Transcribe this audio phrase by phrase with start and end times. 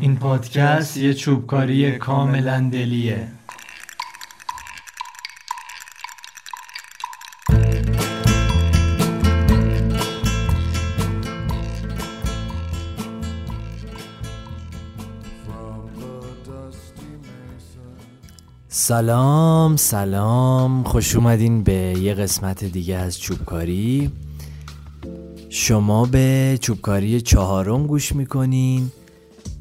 [0.00, 3.28] این پادکست یه چوبکاری کاملا دلیه.
[18.68, 20.84] سلام سلام.
[20.84, 24.10] خوش اومدین به یه قسمت دیگه از چوبکاری.
[25.48, 28.92] شما به چوبکاری چهارم گوش می‌کنین.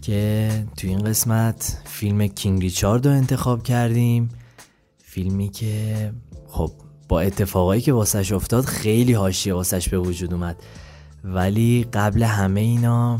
[0.09, 4.29] که تو این قسمت فیلم کینگ ریچارد رو انتخاب کردیم.
[5.03, 6.11] فیلمی که
[6.47, 6.71] خب
[7.07, 10.63] با اتفاقایی که واسش افتاد خیلی حاشیه واسش به وجود اومد.
[11.23, 13.19] ولی قبل همه اینا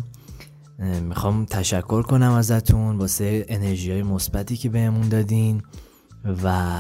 [1.01, 5.61] می‌خوام تشکر کنم ازتون واسه انرژی های مثبتی که بهمون دادین
[6.43, 6.75] و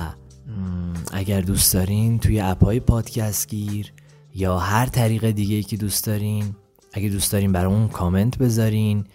[1.13, 3.93] اگر دوست دارین توی اپ های پادکست گیر
[4.35, 6.55] یا هر طریق دیگه که دوست دارین
[6.93, 9.05] اگه دوست دارین برامون کامنت بذارین.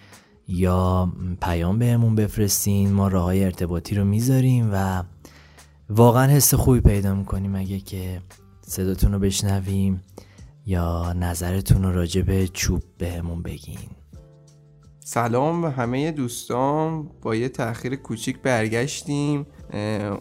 [0.49, 5.03] یا پیام بهمون بفرستین ما راه های ارتباطی رو می‌ذاریم و
[5.91, 8.21] واقعا حس خوبی پیدا می‌کنیم اگه که
[8.61, 10.03] صداتون رو بشنویم
[10.67, 13.79] یا نظرتون رو راجع به چوب بهمون بگین.
[15.07, 17.11] سلام به همه دوستان.
[17.23, 19.47] با یه تاخیر کوچیک برگشتیم.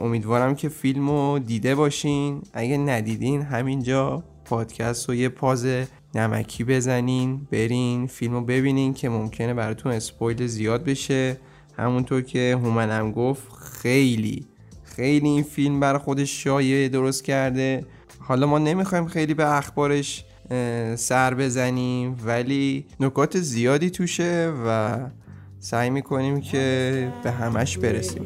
[0.01, 2.41] امیدوارم که فیلم رو دیده باشین.
[2.53, 5.65] اگه ندیدین همینجا پادکست رو یه پاز
[6.15, 11.37] نمکی بزنین برین فیلم رو ببینین که ممکنه براتون اسپویل زیاد بشه.
[11.77, 14.45] همونطور که هومنم گفت خیلی
[14.83, 17.85] خیلی این فیلم بر خودش شایعه درست کرده.
[18.19, 20.25] حالا ما نمی‌خوایم خیلی به اخبارش
[20.95, 24.97] سر بزنیم ولی نکات زیادی توشه و
[25.59, 28.23] سعی می‌کنیم که به همش برسیم.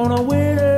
[0.00, 0.77] On a winter's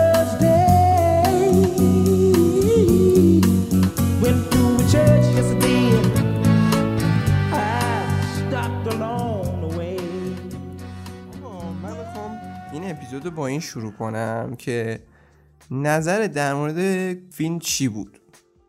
[13.11, 14.99] اپیزود با این شروع کنم که
[15.71, 18.21] نظر در مورد فیلم چی بود؟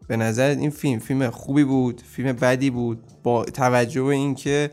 [0.09, 4.71] به نظر این فیلم فیلم خوبی بود؟ فیلم بدی بود؟ با توجه به اینکه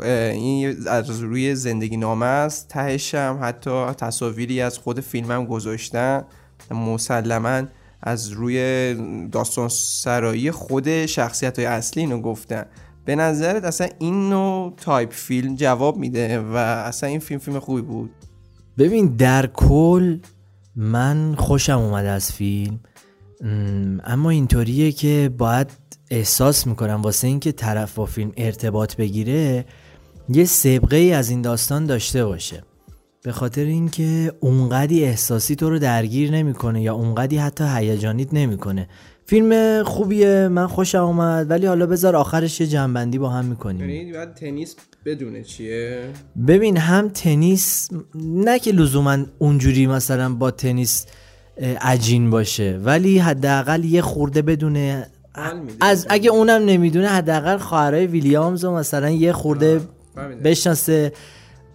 [0.00, 6.24] این از روی زندگی نامه است تهش حتی تصاویری از خود فیلمم گذاشتن
[6.70, 7.62] مسلما
[8.02, 8.94] از روی
[9.32, 12.64] داستان سرایی خود شخصیت های اصلی اینو گفتن.
[13.04, 17.82] به نظرت اصلا این نوع تایپ فیلم جواب میده و اصلا این فیلم فیلم خوبی
[17.82, 18.10] بود؟
[18.80, 20.18] ببین در کل
[20.76, 22.80] من خوشم اومد از فیلم.
[24.04, 25.70] اما اینطوریه که باید
[26.10, 29.64] احساس می‌کنم واسه اینکه طرف با فیلم ارتباط بگیره
[30.28, 32.62] یه سبقه ای از این داستان داشته باشه.
[33.22, 38.88] به خاطر اینکه اونقدی احساسی تو رو درگیر نمی‌کنه یا اونقدی حتی هیجانیت نمی‌کنه.
[39.30, 41.50] فیلم خوبیه من خوشم اومد.
[41.50, 43.90] ولی حالا بذار آخرش یه جنبندی با هم می‌کنیم.
[43.90, 46.08] یعنی باید تنیس بدونه چیه؟
[46.46, 51.06] ببین هم تنیس نه که لزوما اونجوری مثلا با تنیس
[51.80, 55.06] عجین باشه ولی حداقل یه خورده بدونه.
[55.80, 59.80] از اگه اونم نمی‌دونه حداقل خواهرای ویلیامز رو مثلا یه خورده
[60.44, 61.12] بشناسه.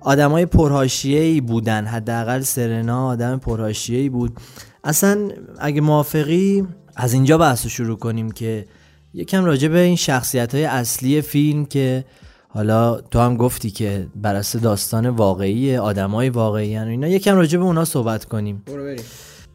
[0.02, 4.38] آدمای پرهاشیه ای بودن حداقل سرنا آدم پرهاشیه ای بود.
[4.84, 5.30] اصلا
[5.60, 8.66] اگه موافقی از اینجا بحث شروع کنیم که
[9.14, 12.06] یکم راجع به این شخصیت های اصلی فیلم که
[12.50, 17.64] حالا تو هم گفتی که بر داستان واقعی آدمای واقعی هن اینا یکم راجع به
[17.64, 18.64] اونا صحبت کنیم.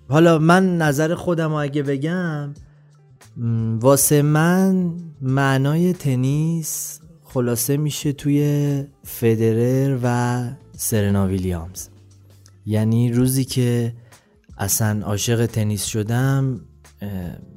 [0.09, 2.55] حالا من نظر خودم اگه بگم
[3.81, 11.89] واسه من معنای تنیس خلاصه میشه توی فدرر و سرنا ویلیامز.
[12.67, 13.93] یعنی روزی که
[14.59, 16.61] اصلا عاشق تنیس شدم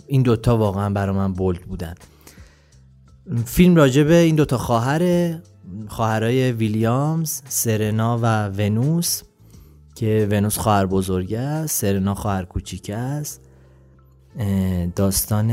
[0.07, 1.93] این دوتا واقعا برای من بولد بودن.
[3.45, 5.33] فیلم راجبه این دوتا خواهر
[5.87, 9.21] خواهرای ویلیامز سرنا و ونوس
[9.95, 13.41] که ونوس خواهر بزرگه است سرنا خواهر کوچیک است.
[14.95, 15.51] داستان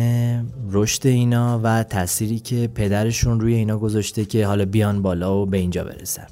[0.71, 5.57] رشد اینا و تأثیری که پدرشون روی اینا گذاشته که حالا بیان بالا و به
[5.57, 6.27] اینجا برسن.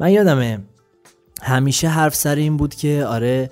[0.00, 0.58] من یادمه
[1.42, 3.50] همیشه حرف سر این بود که آره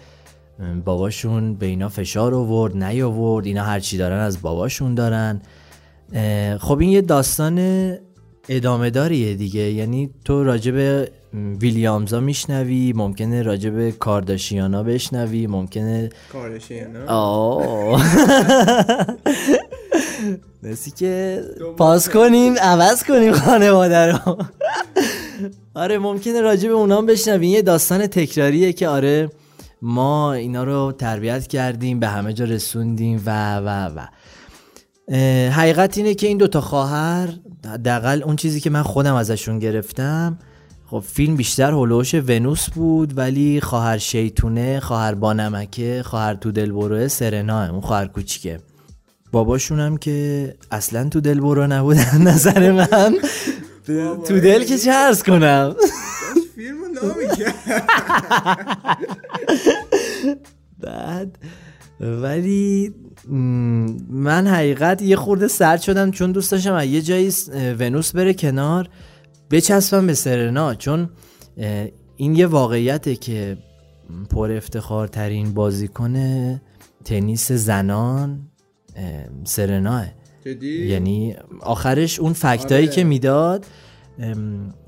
[0.85, 5.43] باباشون به اینا فشار آورد نیاورد اینا هرچی دارن از باباشون دارن.
[6.61, 7.59] خب این یه داستان
[8.49, 9.61] ادامه داریه دیگه.
[9.61, 11.09] یعنی تو راجب
[11.61, 18.03] ویلیامزا میشنوی ممکنه راجب کارداشیانا بشنوی ممکنه کارداشیانا؟ آه.
[20.62, 21.43] مثل که
[21.77, 24.19] پاس کنیم عوض کنیم خانواده رو.
[25.75, 29.31] آره ممکنه راجب اونا هم بشنوی یه داستان تکراریه که آره
[29.85, 34.07] ما اینا رو تربیت کردیم به همه جا رسوندیم و و و.
[35.51, 37.29] حقیقت اینه که این دوتا خواهر
[37.67, 40.39] حداقل اون چیزی که من خودم ازشون گرفتم
[40.87, 47.71] خب فیلم بیشتر هلوش ونوس بود ولی خواهر شیطونه خواهر بانمکه خواهر تو دلبروه سرنا
[47.71, 48.61] اون خواهر کوچیکه.
[49.33, 53.15] باباشون هم که اصلا تو دل برو نبودن نظر من.
[54.29, 54.93] تو دل که چه
[55.27, 55.77] کنم؟
[60.85, 61.38] بعد
[62.00, 62.94] ولی
[64.11, 67.32] من حقیقت یه خورده سرد شدم چون دوست داشتم یه جایی
[67.79, 68.88] ونوس بره کنار
[69.50, 71.11] بچسبم به سرنا چون
[72.17, 73.56] این یه واقعیته که
[74.31, 76.15] پر افتخار ترین بازیکن
[77.05, 78.49] تنیس زنان
[79.44, 80.06] سرناه
[80.62, 82.94] یعنی آخرش اون فکتایی آره.
[82.94, 83.67] که می‌داد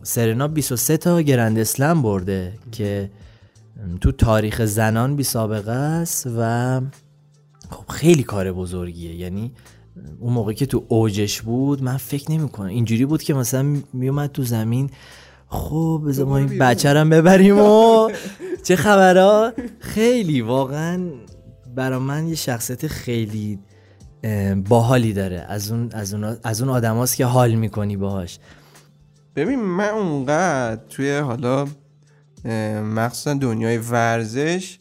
[0.03, 3.11] سرنا 23 تا گرند اسلم برده که
[4.01, 6.81] تو تاریخ زنان بی سابقه است و
[7.71, 9.15] خب خیلی کار بزرگیه.
[9.15, 9.53] یعنی
[10.21, 12.69] اون موقع که تو اوجش بود من فکر نمی کنم.
[12.69, 14.91] اینجوری بود که مثلا میومد تو زمین
[15.49, 18.11] خب بذار ما این بچه ببریم و
[18.63, 21.11] چه خبرها؟ خیلی واقعا
[21.75, 23.59] برا من یه شخصیت خیلی
[24.69, 25.47] باحالی داره.
[25.49, 28.39] از اون از اون از اون آدماست که حال می‌کنی باهاش.
[29.37, 31.67] ببین من اونقدر توی حالا
[32.95, 34.79] مخصوصا دنیای ورزش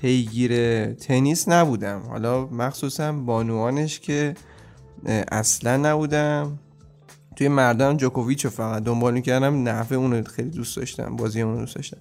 [0.00, 2.02] پیگیر تنیس نبودم.
[2.08, 4.34] حالا مخصوصا بانوانش که
[5.32, 6.58] اصلا نبودم.
[7.36, 11.76] توی مردم جوکوویچ رو فقط دنبال می‌کردم نحوه اون خیلی دوست داشتم بازی اون دوست
[11.76, 11.98] داشتم.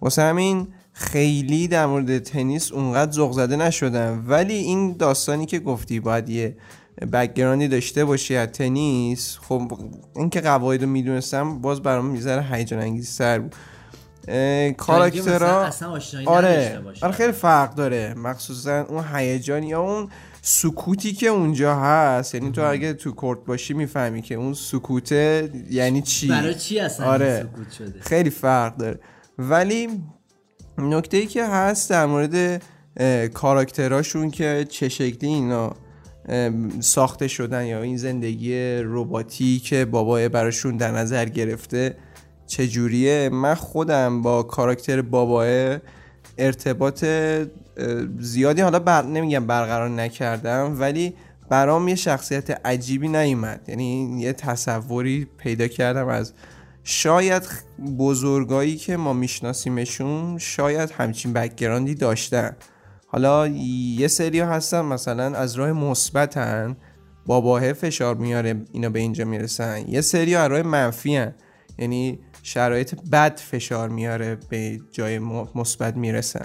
[0.00, 4.24] واسه همین خیلی در مورد تنیس اونقدر ذوق زده نشدم.
[4.28, 6.56] ولی این داستانی که گفتی باید یه
[7.12, 9.72] بکگراندی داشته باشی از تنیس خب
[10.16, 13.54] این که قواعد رو می‌دونستم باز برام می‌ذاره هیجان انگیز سر بود.
[14.76, 15.70] کاراکترها
[16.26, 18.14] آره آره خیلی فرق داره.
[18.14, 20.08] مخصوصا اون هیجان یا اون
[20.42, 22.34] سکوتی که اونجا هست.
[22.34, 27.06] یعنی تو اگه تو کورت باشی می‌فهمی که اون سکوته یعنی چی؟ برای چی اصلا
[27.06, 27.46] آره.
[27.52, 29.00] سکوت شده؟ خیلی فرق داره.
[29.38, 29.88] ولی
[30.78, 32.62] نکته ای که هست در مورد
[33.34, 35.74] کاراکتراشون که چه شکلی اینا
[36.80, 38.54] ساخته شدن یا این زندگی
[38.84, 41.96] رباتی که بابای براشون در نظر گرفته
[42.46, 45.78] چجوریه؟ من خودم با کاراکتر بابای
[46.38, 47.04] ارتباط
[48.18, 49.02] زیادی حالا بر...
[49.02, 51.14] نمیگم برقرار نکردم ولی
[51.48, 53.60] برام یه شخصیت عجیبی نیومد.
[53.68, 56.32] یعنی یه تصوری پیدا کردم از
[56.84, 57.42] شاید
[57.98, 62.56] بزرگایی که ما میشناسیمشون شاید همچین بکگراندی داشتن.
[63.12, 66.76] حالا یه سری هستن مثلا از راه مثبتن.
[67.26, 69.84] باباه فشار میاره اینا به اینجا می‌رسن.
[69.88, 71.34] یه سری از راه منفی هن.
[71.78, 75.18] یعنی شرایط بد فشار میاره به جای
[75.54, 76.44] مثبت می‌رسن.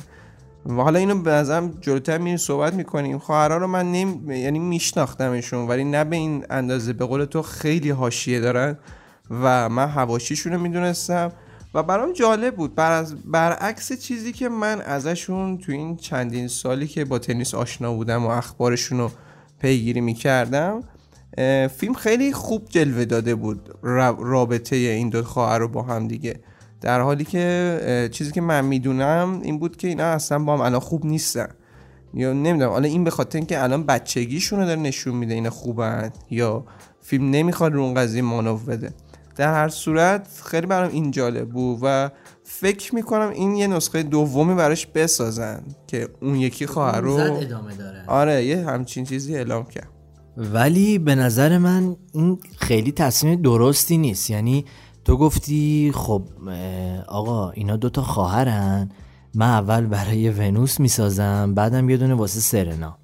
[0.65, 3.17] و حالا اینو به نظرم جلوتر میریم صحبت می‌کنیم.
[3.17, 6.93] خواهرها رو من نیم یعنی میشناختمشون ولی نه به این اندازه.
[6.93, 8.77] به قول تو خیلی حاشیه دارن
[9.29, 11.31] و من هواشیشون رو می‌دونستم.
[11.77, 12.75] و برام جالب بود.
[12.75, 18.25] بر برعکس چیزی که من ازشون تو این چندین سالی که با تنیس آشنا بودم
[18.25, 19.11] و اخبارشون رو
[19.59, 20.83] پیگیری می‌کردم
[21.77, 23.69] فیلم خیلی خوب جلوه داده بود
[24.19, 26.39] رابطه این دو خواهر رو با هم دیگه.
[26.81, 30.79] در حالی که چیزی که من می‌دونم این بود که اینا اصلا با هم الان
[30.79, 31.49] خوب نیستن.
[32.13, 36.11] یا نمی‌دونم حالا این به خاطر اینکه الان بچگیشون رو داره نشون میده اینا خوبن
[36.29, 36.65] یا
[37.01, 38.93] فیلم نمی‌خواد رو اون قضیه مانو بده.
[39.37, 42.11] در هر صورت خیلی برام این جالب بود و
[42.43, 48.03] فکر می‌کنم این یه نسخه دومی براش بسازن که اون یکی خواهر رو ادامه داره.
[48.07, 49.89] آره یه همچین چیزی اعلام کرد.
[50.37, 54.29] ولی به نظر من این خیلی تصمیم درستی نیست.
[54.29, 54.65] یعنی
[55.05, 56.23] تو گفتی خب
[57.07, 58.89] آقا اینا دوتا خواهرن
[59.35, 62.97] من اول برای ونوس می‌سازم بعدم یه دونه واسه سرنا.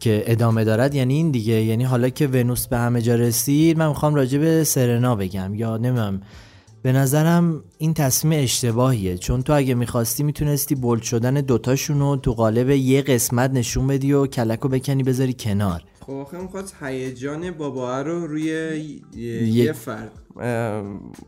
[0.00, 1.62] که ادامه دارد یعنی این دیگه.
[1.62, 5.54] یعنی حالا که ونوس به همه جا رسید من می‌خوام راجع به سرنا بگم.
[5.54, 6.20] یا نمیم
[6.82, 9.18] به نظرم این تصمیم اشتباهیه.
[9.18, 14.12] چون تو اگه می‌خواستی می‌تونستی بولد شدن دوتاشون رو تو قالب یه قسمت نشون بدی
[14.12, 15.82] و کلک رو بکنی بذاری کنار.
[16.00, 18.50] خب آخه می‌خواد هیجان بابا رو روی
[19.16, 20.12] یه فرد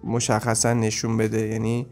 [0.04, 1.48] مشخصا نشون بده.
[1.48, 1.86] یعنی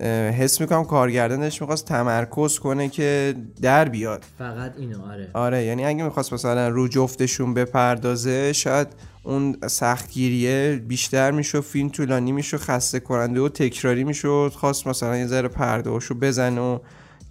[0.00, 4.24] حس می‌کنم کارگردانش می‌خواست تمرکز کنه که در بیاد.
[4.38, 5.30] فقط اینو آره.
[5.34, 8.88] آره یعنی اگه می‌خواست مثلا رو جفتشون بپردازه شاید
[9.22, 15.26] اون سختگیریه بیشتر می‌شد فیلم طولانی می‌شد خسته کننده و تکراری می‌شد خواست مثلا یه
[15.26, 16.78] ذره پرده هاشو بزنه و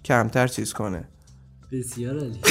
[0.04, 1.04] کمتر چیز کنه.
[1.72, 2.40] بسیار عالی.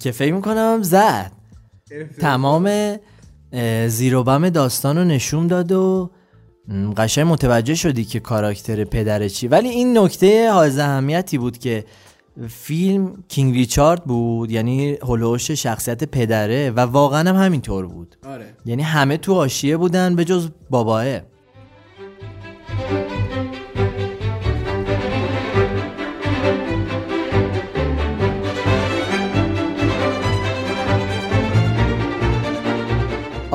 [0.00, 1.32] که فکر می‌کنم زد.
[2.20, 2.96] تمام
[3.86, 6.10] زیرو بم داستان رو نشون داد و
[6.96, 9.48] قشنگ متوجه شدی که کاراکتر پدر چی.
[9.48, 11.84] ولی این نکته حائز اهمیتی بود که
[12.48, 18.16] فیلم کینگ ریچارد بود یعنی هلوش شخصیت پدره و واقعا هم همینطور بود.
[18.26, 18.54] آره.
[18.66, 21.20] یعنی همه تو آشیه بودن به جز باباه.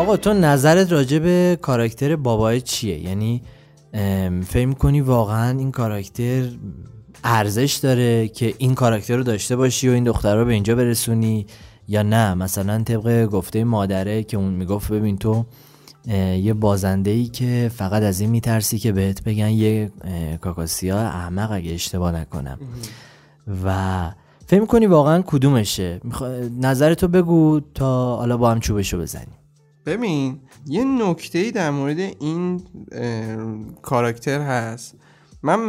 [0.06, 3.42] آقا تو نظرت راجع به کاراکتر بابای چیه؟ یعنی
[4.48, 6.50] فکر کنی واقعا این کاراکتر
[7.24, 11.46] ارزش داره که این کاراکتر رو داشته باشی و این دختر رو به اینجا برسونی؟
[11.88, 15.46] یا نه؟ مثلا طبق گفته مادره که اون می‌گفت ببین تو
[16.38, 19.92] یه بازنده ای که فقط از این میترسی که بهت بگن یه
[20.42, 22.60] کاکاسیا احمق اگه اشتباه نکنم.
[23.66, 24.12] و
[24.48, 26.02] فکر می‌کنی واقعا کدومشه؟
[26.62, 29.28] نظرتو بگو تا حالا با هم چوبشو بزنیم.
[29.86, 32.62] ببین یه نکته ای در مورد این
[33.82, 34.96] کاراکتر هست
[35.44, 35.60] من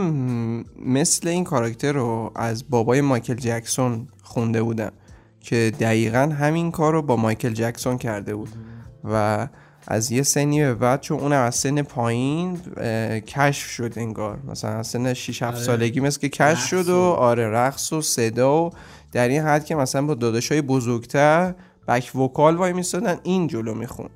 [0.86, 4.92] مثل این کاراکتر رو از بابای مایکل جکسون خونده بودم
[5.40, 8.48] که دقیقا همین کار رو با مایکل جکسون کرده بود
[9.04, 9.48] و
[9.86, 12.58] از یه سنی به بعد چون اون از سن پایین
[13.20, 15.64] کشف شد انگار مثلا از سن 6 7 آره.
[15.64, 18.70] سالگی مثل که کشف شد و آره رقص و صدا و
[19.12, 21.54] در این حد که مثلا با داداشای بزرگتر
[21.88, 24.08] بک وکال وای میستادن این جلو میخون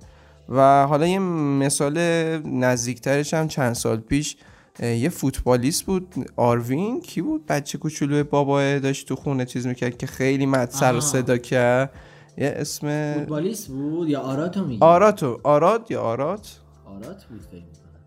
[0.49, 1.99] و حالا یه مثال
[2.47, 4.37] نزدیکترش هم چند سال پیش
[4.83, 10.07] یه فوتبالیست بود آروین کی بود؟ بچه کوچولو بابا داشت تو خونه چیز می‌کرد که
[10.07, 11.91] خیلی مد سر صدا کرد.
[12.39, 15.41] یه اسم فوتبالیست بود یا آراتو میگی؟ آراتو.
[15.43, 16.49] آرات یا آرات؟
[16.87, 17.63] آرات بود فکر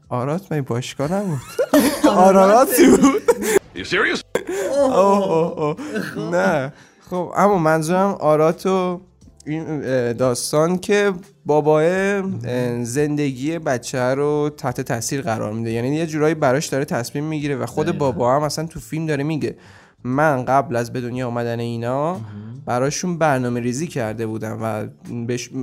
[0.09, 1.39] آرات می باشگاه نبود؟
[2.27, 3.21] آراراتی بود.
[6.31, 6.73] نه.
[7.09, 9.01] خب اما منظورم آراتو
[9.45, 9.81] این
[10.13, 11.13] داستان که
[11.45, 12.21] بابای
[12.83, 15.71] زندگی بچه رو تحت تاثیر قرار میده.
[15.71, 19.23] یعنی یه جورایی براش داره تصمیم می‌گیره و خود بابا هم اصلا تو فیلم داره
[19.23, 19.55] میگه
[20.03, 22.21] من قبل از به دنیا آمدن اینا
[22.65, 24.87] براشون برنامه ریزی کرده بودم و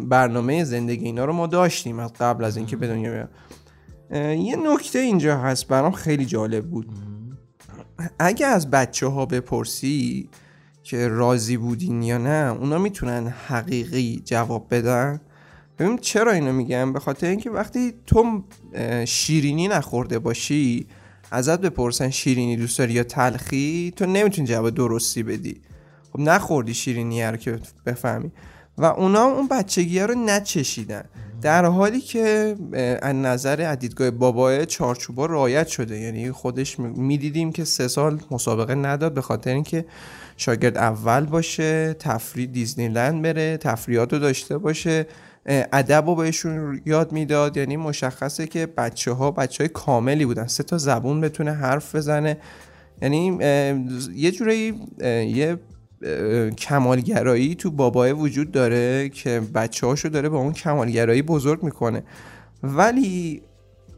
[0.09, 3.29] برنامه زندگی اینا رو ما داشتیم از قبل از اینکه به دنیا بیان.
[4.39, 6.87] یه نکته اینجا هست برام خیلی جالب بود.
[8.19, 10.29] اگه از بچه ها بپرسی
[10.91, 15.21] که راضی بودین یا نه اونا می‌تونن حقیقی جواب بدن.
[15.79, 18.45] ببین چرا اینو میگم؟ به خاطر اینکه وقتی تو
[19.05, 20.87] شیرینی نخورده باشی
[21.31, 25.61] ازت بپرسن شیرینی دوست داری یا تلخی تو نمی‌تونی جواب درستی بدی.
[26.13, 28.31] خب نخوردی شیرینی رو که بفهمی.
[28.79, 31.05] و اونا اون بچگی رو نچشیدن.
[31.43, 32.57] در حالی که
[33.03, 35.99] از نظر دیدگاه بابای چارچوبا رایت شده.
[35.99, 39.85] یعنی خودش می‌دیدیم که سه سال مسابقه نداد به خاطر اینکه
[40.41, 45.07] شاگرد اول باشه تفریح دیزنیلند بره تفریحات رو داشته باشه.
[45.47, 47.57] ادب رو بهشون یاد می‌داد.
[47.57, 50.47] یعنی مشخصه که بچه ها بچه های کاملی بودن.
[50.47, 52.37] سه تا زبون بتونه حرف بزنه.
[53.03, 53.39] یعنی
[54.15, 54.75] یه جورایی
[55.27, 55.57] یه
[56.59, 62.03] کمالگرایی تو بابای وجود داره که بچه هاشو داره با اون کمالگرایی بزرگ می‌کنه.
[62.63, 63.43] ولی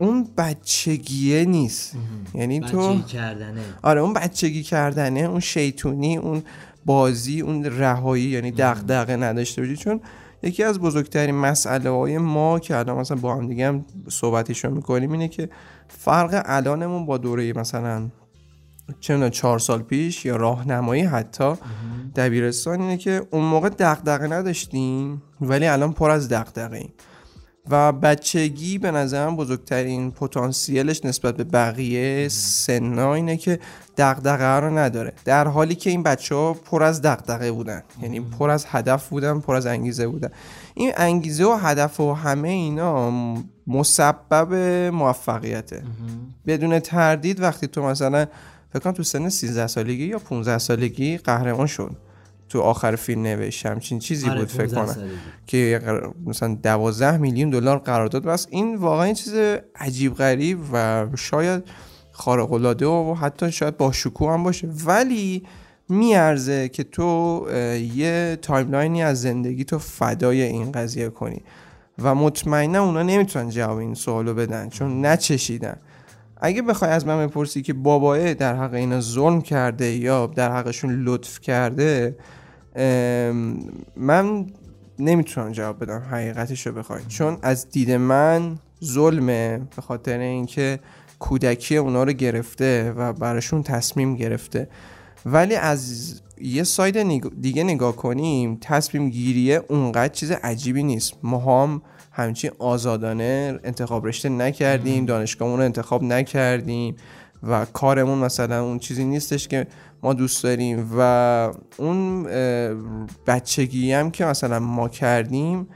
[0.02, 1.96] اون بچگیه نیست.
[2.34, 3.60] یعنی تو کردنه.
[3.82, 6.42] آره اون بچگی کردنه اون شیطونی اون
[6.86, 9.76] بازی اون رهایی یعنی دغدغه نداشته باشی.
[9.76, 10.00] چون
[10.42, 15.12] یکی از بزرگترین مسئله های ما که الان مثلا با هم دیگه هم صحبتشو می‌کنیم
[15.12, 15.48] اینه که
[15.88, 18.08] فرق الانمون با دوره مثلا
[19.00, 21.54] چه چهار سال پیش یا راهنمایی حتی
[22.16, 26.92] دبیرستان اینه که اون موقع دغدغه نداشتیم ولی الان پر از دغدغه ایم
[27.70, 33.58] و بچگی به نظرم بزرگترین پتانسیلش نسبت به بقیه سنا اینه که
[33.96, 35.12] دغدغه رو نداره.
[35.24, 37.82] در حالی که این بچه ها پر از دغدغه بودن.
[38.02, 40.28] یعنی پر از هدف بودن پر از انگیزه بودن.
[40.74, 43.10] این انگیزه و هدف و همه اینا
[43.66, 44.54] مسبب
[44.94, 45.82] موفقیته.
[46.46, 48.26] بدون تردید وقتی تو مثلا
[48.72, 51.96] فکر کنم تو سن 13 سالگی یا 15 سالگی قهرمان شد.
[52.52, 53.66] تو آخر فیلم نوشت.
[53.66, 54.96] همچین چیزی آره، بود فکر کنم.
[55.46, 55.80] که
[56.26, 59.34] مثلا 12 میلیون دلار قرارداد ببندی این واقعا این چیز
[59.76, 61.64] عجیب غریب و شاید
[62.12, 64.68] خارق العاده و حتی شاید با شکوه هم باشه.
[64.86, 65.42] ولی
[65.88, 67.46] میارزه که تو
[67.94, 71.42] یه timeline ی از زندگی تو فدای این قضیه کنی.
[72.02, 75.76] و مطمئنا اونا نمی‌تونن جواب این سوالو بدن چون نچشیدن.
[76.44, 81.04] اگه بخوای از من بپرسی که بابایه در حق اینا ظلم کرده یا در حقشون
[81.04, 82.16] لطف کرده
[83.96, 84.46] من
[84.98, 87.06] نمی‌تونم جواب بدم حقیقتش رو بخواین.
[87.08, 90.78] چون از دید من ظلمه به خاطر اینکه
[91.18, 94.68] کودکی اونا رو گرفته و براشون تصمیم گرفته.
[95.26, 101.14] ولی از یه ساید دیگه نگاه کنیم تصمیم گیریه اونقدر چیز عجیبی نیست.
[101.22, 106.96] ما هم همچین آزادانه انتخاب رشته نکردیم دانشگاهمون رو انتخاب نکردیم
[107.42, 109.66] و کارمون مثلا اون چیزی نیستش که
[110.02, 112.24] ما دوست داریم و اون
[113.26, 115.66] بچگی هم که مثلا ما کردیم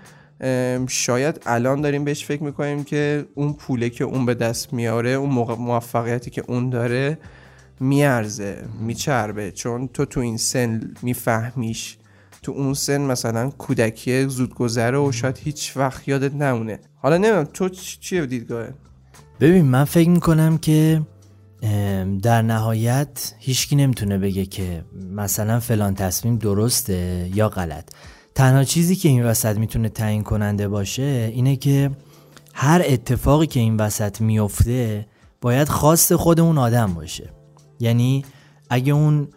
[0.88, 5.30] شاید الان داریم بهش فکر می‌کنیم که اون پوله که اون به دست میاره اون
[5.59, 7.18] موفقیتی که اون داره
[7.80, 9.52] میارزه میچربه.
[9.52, 11.97] چون تو تو این سن میفهمیش.
[12.42, 16.78] تو اون سن مثلا کودکی زود گذره و شاید هیچ وقت یادت نمونه.
[16.97, 18.75] حالا نمیم تو چیه دیدگاهه
[19.40, 21.02] ببین من فکر می‌کنم که
[22.22, 27.84] در نهایت هیچکی نمی‌تونه بگه که مثلا فلان تصمیم درسته یا غلط.
[28.34, 31.90] تنها چیزی که این وسط می‌تونه تعیین کننده باشه اینه که
[32.54, 35.06] هر اتفاقی که این وسط میفته
[35.40, 37.30] باید خواست خود اون آدم باشه.
[37.80, 38.25] یعنی
[38.70, 39.28] اگه اون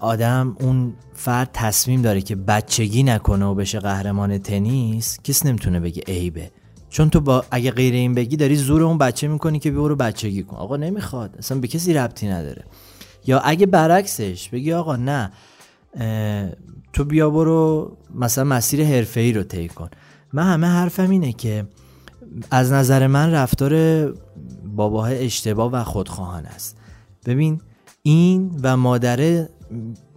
[0.00, 6.02] آدم اون فرد تصمیم داره که بچگی نکنه و بشه قهرمان تنیس کس نمی‌تونه بگه
[6.08, 6.50] عیبه.
[6.90, 10.42] چون تو با اگه غیر این بگی داری زور اون بچه می‌کنی که برو بچگی
[10.42, 10.56] کن.
[10.56, 11.36] آقا نمی‌خواد.
[11.38, 12.64] اصلا به کسی ربطی نداره.
[13.26, 15.32] یا اگه برعکسش بگی آقا نه
[16.92, 19.88] تو بیا برو مثلا مسیر حرفه‌ای رو طی کن.
[20.32, 21.66] من همه حرفم اینه که
[22.50, 23.74] از نظر من رفتار
[24.76, 26.76] باباه اشتباه و خودخواهان است.
[27.26, 27.60] ببین
[28.02, 29.48] این و مادره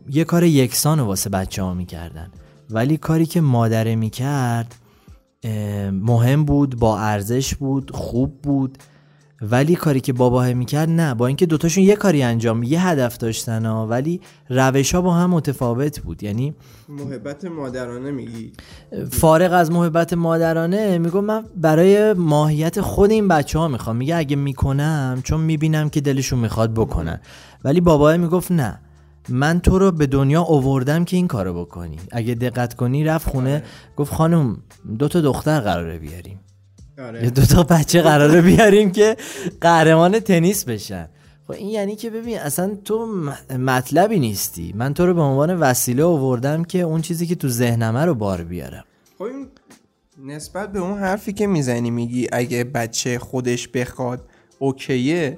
[0.10, 2.32] یه کار یکسان واسه بچه ها می‌کردن.
[2.70, 4.76] ولی کاری که مادره می‌کرد
[5.92, 8.78] مهم بود با ارزش بود خوب بود.
[9.52, 11.14] ولی کاری که باباه می‌کرد نه.
[11.14, 15.30] با اینکه دوتاشون یه کاری انجام یه هدف داشتن ها ولی روش ها با هم
[15.30, 16.24] متفاوت بود.
[16.24, 16.54] یعنی
[16.90, 18.52] محبت مادرانه میگی؟
[19.12, 23.96] فارغ از محبت مادرانه میگم من برای ماهیت خود این بچه ها می‌خوام.
[23.96, 27.20] میگه اگه می‌کنم چون می‌بینم که دلشون می‌خواد بکنن.
[27.64, 28.80] ولی باباه می‌گفت نه.
[29.30, 31.98] من تو رو به دنیا اووردم که این کارو بکنی.
[32.12, 33.64] اگه دقت کنی رفت خونه آره.
[33.98, 34.58] گفت خانم
[35.00, 36.40] دو تا دختر قراره بیاریم.
[37.00, 37.30] آره.
[37.30, 39.18] دو تا بچه قراره بیاریم که
[39.62, 41.10] قهرمان تنیس بشن.
[41.48, 43.08] خب این یعنی که ببین اصلا تو
[43.60, 44.74] مطلبی نیستی.
[44.78, 48.44] من تو رو به عنوان وسیله اووردم که اون چیزی که تو ذهنمه رو بار
[48.44, 48.84] بیارم.
[49.18, 49.26] خب
[50.26, 54.26] نسبت به اون حرفی که می‌زنی میگی اگه بچه خودش بخواد
[54.60, 55.38] اوکیه.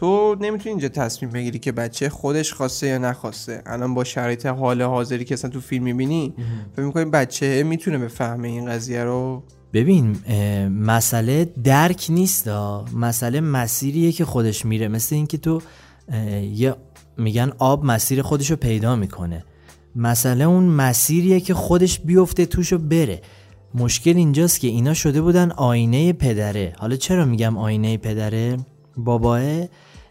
[0.00, 3.62] تو نمی‌تونی اینجا تصمیم بگیری که بچه خودش خواسته یا نخواسته.
[3.66, 6.34] الان با شرایط حال حاضری که اصلا تو فیلم می‌بینی
[6.76, 10.16] فکر می‌کنی بچه می‌تونه بفهمه این قضیه رو ببین
[10.68, 12.48] مسئله درک نیست
[12.94, 14.88] مسئله مسیریه که خودش میره.
[14.88, 15.62] مثل اینکه تو
[16.54, 16.74] یه
[17.18, 19.44] میگن آب مسیر خودشو پیدا می‌کنه.
[19.96, 23.20] مسئله اون مسیریه که خودش بیفته توشو بره.
[23.74, 26.72] مشکل اینجاست که اینا شده بودن آینه پدره.
[26.78, 28.56] حالا چرا میگم آینه پدره؟
[28.96, 29.42] باباه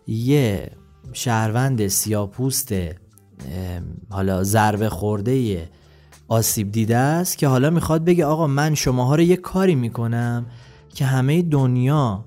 [0.10, 0.72] یه
[1.14, 2.74] شهروند سیاپوست
[4.10, 5.70] حالا ضربه خورده
[6.28, 10.46] آسیب دیده است که حالا می‌خواد بگه آقا من شماها رو یه کاری می‌کنم
[10.96, 12.26] که همه دنیا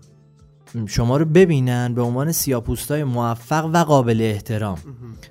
[0.87, 4.79] شما رو ببینن به عنوان سیاپوستای موفق و قابل احترام.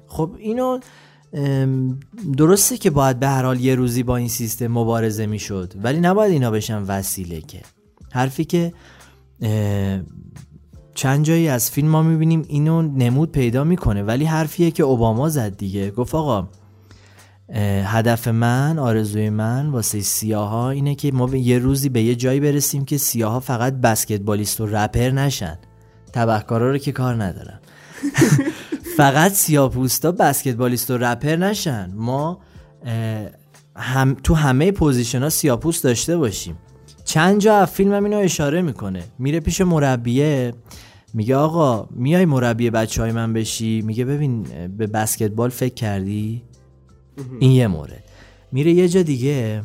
[0.08, 0.80] خب اینو
[2.38, 6.32] درسته که باید به هر حال یه روزی با این سیستم مبارزه می‌شد ولی نباید
[6.32, 7.62] اینا بشن وسیله که.
[8.12, 8.74] حرفی که
[10.94, 15.58] چند جایی از فیلم ما می‌بینیم اینو نمود پیدا می‌کنه ولی حرفیه که اوباما زد
[15.58, 15.92] دیگه.
[15.92, 16.48] گفت آقا
[17.84, 22.86] هدف من آرزوی من واسه سیاها اینه که ما یه روزی به یه جایی برسیم
[22.86, 25.58] که سیاها فقط بسکتبالیست و رپر نشن.
[26.14, 27.60] تبهکارا رو که کار ندارم
[28.98, 31.92] فقط سیاپوستا بسکتبالیست و رپر نشن.
[31.96, 32.40] ما
[33.76, 36.58] هم تو همه position ها سیاپوست داشته باشیم.
[37.12, 39.04] چند جا فیلم هم اینو اشاره می‌کنه.
[39.20, 40.54] میره پیش مربیه
[41.14, 44.44] میگه آقا میای مربی بچه های من بشی؟ میگه ببین
[44.78, 46.44] به بسکتبال فکر کردی؟
[47.40, 48.04] این یه مورد
[48.52, 49.62] میره یه جا دیگه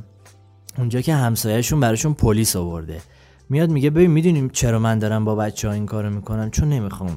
[0.78, 3.00] اونجا که همسایهشون براشون پلیس آورده.
[3.48, 7.16] میاد میگه ببین می‌دونیم چرا من دارم با بچه ها این کارو می‌کنم؟ چون نمی‌خوام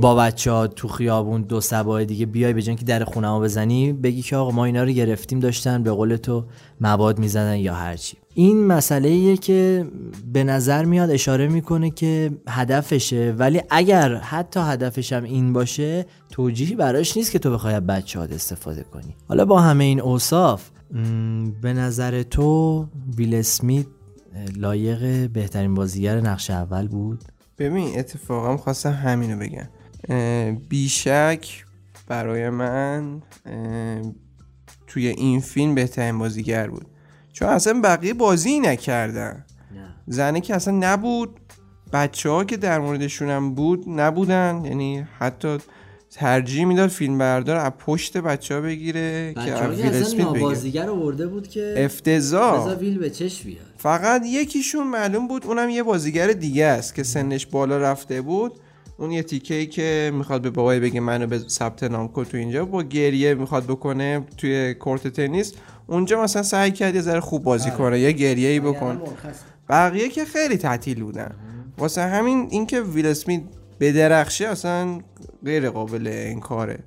[0.00, 3.92] با بچه ها تو خیابون دو سبای دیگه بیای به که در خونه ها بزنی
[3.92, 6.44] بگی که آقا ما اینا رو گرفتیم داشتن به قول تو
[6.80, 9.86] مواد می‌زنن یا هرچی این مسئله ایه که
[10.32, 16.74] به نظر میاد اشاره می‌کنه که هدفشه ولی اگر حتی هدفش هم این باشه توجیهی
[16.74, 19.16] براش نیست که تو بخوای بچه ها استفاده کنی.
[19.28, 20.70] حالا با همه این اوصاف
[21.62, 23.86] به نظر تو بیل اسمیت
[24.56, 27.24] لایق بهترین بازیگر نقش اول بود؟
[27.58, 29.68] ببین اتفاقا خواستم همینو بگم.
[30.68, 31.64] بیشک
[32.08, 33.22] برای من
[34.86, 36.86] توی این فیلم بهترین بازیگر بود.
[37.32, 39.44] چون اصلا بقیه بازی نکردن.
[40.06, 41.40] زنه که اصلا نبود
[41.92, 44.62] بچه ها که در موردشون هم بود نبودن.
[44.64, 45.58] یعنی حتی
[46.10, 51.48] ترجیح می‌داد فیلم بردار از پشت بچه ها بگیره که ویل اسمیت بازیگر آورده بود
[51.48, 52.74] که افتضاح.
[52.74, 53.66] ویل به چش بیاد.
[53.86, 58.52] فقط یکیشون معلوم بود اونم یه بازیگر دیگه است که سنش بالا رفته بود.
[58.98, 62.64] اون یه تیکه که می‌خواد به بابای بگه منو به ثبت نام کن تو اینجا
[62.64, 65.52] با گریه می‌خواد بکنه توی کورت تنیس.
[65.86, 67.78] اونجا مثلا سعی کرد یه ذره خوب بازی آره.
[67.78, 69.02] کنه یا گریه ای بکن.
[69.68, 71.34] بقیه که خیلی تعطیل بودن.
[71.78, 73.42] واسه همین اینکه ویل اسمیت
[73.80, 75.00] بدرخشه اصلا
[75.44, 76.78] غیر قابل انکاره.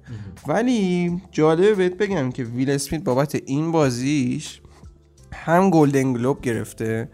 [0.47, 4.61] ولی جالبه بهت بگم که ویل اسمیت بابت این بازیش
[5.33, 7.09] هم گلدن گلوب گرفته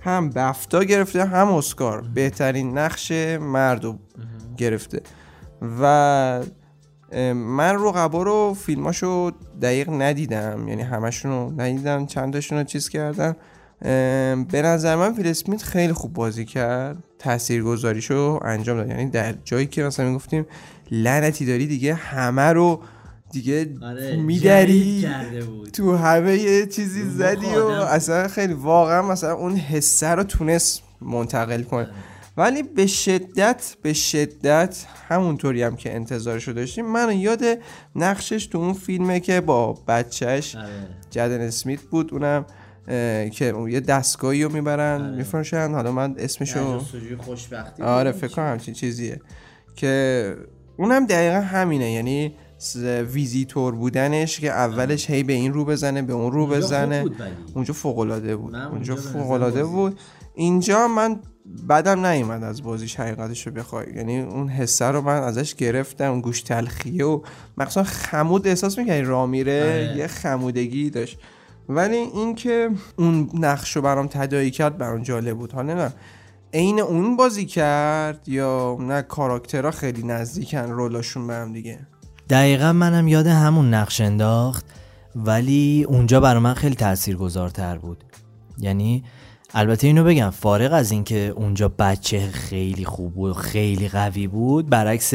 [0.00, 3.84] هم بفتا گرفته هم اسکار بهترین نقش مرد
[4.56, 5.00] گرفته.
[5.80, 6.42] و
[7.34, 9.30] من رقبا رو فیلماشو
[9.62, 10.68] دقیق ندیدم.
[10.68, 13.36] یعنی همشون رو ندیدم چندشون رو چیز کردم.
[14.44, 17.04] به نظر من ویل اسمیت خیلی خوب بازی کرد.
[17.18, 18.88] تاثیرگذاریشو انجام داد.
[18.88, 20.46] یعنی در جایی که مثلا می‌گفتیم
[20.90, 22.80] لعنتی داری دیگه همه رو
[23.32, 25.08] دیگه آره میدری
[25.72, 31.62] تو همه یه چیزی زدی و اصلا خیلی واقعا مثلا اون حسه رو تونست منتقل
[31.62, 31.80] کنه.
[31.80, 31.90] آره.
[32.36, 36.86] ولی به شدت به شدت همونطوری هم که انتظارشو داشتیم.
[36.86, 37.44] من یاد
[37.96, 40.68] نقشش تو اون فیلمه که با بچهش آره.
[41.10, 42.12] جدن اسمیت بود.
[42.12, 42.46] اونم
[43.30, 45.16] که یه دستگاهی رو می‌برن آره.
[45.16, 45.70] میفروشن.
[45.70, 46.80] حالا من اسمشو
[47.18, 49.20] خوشبختی آره فکر کنم همچین چیزیه.
[49.76, 50.36] که
[50.76, 51.92] اونم دقیقا همینه.
[51.92, 52.34] یعنی
[53.12, 57.04] ویزیتور بودنش که اولش هی به این رو بزنه به اون رو بزنه.
[57.54, 59.98] اونجا فوق العاده بود اونجا فوق العاده بود.
[60.34, 61.20] اینجا من
[61.66, 63.86] بعدم نیومد از بازیش حقیقتش رو بخوای.
[63.96, 67.20] یعنی اون حسه رو من ازش گرفتم اون گوش تلخیه و
[67.58, 69.96] مخصوصا خمود احساس می‌کنی را میره؟ آره.
[69.96, 71.18] یه خمودگی داشت.
[71.68, 75.52] ولی اینکه اون نقش رو برام تدایی کرد برام جالب بود.
[75.52, 75.92] حالا نه
[76.52, 81.78] عین اون بازی کرد یا نه کاراکترها خیلی نزدیکن رولاشون به هم دیگه؟
[82.30, 84.66] دقیقا منم یاد همون نقش انداخت
[85.16, 88.04] ولی اونجا برای من خیلی تاثیرگذارتر بود.
[88.58, 89.04] یعنی
[89.54, 95.12] البته اینو بگم فارغ از اینکه اونجا بچه خیلی خوب بود خیلی قوی بود برعکس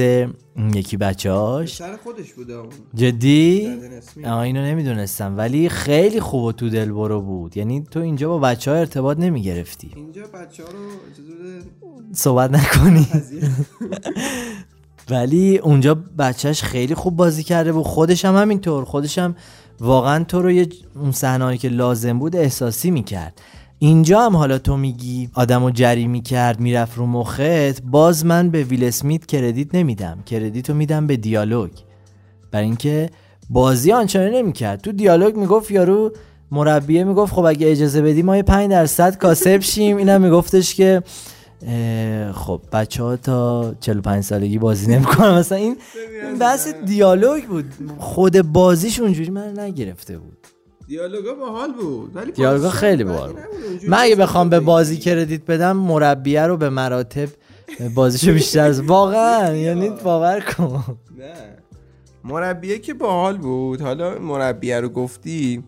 [0.73, 2.47] یکی بچه هاش سر خودش بود
[2.93, 3.77] جدی؟
[4.25, 7.57] اینو نمی‌دونستم ولی خیلی خوب و تو دل برو بود.
[7.57, 10.89] یعنی تو اینجا با بچه ها ارتباط نمی گرفتی اینجا بچه ها رو
[12.13, 13.07] صحبت نکنی.
[15.09, 18.85] ولی اونجا بچهش خیلی خوب بازی کرده بود خودش هم همینطور.
[18.85, 19.35] خودش هم
[19.79, 23.41] واقعا تو رو یه اون صحنه‌ای که لازم بود احساسی می‌کرد.
[23.79, 27.81] اینجا هم حالا تو میگی آدم رو جری می‌کرد می‌رفت رو مخت.
[27.81, 30.23] باز من به ویل اسمیت کردیت نمیدم.
[30.25, 31.71] کردیت رو میدم به دیالوگ.
[32.51, 33.09] برای اینکه
[33.49, 34.81] بازی آنچنان نمی‌کرد.
[34.81, 36.11] تو دیالوگ می‌گفت یارو
[36.51, 39.97] مربیه می‌گفت خب اگه اجازه بدی ما یه 5 درصد کاسب شیم.
[39.97, 41.03] اینم میگفتش که
[42.33, 45.37] خب بچه ها تا 45 سالگی بازی نمی‌کنن.
[45.37, 45.77] مثلا این
[46.39, 47.65] بحث دیالوگ بود.
[47.97, 50.37] خود بازیش اونجوری من نگرفته بود.
[50.87, 53.39] دیالوگا باحال بود ولی دیالوگا خیلی باحال بود.
[53.87, 57.29] من اگه بخوام به بازی کردیت بدم مربیه رو به مراتب
[57.95, 60.83] بازیشو بیشتر از واقعا یعنی باور کن.
[61.17, 61.33] نه.
[62.23, 63.81] مربیه که باحال بود.
[63.81, 65.63] حالا مربیه رو گفتی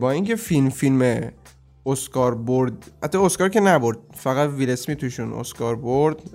[0.00, 1.20] با اینکه فیلم فیلم
[1.86, 2.90] اسکار برد.
[3.02, 6.34] حتی اسکار که نبرد فقط ویل اسمیت توشون اسکار برد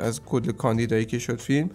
[0.00, 1.70] از کل کاندیدایی که شد فیلم.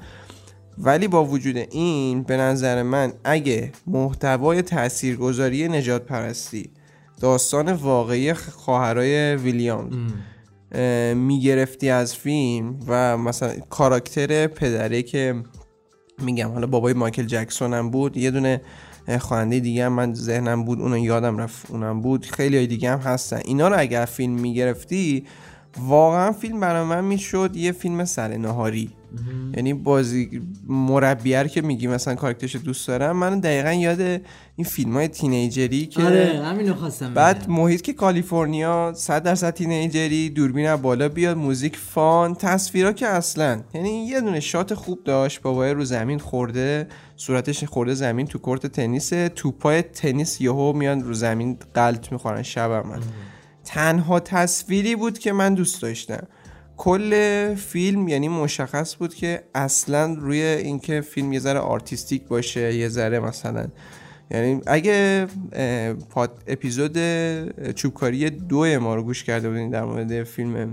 [0.78, 6.70] ولی با وجود این به نظر من اگه محتوای تاثیرگذاری نجات پرستی
[7.20, 10.14] داستان واقعی خواهرای ویلیام
[11.16, 15.44] می‌گرفتی از فیلم و مثلا کاراکتر پدره که
[16.22, 18.62] میگم حالا بابای مایکل جکسون هم بود یه دونه
[19.20, 22.26] خواننده دیگه هم من ذهنم بود اونو یادم رفت اونم بود.
[22.26, 23.42] خیلی دیگه هم هستن.
[23.46, 25.26] اینا رو اگر فیلم می‌گرفتی
[25.80, 28.92] واقعا فیلم برای من می‌شد یه فیلم سر نهاری.
[29.56, 33.18] یعنی بازی مربیه که میگی مثلا کارکترش دوست دارم.
[33.18, 34.02] من دقیقا یاد
[34.56, 40.30] این فیلم های تینیجری که آره همینو خواستم بعد محیط که کالیفرنیا 100 درصد تینیجری
[40.30, 43.62] دوربین بالا بیاد موزیک فان تصویرا که اصلا.
[43.74, 46.88] یعنی یه دونه شات خوب داشت بابای رو زمین خورده.
[47.22, 52.72] صورتش خورده زمین تو court تنیس توپای تنیس یهو میان رو زمین قل می‌خورن شب
[52.72, 53.00] من
[53.66, 56.28] تنها تصویری بود که من دوست داشتم.
[56.78, 62.90] کل فیلم یعنی مشخص بود که اصلا روی اینکه فیلم یه ذره artistic باشه یه
[62.90, 63.68] ذره مثلا.
[64.32, 65.28] یعنی اگه
[66.10, 66.98] پاد اپیزود
[67.76, 70.72] چوبکاری دو ما رو گوش کرده بودین در مورد فیلم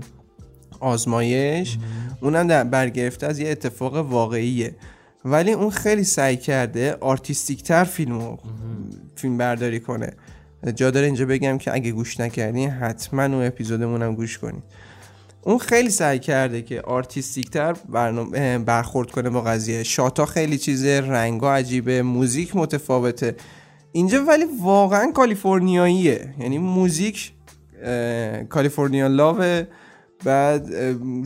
[0.79, 1.77] آزمایش
[2.21, 4.75] اونم در برگرفته از یه اتفاق واقعیه.
[5.25, 8.37] ولی اون خیلی سعی کرده artistic تر فیلمو
[9.15, 10.13] فیلم برداری کنه.
[10.75, 14.63] جا داره اینجا بگم که اگه گوش نکردین حتما اون اپیزودمون هم گوش کنید
[15.41, 17.73] اون خیلی سعی کرده که artistic تر
[18.65, 19.83] برخورد کنه با قضیه.
[19.83, 23.35] shot ا خیلی چیزه رنگا عجیبه موزیک متفاوته.
[23.91, 26.33] اینجا ولی واقعا کالیفرنیاییه.
[26.39, 27.31] یعنی موزیک
[28.49, 29.63] کالیفرنیا لاوه
[30.25, 30.69] بعد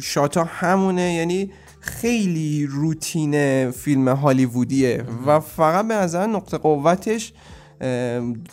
[0.02, 1.14] شاتا همونه.
[1.14, 1.52] یعنی
[1.84, 7.34] خیلی روتین فیلم هالیوودیه و فقط به نظر نقطه قوتش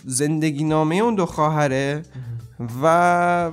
[0.05, 2.03] زندگی نامه اون دو خواهره
[2.83, 3.51] و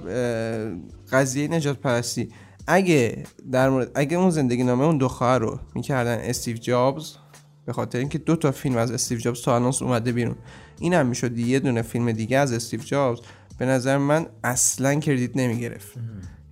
[1.12, 2.30] قضیه نجات پرستی.
[2.68, 7.14] اگه در مورد اگه اون زندگی نامه اون دو خواهر رو می‌کردن استیو جابز
[7.66, 10.36] به خاطر اینکه دو تا فیلم از استیو جابز تا الان اومده بیرون.
[10.80, 13.20] این هم می‌شد یه دونه فیلم دیگه از استیو جابز.
[13.58, 15.98] به نظر من اصلا کردیت نمی‌گرفت.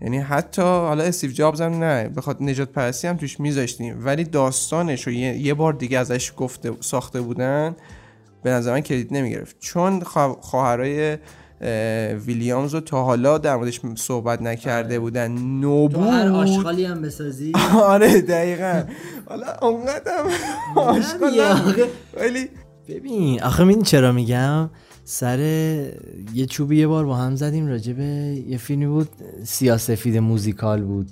[0.02, 4.06] یعنی حتی حالا استیو جابز هم نه بخاطر نجات پرستی هم توش میذاشتیم.
[4.06, 7.76] ولی داستانش رو یه, بار دیگه ازش گفته ساخته بودن
[8.44, 9.56] به نظر من کردیت نمی‌گرفت.
[9.60, 10.04] چون
[10.42, 11.18] خواهرای
[12.26, 15.00] ویلیامز رو تا حالا در موردش صحبت نکرده آره.
[15.00, 15.32] بودن.
[15.32, 17.52] نو بود هر آشغالی هم بسازی؟
[17.84, 18.84] آره دقیقا.
[19.30, 20.12] حالا اونقدر
[20.76, 22.50] آشغال ولی
[22.88, 24.70] ببین آخه این چرا میگم؟
[25.08, 25.40] سر
[26.34, 28.04] یه چوبی یه بار با هم زدیم راجع به
[28.48, 29.10] یه فیلمی بود
[29.44, 31.08] سیاسفید موزیکال بود.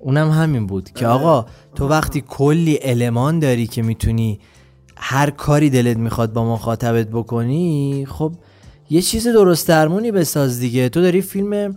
[0.00, 1.24] اونم همین بود که آره.
[1.24, 4.40] آقا تو وقتی کلی المان داری که می‌تونی
[4.96, 8.32] هر کاری دلت می‌خواد با مخاطبت بکنی خب
[8.90, 10.88] یه چیز درست درمونی بساز دیگه.
[10.88, 11.76] تو داری فیلم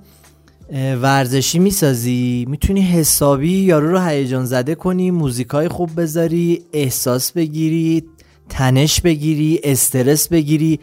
[1.01, 8.03] ورزشی می‌سازی می‌تونی حسابی یارو رو هیجان زده کنی موزیکای خوب بذاری احساس بگیری
[8.49, 10.79] تنش بگیری استرس بگیری.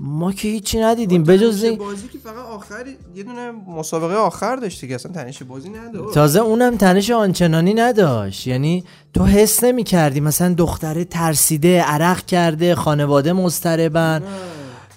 [0.00, 1.24] ما که هیچی ندیدیم.
[1.24, 2.84] بجز بازی که فقط آخر
[3.14, 6.14] یه دونه مسابقه آخر داشتی که اصلا تنش بازی نداشت.
[6.14, 8.46] تازه اونم تنش آنچنانی نداشت.
[8.46, 8.84] یعنی
[9.14, 14.22] تو حس نمی کردی مثلا دختره ترسیده عرق کرده خانواده مضطربن.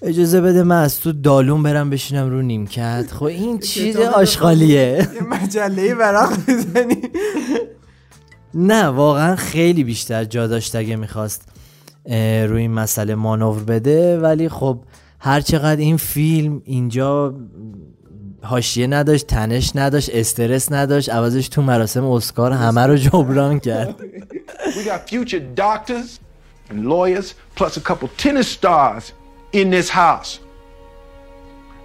[0.02, 3.06] اجازه بده من از تو دالون برم بشینم رو نیمکت.
[3.12, 5.08] خب این چیز آشغالیه.
[5.15, 7.02] یه مجله ورق بزنی
[8.54, 11.42] نه واقعا خیلی بیشتر جا داشت اگه می‌خواست.
[12.05, 14.79] روی این مسئله مانور بده ولی خب
[15.19, 17.35] هر چقدر این فیلم اینجا
[18.41, 23.95] حاشیه نداشت تنش نداشت استرس نداشت عوضش تو مراسم اسکار همه رو جبران کرد
[24.65, 26.19] We got future doctors
[26.69, 29.13] and lawyers plus a couple tennis stars
[29.51, 30.39] in this house.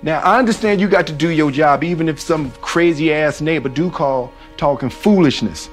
[0.03, 3.71] Now, I understand you got to do your job, even if some crazy ass neighbor
[3.71, 5.71] do call talking foolishness.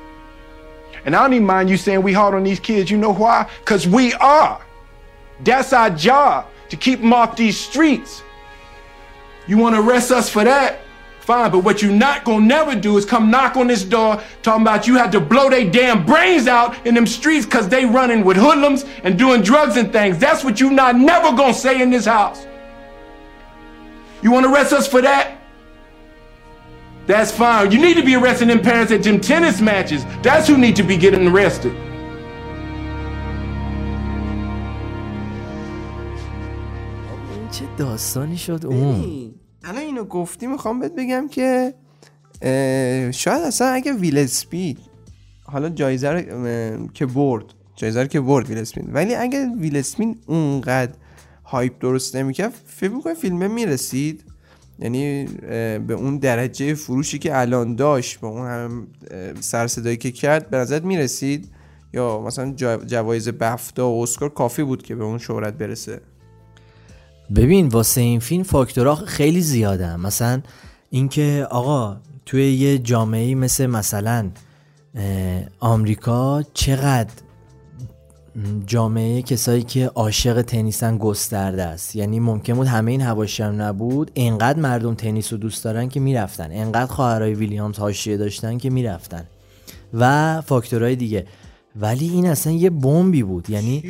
[1.06, 2.92] And I don't even mind you saying we hard on these kids.
[2.92, 3.50] You know why?
[3.60, 4.62] Because we are.
[5.44, 8.24] That's our job, to keep them off these streets.
[9.48, 10.80] You want to arrest us for that?
[11.22, 14.64] Fine, but what you not gonna never do is come knock on this door talking
[14.64, 18.24] about you had to blow their damn brains out in them streets because they running
[18.24, 20.18] with hoodlums and doing drugs and things.
[20.18, 22.48] That's what you not never gonna say in this house.
[24.24, 25.41] You wanna arrest us for that?
[27.08, 27.72] That's fine.
[27.74, 30.02] You need to be arresting them parents at them tennis matches.
[30.26, 31.72] That's who need to be getting arrested.
[37.52, 39.34] چه داستانی شد اون
[39.64, 41.74] الان اینو گفتی می‌خوام بهت بگم که
[43.12, 44.80] شاید اصلا اگه ویل اسپید
[45.44, 46.28] حالا جایزه
[46.94, 50.94] که برد جایزه که برد ویل اسپید ولی اگه ویل اسپید اونقدر
[51.46, 54.26] هایپ درست نمی‌کرد فکر می‌کنم فیلمه می‌رسید
[54.82, 55.26] یعنی
[55.88, 58.88] به اون درجه فروشی که الان داشت به اون هم
[59.40, 61.50] سرصدایی که کرد به نظر می‌رسید؟
[61.94, 62.52] یا مثلا
[62.86, 66.02] جوایز بفتا و اسکار کافی بود که به اون شهرت برسه؟
[67.36, 69.96] ببین واسه این فیلم فاکتورها خیلی زیاده.
[69.96, 70.42] مثلا
[70.90, 74.30] اینکه آقا توی یه جامعه مثل مثلا
[75.60, 77.12] آمریکا چقدر
[78.66, 81.96] جامعه کسایی که عاشق تنیسن گسترده است.
[81.96, 84.12] یعنی ممکن بود همه این هواشی هم نبود.
[84.16, 86.50] انقدر مردم تنیس رو دوست دارن که می‌رفتن.
[86.52, 89.24] انقدر خواهرای ویلیامز حاشیه داشتن که می‌رفتن.
[89.94, 91.26] و فاکتورهای دیگه.
[91.76, 93.50] ولی این اصلا یه بمبی بود.
[93.50, 93.84] یعنی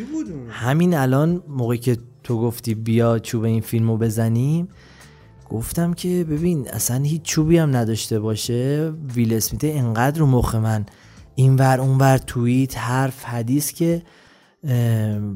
[0.49, 4.67] همین الان موقعی که تو گفتی بیا چوب این فیلم رو بزنیم
[5.49, 8.91] گفتم که ببین اصلا هیچ چوبی هم نداشته باشه.
[9.15, 10.85] ویل اسمیت انقدر رو مخ من.
[11.35, 14.01] اینور اونور توییت حرف حدیث که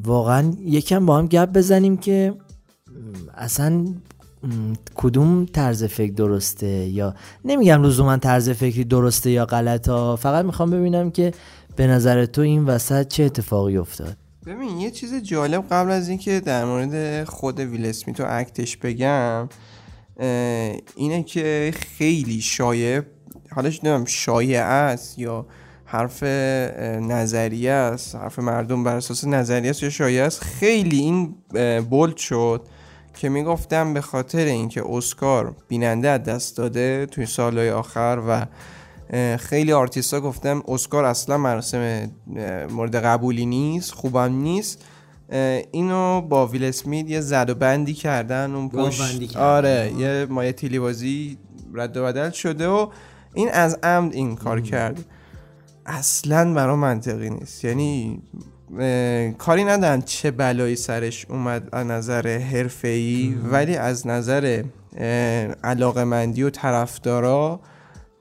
[0.04, 2.34] واقعا یکم با هم گپ بزنیم که
[3.36, 3.86] اصلا
[4.96, 10.72] کدوم طرز فکر درسته یا نمیگم لزوما طرز فکری درسته یا غلط ها فقط می‌خوام
[10.72, 11.34] ببینم که
[11.76, 14.18] به نظر تو این وسط چه اتفاقی افتاد.
[14.46, 19.50] ببین یه چیز جالب قبل از اینکه در مورد خود ویل اسمیت و اکتش بگم
[20.96, 23.02] اینه که خیلی شایع
[23.52, 25.46] حالا نمی‌دونم شایع است یا
[25.86, 26.24] حرف
[27.04, 30.44] نظریه است حرف مردم بر اساس نظریه است یا شایعه است.
[30.44, 31.36] خیلی این
[31.90, 32.62] بولد شد
[33.14, 38.46] که می‌گفتم به خاطر اینکه اسکار بیننده از دست داده توی سالهای آخر و
[39.38, 42.12] خیلی آرتیستا گفتم اسکار اصلا مراسم
[42.72, 44.86] مورد قبولی نیست خوبم نیست.
[45.72, 49.38] اینو با ویل اسمیت یه زد و بندی کردن اون پشت.
[49.38, 51.38] آره یه مایه تیلی بازی
[51.74, 52.88] رد و بدل شده و
[53.34, 55.06] این از عمد این کار کرد.
[55.86, 57.66] اصلا برا منطقی نیست.
[57.66, 58.22] یعنی
[59.38, 64.64] کاری ندارن چه بلایی سرش اومد از نظر حرفه‌ای ولی از نظر
[65.64, 67.60] علاقه مندی و طرفدارا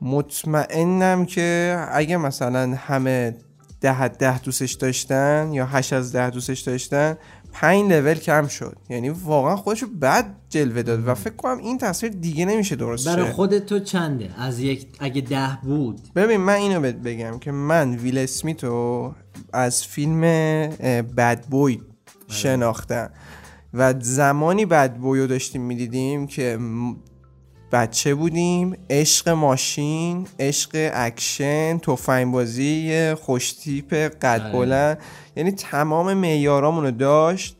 [0.01, 3.37] مطمئنم که اگه مثلا همه
[3.81, 7.17] ده ده دوستش داشتن یا هشت از ده دوستش داشتن
[7.55, 8.77] پنج لول کم شد.
[8.89, 13.33] یعنی واقعا خودشو بد جلوه داد و فکر کنم این تصویر دیگه نمیشه درست برای
[13.33, 16.01] خودت تو چنده؟ از یک اگه ده بود.
[16.17, 19.15] ببین من اینو بهت بگم که من ویل اسمیتو
[19.53, 20.21] از فیلم
[21.17, 21.85] Bad Boy بله.
[22.29, 23.11] شناختم
[23.75, 26.59] و زمانی Bad Boy و داشتیم می‌دیدیم که
[27.73, 34.53] بچه بودیم عشق ماشین عشق اکشن تفنگ بازی خوشتیپ قد آره.
[34.53, 34.99] بلند.
[35.37, 37.57] یعنی تمام معیارامونو داشت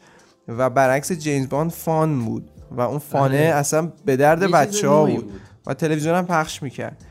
[0.49, 3.55] و برعکس جیمز باند fun بود و اون fun ه آره.
[3.55, 5.33] اصلا به درد بچه ها بود.
[5.67, 7.05] و تلویزیون هم پخش می‌کرد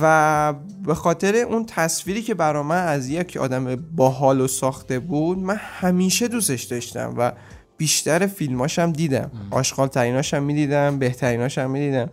[0.00, 0.54] و
[0.86, 5.56] به خاطر اون تصویری که برا من از یک آدم باحال و ساخته بود من
[5.56, 7.32] همیشه دوستش داشتم و
[7.76, 12.10] بیشتر فیلماش هم دیدم آشغال تریناش هم می‌دیدم بهتریناش هم می‌دیدم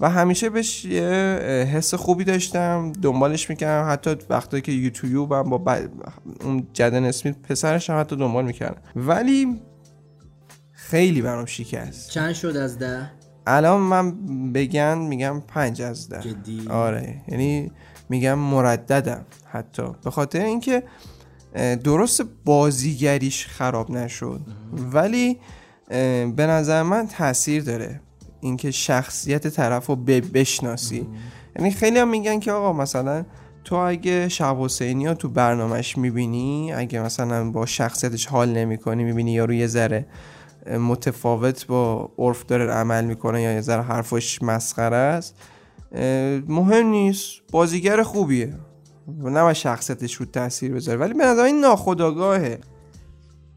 [0.00, 1.02] و همیشه بهش یه
[1.72, 3.92] حس خوبی داشتم دنبالش می‌کردم.
[3.92, 5.76] حتی وقتی که یوتیوب هم با
[6.44, 8.82] اون جدن اسمیت پسرش هم حتی دنبال می‌کردم.
[8.96, 9.60] ولی
[10.72, 12.10] خیلی برام شکست.
[12.10, 13.10] چند شد از ده؟
[13.46, 14.12] الان من
[14.52, 16.20] بگن میگم پنج از ده.
[16.20, 17.22] جدی؟ آره.
[17.28, 17.72] یعنی
[18.08, 19.82] میگم مرددم حتی.
[20.04, 20.82] به خاطر اینکه
[21.84, 24.40] درست بازیگریش خراب نشد.
[24.72, 25.38] ولی
[26.36, 28.00] به نظر من تاثیر داره.
[28.40, 31.06] اینکه شخصیت طرف رو بشناسی.
[31.56, 33.24] یعنی خیلی هم میگن که آقا مثلا
[33.64, 39.32] تو اگه شب حسینی رو تو برنامهش می‌بینی اگه مثلا با شخصیتش حال نمی‌کنی می‌بینی
[39.32, 40.06] یا روی ذره
[40.80, 45.34] متفاوت با عرف داره عمل می‌کنه یا یه ذره حرفش مسخره است
[46.48, 47.40] مهم نیست.
[47.52, 48.54] بازیگر خوبیه.
[49.24, 50.98] نه شخصیتش رو تاثیر بذاره.
[50.98, 52.58] ولی به نظر این ناخداگاهه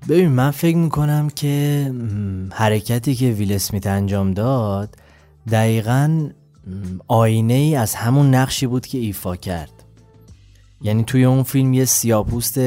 [0.10, 1.92] ببین من فکر می‌کنم که
[2.52, 4.96] حرکتی که ویل اسمیت انجام داد
[5.52, 6.30] دقیقا
[7.08, 9.72] آینه ای از همون نقشی بود که ایفا کرد.
[10.82, 12.60] یعنی توی اون فیلم یه سیاپوست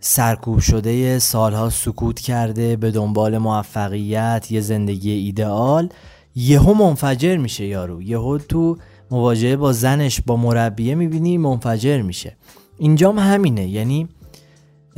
[0.00, 5.88] سرکوب شده سالها سکوت کرده به دنبال موفقیت یه زندگی ایدئال.
[6.36, 8.02] یهو منفجر میشه یارو.
[8.02, 8.78] یهو تو
[9.10, 12.36] مواجهه با زنش با مربیه می‌بینی منفجر میشه.
[12.78, 13.68] اینجام همینه.
[13.68, 14.08] یعنی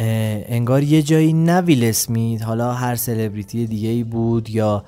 [0.02, 4.84] انگار یه جایی نه ویل اسمیت حالا هر سلبریتی دیگه ای بود یا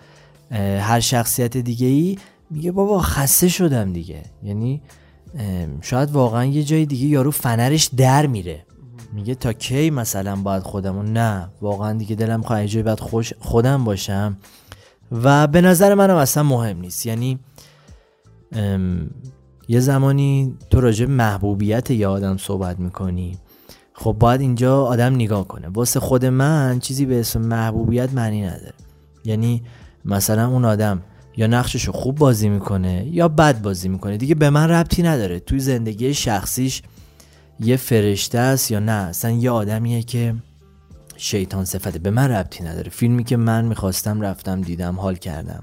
[0.81, 2.18] هر شخصیت دیگه ای
[2.51, 4.22] میگه بابا خسته شدم دیگه.
[4.42, 4.83] یعنی
[5.81, 8.64] شاید واقعا یه جای دیگه یارو فنرش در میره.
[9.12, 13.85] میگه تا کی مثلا باید خودمون؟ نه واقعا دیگه دلم خواهی جای باید خوش خودم
[13.85, 14.37] باشم.
[15.12, 17.07] و به نظر منم اصلا مهم نیست.
[17.07, 17.38] یعنی
[19.68, 23.38] یه زمانی تو راجع محبوبیت یه آدم صحبت می‌کنی.
[24.03, 25.69] خب باید اینجا آدم نگاه کنه.
[25.69, 28.73] واسه خود من چیزی به اسم محبوبیت معنی نداره.
[29.25, 29.62] یعنی
[30.05, 31.03] مثلا اون آدم
[31.37, 34.17] یا نقشش خوب بازی می‌کنه یا بد بازی می‌کنه.
[34.17, 35.41] دیگه به من ربطی نداره.
[35.41, 36.83] توی زندگی شخصیش
[37.61, 40.35] یه فرشته است یا نه؟ اصلا یه آدمیه که
[41.17, 41.99] شیطان صفته.
[41.99, 42.91] به من ربطی نداره.
[42.91, 45.62] فیلمی که من می‌خواستم رفتم دیدم حال کردم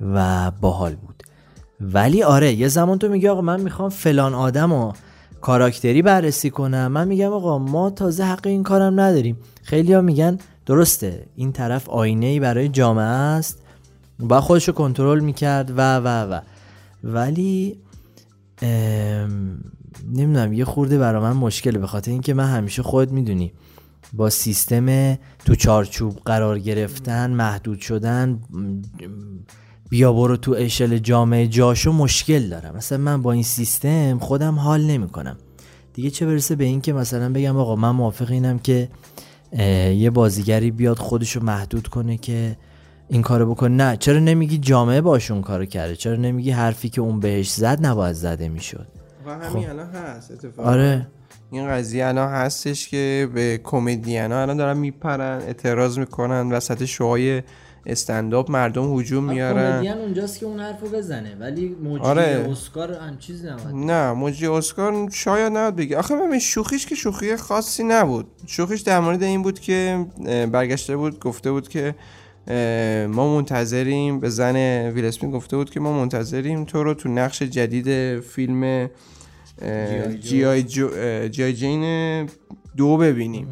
[0.00, 1.22] و باحال بود.
[1.80, 4.92] ولی آره یه زمان تو میگه آقا من می‌خوام فلان آدم
[5.42, 6.92] کاراکتری بررسی کنم.
[6.92, 9.36] من میگم آقا ما تازه حق این کارم نداریم.
[9.62, 13.58] خیلی ها میگن درسته این طرف آینه ای برای جامعه است.
[14.18, 16.40] با خودش رو کنترل می‌کرد و و و.
[17.04, 17.78] ولی
[20.12, 21.78] نمی‌دونم یه خورده برای من مشکله.
[21.78, 23.52] به خاطر اینکه من همیشه خود می‌دونی
[24.12, 28.40] با سیستم تو چارچوب قرار گرفتن محدود شدن
[29.92, 32.76] بیا برو تو اشل جامعه جاشو مشکل دارم.
[32.76, 35.36] مثلا من با این سیستم خودم حال نمی‌کنم.
[35.94, 38.88] دیگه چه برسه به این که مثلا بگم آقا من موافق اینم که
[39.96, 42.56] یه بازیگری بیاد خودشو محدود کنه که
[43.08, 43.74] این کارو بکنه.
[43.74, 48.14] نه چرا نمیگی جامعه باشون کارو کرده؟ چرا نمیگی حرفی که اون بهش زد نباید
[48.14, 48.86] زده می‌شد؟
[49.26, 49.70] و همین خب.
[49.70, 50.70] الان هست اتفاقا.
[50.70, 51.06] آره.
[51.50, 57.42] این قضیه الان هستش که به کمدین الان دارن میپرن اعتراض می‌کنن وسط شوهای
[57.86, 59.72] استنداپ مردم هجوم میارن.
[59.72, 61.36] کمدین اونجاست که اون حرفو بزنه.
[61.40, 62.48] ولی موجی آره.
[62.50, 65.98] اسکار هم چیز نبود نه موجی اسکار شاید نباید بگه.
[65.98, 68.26] آخه ببین شوخیش که شوخی خاصی نبود.
[68.46, 70.06] شوخیش در مورد این بود که
[70.52, 71.94] برگشته بود گفته بود که
[73.08, 74.20] ما منتظریم.
[74.20, 74.56] به زن
[74.88, 78.90] ویل گفته بود که ما منتظریم تو رو تو نقش جدید فیلم
[80.20, 82.28] جی آی جو- اه، جی آی جین
[82.76, 83.48] دو ببینیم.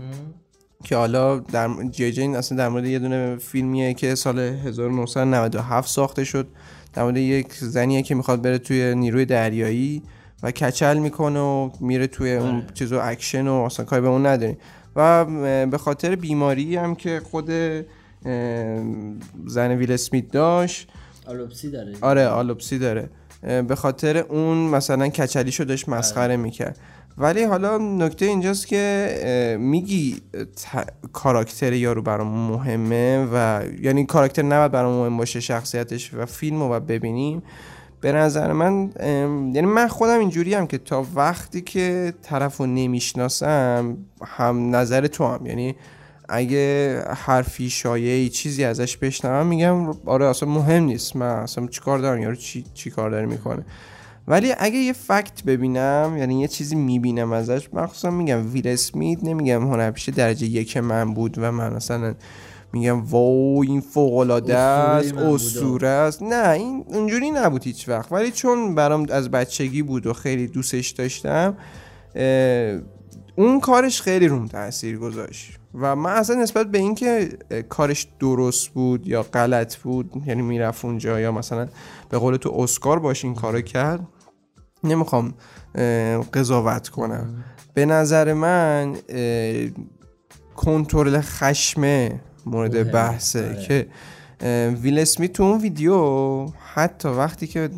[0.84, 6.24] که حالا در جی جین اصلا در مورد یه دونه فیلمیه که سال 1997 ساخته
[6.24, 6.48] شد.
[6.92, 10.02] در مورد یک زنیه که می‌خواد بره توی نیروی دریایی
[10.42, 14.56] و کچل می‌کنه و میره توی اون چیزو اکشن و اصلا کاری به اون نداریم
[14.96, 15.24] و
[15.66, 17.50] به خاطر بیماری هم که خود
[19.46, 20.88] زن ویل اسمیت داشت.
[21.26, 21.94] alopecia داره.
[22.00, 23.10] آره alopecia داره.
[23.42, 26.78] به خاطر اون مثلا کچلیشو داشت مسخره می‌کرد.
[27.18, 34.72] ولی حالا نکته اینجاست که میگی ت- character یارو برام مهمه و یعنی character نباید
[34.72, 37.42] برام مهم باشه شخصیتش و فیلم رو باید ببینیم.
[38.00, 38.90] به نظر من
[39.54, 43.96] یعنی من خودم اینجوری هم که تا وقتی که طرف رو نمی‌شناسم
[44.26, 45.74] هم نظر تو هم یعنی
[46.28, 51.16] اگه حرفی شایعی چیزی ازش بشنوم میگم آره اصلا مهم نیست.
[51.16, 53.64] من اصلا چیکار دارم؟ یارو چی, چی کار داره می‌کنه؟
[54.30, 59.62] ولی اگه یه فکت ببینم یعنی یه چیزی می‌بینم ازش مخصوصا میگم ویل اسمیت نمیگم
[59.62, 62.14] هنرپیشه درجه یک من بود و من مثلا
[62.72, 65.14] میگم واو این فوق العاده است.
[65.14, 66.22] اسطوره است.
[66.22, 68.12] نه این اونجوری نبود هیچ وقت.
[68.12, 71.56] ولی چون برام از بچگی بود و خیلی دوستش داشتم
[73.36, 75.58] اون کارش خیلی روم تاثیر گذاشت.
[75.74, 77.28] و من اصلا نسبت به اینکه
[77.68, 81.68] کارش درست بود یا غلط بود یعنی می‌رفت اونجا یا مثلا
[82.08, 84.00] به قول تو اسکار باش این کارو کرد
[84.84, 85.34] نمی‌خوام
[86.34, 87.44] قضاوت کنم.
[87.74, 88.96] به نظر من
[90.56, 92.92] کنترل خشمه مورد.
[92.92, 93.62] بحثه آره.
[93.62, 93.86] که
[94.82, 97.70] ویل اسمیت تو اون ویدیو حتی وقتی که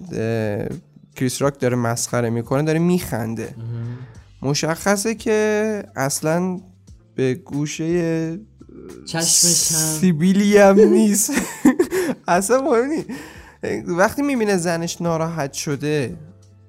[1.16, 3.54] کریس راک داره مسخره می‌کنه داره میخنده.
[4.42, 6.60] مشخصه که اصلا
[7.14, 8.38] به گوشه
[10.00, 11.32] سیبیلش هم نیست.
[12.28, 13.04] اصلا مهم
[13.86, 16.16] وقتی می‌بینه زنش ناراحت شده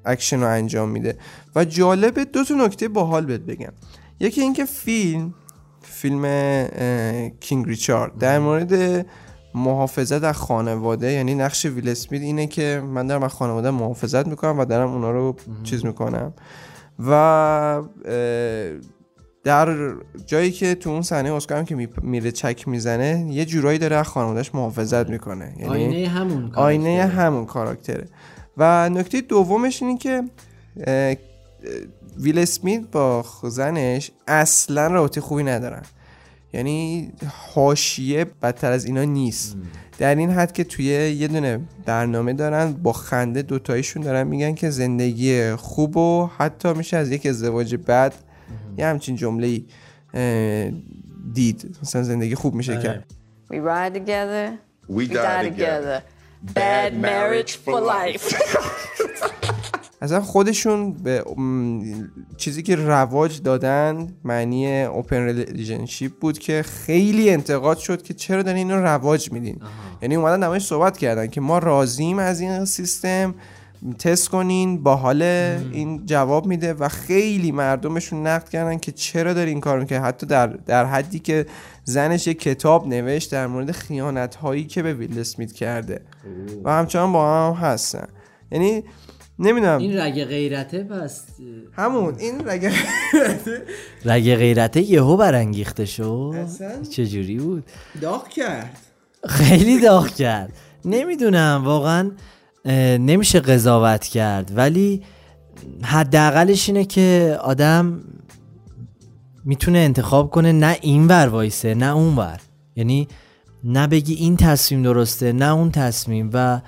[0.05, 1.17] اکشن رو انجام میده.
[1.55, 3.73] و جالبه دو تا نکته باحال بهت بگم.
[4.19, 5.33] یکی اینکه فیلم
[5.81, 6.23] فیلم
[7.39, 8.17] King Richard.
[8.17, 9.05] در مورد
[9.55, 14.59] محافظت از خانواده یعنی نقش ویل اسمیت اینه که من دارم از خانواده محافظت می‌کنم
[14.59, 16.33] و دارم اونا رو چیز می‌کنم.
[17.07, 17.81] و
[19.43, 19.93] در
[20.25, 23.95] جایی که تو اون صحنه اسکار هم که می- میره چک می‌زنه یه جورایی داره
[23.95, 25.53] از خانوادهش محافظت می‌کنه.
[25.59, 27.23] یعنی آینه همون آینه کاراکتره.
[27.23, 28.07] همون کاراکتره.
[28.57, 30.23] و نکته دومش اینه که
[32.19, 35.81] ویل اسمیت با زنش اصلا رابطه خوبی ندارن.
[36.53, 37.11] یعنی
[37.53, 39.55] حاشیه بدتر از اینا نیست.
[39.97, 44.69] در این حد که توی یه دونه برنامه دارن با خنده دوتایشون دارن میگن که
[44.69, 48.13] زندگی خوب و حتی میشه از یک ازدواج بد
[48.77, 49.61] یه همچین جمله
[51.33, 51.77] دید.
[51.81, 52.83] مثلا زندگی خوب میشه آره.
[52.83, 53.05] کرد.
[53.51, 54.57] We ride together.
[54.89, 56.01] We die together.
[56.51, 58.35] Bad marriage for life.
[60.01, 61.23] اصلا خودشون به
[62.37, 68.71] چیزی که رواج دادن معنی open relationship بود که خیلی انتقاد شد که چرا دارین
[68.71, 69.61] اینو رواج میدین.
[70.01, 73.35] یعنی اومدن نمایش صحبت کردن که ما راضیم از این سیستم
[73.99, 79.59] تست کنین باحاله این جواب میده و خیلی مردمشون نقد کردن که چرا داری این
[79.59, 81.45] کارو که حتی در در حدی که
[81.83, 86.01] زنش یه کتاب نوشت در مورد خیانت هایی که به ویل اسمیت کرده.
[86.63, 88.07] و همچنان با هم هستن.
[88.51, 88.83] یعنی
[89.39, 89.77] نمی‌دونم.
[89.77, 91.25] این رگ غیرته پس
[91.73, 92.71] همون این رگه
[94.05, 96.33] رگ غیرته یهو برانگیخته شد.
[96.35, 97.63] اصلا؟ چجوری بود؟
[98.01, 98.77] داغ کرد.
[99.27, 100.53] خیلی داغ کرد.
[100.85, 102.11] نمی‌دونم واقعا
[102.97, 104.51] نمیشه قضاوت کرد.
[104.55, 105.03] ولی
[105.83, 108.03] حداقلش اینه که آدم
[109.45, 112.39] می‌تونه انتخاب کنه نه این ور وایسه نه اون ور.
[112.75, 113.07] یعنی
[113.63, 116.61] نه بگی این تصمیم درسته نه اون تصمیم و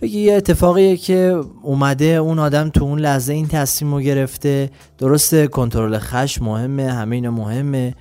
[0.00, 4.70] بگی یه اتفاقیه که اومده اون آدم تو اون لحظه این تصمیم رو گرفته.
[4.98, 7.94] درسته کنترل خشم مهمه همه اینا مهمه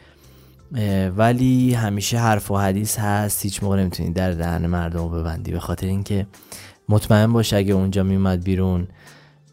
[1.17, 3.43] ولی همیشه حرف و حدیث هست.
[3.43, 5.51] هیچ موقع نمی‌تونی در دهن مردم رو ببندی.
[5.51, 6.27] به خاطر اینکه
[6.89, 8.87] مطمئن باش اگه اونجا میومد بیرون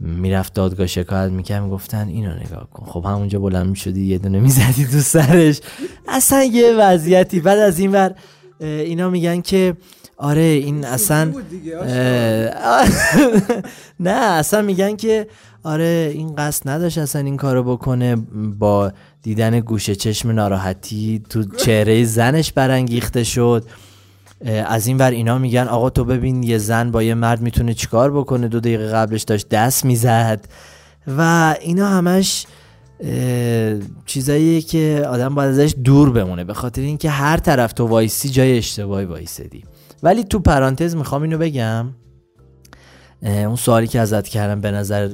[0.01, 2.87] می‌رفت دادگاه شکایت می‌کرد می‌گفتن اینو نگاه کن.
[2.87, 5.61] خب همونجا بلند می‌شدی یه دونه می‌زدی تو سرش.
[6.09, 7.41] اصلا یه وضعیتی.
[7.41, 8.15] بعد از این ور
[8.61, 9.77] اینا میگن که
[10.17, 11.33] آره این اصلا
[14.01, 15.27] نه اصلا میگن که
[15.63, 18.17] آره این قصد نداشت اصلا این کارو بکنه
[18.59, 18.93] با
[19.23, 23.65] دیدن گوشه چشم ناراحتی تو چهره زنش برانگیخته شد.
[24.67, 28.13] از این ور اینا میگن آقا تو ببین یه زن با یه مرد می‌تونه چیکار
[28.13, 30.45] بکنه؟ دو دقیقه قبلش داشت دست می‌زد.
[31.19, 32.47] و اینا همش
[34.07, 38.59] چیزاییه که آدم باید ازش دور بمونه به خاطر اینکه هر طرف تو وایسی جای
[38.59, 39.65] اشتباهی وایسدی
[40.03, 41.87] ولی تو پرانتز می‌خوام اینو بگم
[43.23, 45.11] اون سوالی که ازت کردم به نظر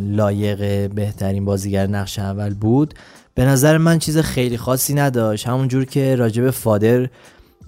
[0.00, 2.94] لایق بهترین بازیگر نقش اول بود.
[3.34, 5.48] به نظر من چیز خیلی خاصی نداشت.
[5.48, 7.08] همونجور که راجب Father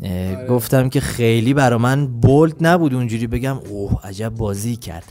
[0.03, 0.47] آره.
[0.51, 5.05] گفتم که خیلی برا من bold نبود اونجوری بگم اوه عجب بازی کرد.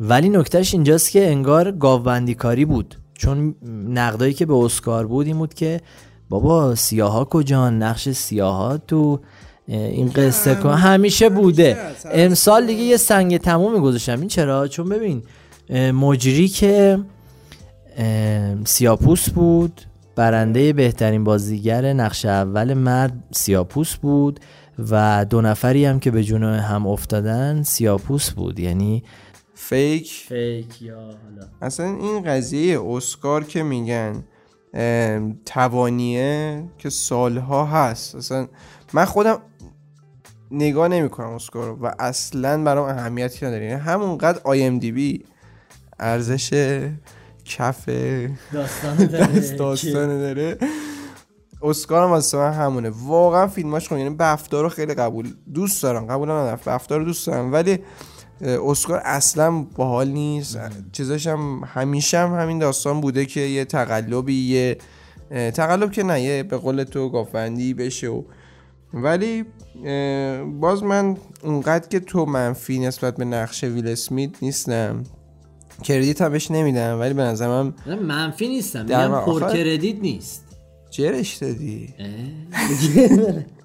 [0.00, 2.94] ولی نکتهش اینجاست که انگار گاوبندی کاری بود.
[3.18, 3.54] چون
[3.88, 5.80] نقدایی که به اسکار بود این بود که
[6.28, 9.20] بابا سیاها کجان؟ نقش سیاها تو
[9.68, 10.74] این قصه کن.
[10.74, 11.78] همیشه بوده.
[12.12, 15.22] امسال دیگه یه سنگ تموم گذاشتم این چرا؟ چون ببین
[15.92, 16.98] مجری که
[18.64, 19.80] سیاپوس بود
[20.16, 24.40] برنده بهترین بازیگر نقش اول مرد سیاپوس بود
[24.90, 28.60] و دو نفری هم که به جون هم افتادن سیاپوس بود.
[28.60, 29.02] یعنی
[29.68, 30.26] فیک.
[30.28, 31.46] فیک یا حالا.
[31.62, 34.24] اصلا این قضیه اسکار که میگن
[35.46, 38.14] توانیه که سالها هست.
[38.14, 38.48] اصلا
[38.92, 39.38] من خودم
[40.50, 43.64] نگاه نمی کنم اسکار و اصلا برام اهمیتی نداره.
[43.64, 45.24] یعنی همونقدر آی ام دی بی
[45.98, 46.78] ارزش
[47.44, 47.88] کف
[49.58, 50.58] داستان داره
[51.62, 52.90] اسکار هم واسه من همونه.
[52.90, 56.06] واقعا فیلماش خون یعنی بفتا رو خیلی قبول دوست دارم.
[56.06, 56.60] قبول ندارم.
[56.66, 57.52] بفتا رو دوست دارم.
[57.52, 57.78] ولی
[58.40, 60.58] اسکار اصلا باحال نیست.
[60.92, 64.78] چیزاش هم همیشه هم همین داستان بوده که یه تقلبی یه
[65.50, 68.22] تقلب که نه یه به قول تو گافندی بشه و
[68.94, 69.44] ولی
[70.60, 75.02] باز من اونقدر که تو منفی نسبت به نقش ویل اسمیت نیستم.
[75.82, 80.44] کردیت هم بهش نمیدم ولی به نظرم منفی نیستم میگم پر کردیت نیست.
[80.90, 81.94] چرش دادی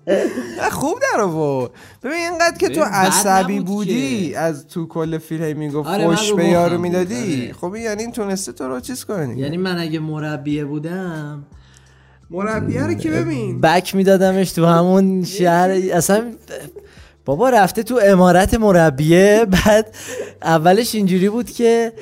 [0.71, 1.71] خوب در آورد.
[2.03, 6.77] ببین اینقدر که تو عصبی بودی از تو کل فیلم می‌گفت آره خوش به یارو
[6.77, 7.43] می‌دادی.
[7.43, 7.53] آره.
[7.53, 11.43] خب یعنی این تونسته تو رو چیز کنی یعنی من اگه مربیه بودم
[12.29, 13.61] مربیه رو که ببین.
[13.61, 16.31] بک میدادمش تو همون شهر اصلا
[17.25, 19.95] بابا رفته تو امارت مربیه بعد
[20.41, 21.93] اولش اینجوری بود که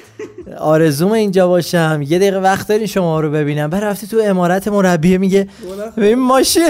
[0.57, 5.17] آرزوم اینجا باشم یه دقیقه وقت دارین شما رو ببینم بعد رفته تو امارت مربیه
[5.17, 5.47] میگه
[5.97, 6.70] ببین ماشین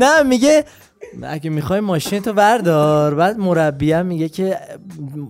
[0.00, 0.64] نه میگه
[1.22, 4.58] اگه می‌خوای ماشین تو بردار بعد مربیم میگه که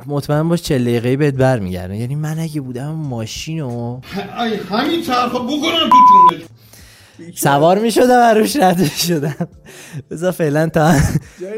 [0.07, 4.01] مطمئن باش چه دقیقه بهت برمیگرده یعنی من اگه بودم ماشین رو
[4.71, 6.37] همین طرف بکنم تو
[7.37, 9.49] سوار می شدم و روش رد شدم
[10.11, 10.95] بذار فعلا تا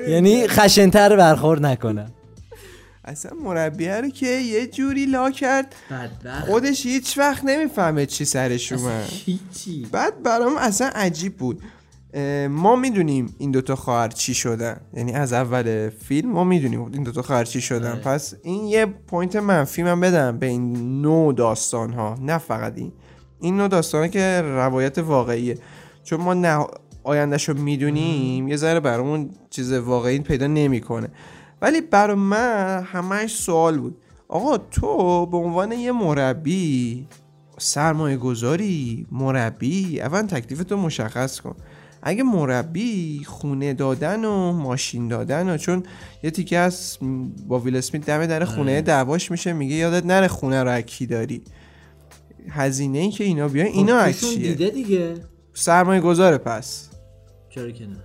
[0.09, 2.13] یعنی خشنتر برخورد نکنم.
[3.05, 5.75] اصلا مربیه رو که یه جوری لا کرد
[6.47, 9.05] خودش هیچ وقت نمی‌فهمه چی سرش اومد.
[9.93, 11.63] بعد برام اصلا عجیب بود.
[12.51, 14.81] ما می‌دونیم این دوتا خواهر چی شدن.
[14.95, 17.91] یعنی از اول فیلم ما می‌دونیم این دوتا خواهر چی شدن.
[17.91, 18.01] آره.
[18.01, 22.93] پس این یه point منفی من بدم به این نوع داستان ها نه فقط این.
[23.43, 25.59] این نوع داستانه که روایت واقعیه.
[26.05, 26.67] چون ما نه
[27.05, 31.09] آیندهش رو می‌دونیم یه ذره برامون چیز واقعی پیدا نمی‌کنه.
[31.63, 33.97] ولی برای من همش سوال بود.
[34.29, 37.07] آقا تو به عنوان یه مربی
[37.59, 41.55] سرمایه گذاری مربی اول تکلیف تو مشخص کن.
[42.03, 45.83] اگه مربی خونه دادن و ماشین دادن و چون
[46.23, 46.99] یه تیکه از
[47.49, 48.83] با ویل اسمیت دم در خونه آره.
[48.83, 51.43] دعواش میشه میگه یادت نره خونه رو اکی داری؟
[52.51, 55.15] هزینه ای که اینا بیان اینا خب، اکچیه دیده دیگه.
[55.55, 56.89] سرمایه گذاره پس.
[57.51, 57.97] چرا که نه؟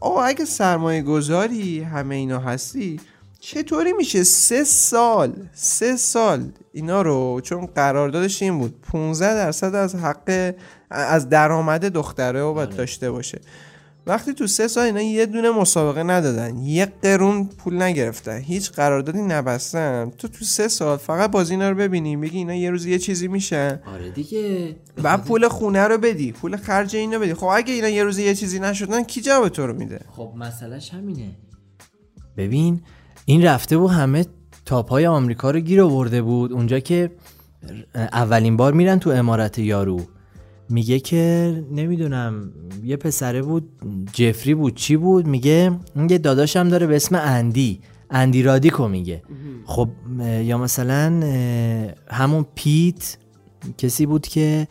[0.00, 3.00] آه اگه سرمایه گذاری همه اینا هستی
[3.40, 9.94] چطوری میشه سه سال سه سال اینا رو؟ چون قراردادش این بود 15 درصد از
[9.94, 10.54] حق
[10.90, 12.76] از درآمد دختره رو باید آره.
[12.76, 13.40] داشته باشه.
[14.06, 19.22] وقتی تو سه سال اینا یه دونه مسابقه ندادن یه قرون پول نگرفتن هیچ قراردادی
[19.22, 22.98] نبستن تو تو سه سال فقط بازی اینا رو ببینیم بگی اینا یه روز یه
[22.98, 23.80] چیزی میشن.
[23.86, 24.76] آره دیگه.
[25.02, 27.34] بعد پول خونه رو بدی پول خرج اینا بدی.
[27.34, 30.90] خب اگه اینا یه روز یه چیزی نشدن کی جواب تو رو میده؟ خب مسئلهش
[30.90, 31.30] همینه.
[32.36, 32.80] ببین
[33.24, 34.26] این رفته بود همه
[34.64, 36.52] تاپ های آمریکا رو گیر آورده بود.
[36.52, 37.10] اونجا که
[37.94, 40.00] اولین بار میرن تو امارت یارو.
[40.74, 42.50] میگه که نمی‌دونم
[42.84, 43.68] یه پسره بود
[44.12, 45.72] جفری بود چی بود؟ میگه
[46.10, 49.22] یه داداشم داره به اسم اندی اندی رادیکو میگه.
[49.64, 49.88] خب
[50.42, 51.20] یا مثلا
[52.10, 53.16] همون پیت
[53.78, 54.68] کسی بود که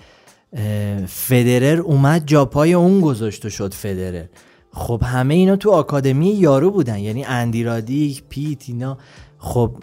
[1.07, 4.25] فدرر اومد جاپای اون گذاشت و شد فدرر.
[4.71, 8.97] خب همه اینا تو آکادمی یارو بودن یعنی اندی رادیک پیت اینا.
[9.37, 9.75] خب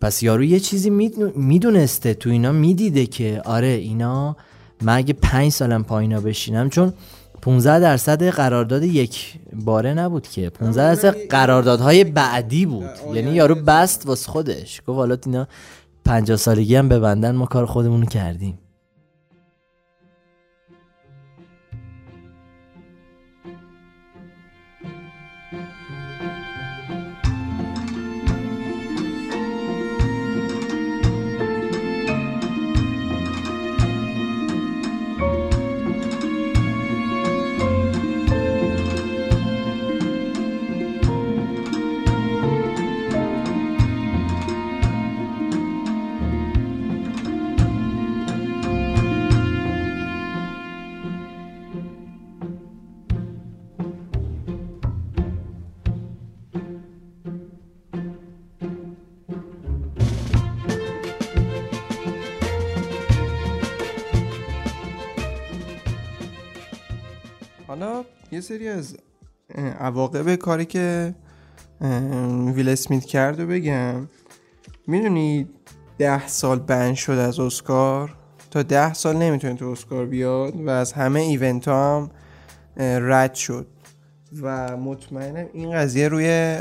[0.00, 0.90] پس یارو یه چیزی
[1.36, 4.36] می‌دونسته تو اینا می‌دیده که آره اینا
[4.82, 6.92] من اگه پنج سالم پایینا بشینم چون
[7.42, 10.50] 15 درصد قرارداد یک باره نبود که.
[10.50, 12.90] 15 درصد قراردادهای بعدی بود.
[13.14, 14.82] یعنی یارو بست واسه خودش.
[14.86, 15.48] گفت حالا اینا
[16.04, 18.58] 50 سالگی هم ببندن ما کار خودمون کردیم.
[68.48, 68.96] سری از
[69.80, 71.14] عواقب کاری که
[72.54, 74.08] ویل اسمیت کرد رو بگم.
[74.86, 75.48] می‌دونی
[75.98, 78.14] ده سال بند شد از اسکار؟
[78.50, 82.10] تا ده سال نمی‌تونه تو اسکار بیاد و از همه ایونت ها هم
[83.08, 83.66] رد شد.
[84.42, 86.58] و مطمئنم این قضیه روی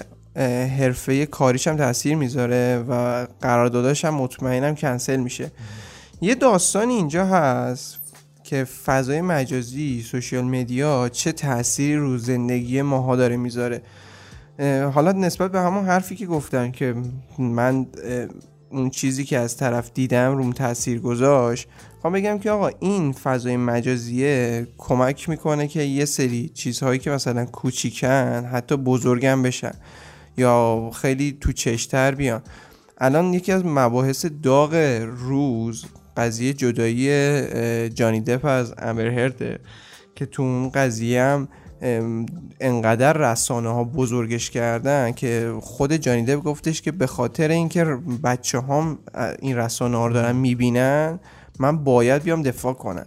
[0.79, 5.51] حرفه کاریش هم تاثیر می‌ذاره و قرارداداش هم مطمئنم کنسل میشه.
[6.21, 8.04] یه داستان اینجا هست.
[8.45, 13.81] که فضای مجازی سوشیال مدیا چه تأثیری رو زندگی ماها داره می‌ذاره.
[14.93, 16.95] حالا نسبت به همون حرفی که گفتم که
[17.39, 17.85] من
[18.69, 21.67] اون چیزی که از طرف دیدم روم تاثیر گذاشت
[22.01, 27.45] خواهم بگم که آقا این فضای مجازیه کمک می‌کنه که یه سری چیزهایی که مثلا
[27.45, 29.73] کوچیکن حتی بزرگم بشن
[30.37, 32.41] یا خیلی تو چشتر بیان.
[32.97, 34.73] الان یکی از مباحث داغ
[35.17, 35.85] روز
[36.17, 39.59] قضیه جدایی جانی دپ از امبر هرده
[40.15, 41.47] که تو اون قضیه هم
[42.59, 47.85] انقدر رسانه ها بزرگش کردن که خود جانی دپ گفتش که به خاطر اینکه
[48.23, 48.99] بچه هم
[49.39, 51.19] این رسانه ها رو دارن می‌بینن
[51.59, 53.05] من باید بیام دفاع کنم.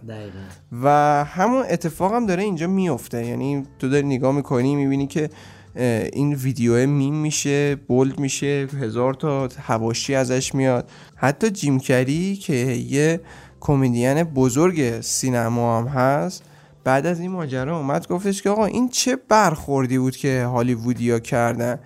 [0.83, 0.89] و
[1.25, 5.29] همون اتفاق هم داره اینجا میفته یعنی تو داری نگاه می‌کنی می‌بینی که
[5.75, 10.89] این ویدیو میم میشه بولد میشه هزار تا هواشی ازش میاد.
[11.15, 13.21] حتی جیم کری که یه
[13.59, 16.43] کمدین بزرگ سینما هم هست
[16.83, 21.79] بعد از این ماجرا اومد گفتش که آقا این چه برخوردی بود که هالیوودیا کردن.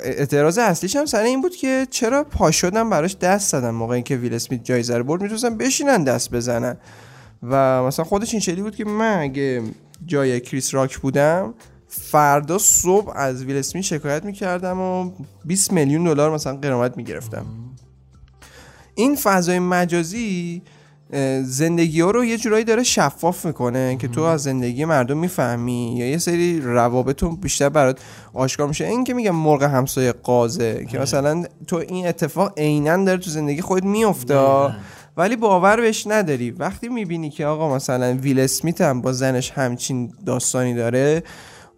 [0.00, 3.70] اعتراض اصلیش هم سر این بود که چرا پا شدن براش دست زدن.
[3.70, 6.76] موقع اینکه ویل اسمیت جایزه رو برد می‌تونستن بشینن دست بزنن.
[7.42, 9.62] و مثلا خودش این شکلی بود که من اگه
[10.06, 11.54] جای کریس راک بودم
[11.92, 15.10] فردا صبح از ویل اسمیت شکایت می‌کردم و
[15.44, 17.46] 20 میلیون دلار مثلا قرامت می‌گرفتم.
[18.94, 20.62] این فضای مجازی
[21.42, 26.10] زندگی ها رو یه جورایی داره شفاف می‌کنه که تو از زندگی مردم می‌فهمی یا
[26.10, 27.98] یه سری روابط رو بیشتر برات
[28.34, 28.84] آشکار میشه.
[28.84, 33.60] این که میگم مرغ همسایه قازه که مثلا تو این اتفاق عینا داره تو زندگی
[33.60, 34.38] خودت میفته
[35.16, 36.50] ولی باور بهش نداری.
[36.50, 41.22] وقتی می‌بینی که آقا مثلا ویل اسمیت هم با زنش همچین داستانی داره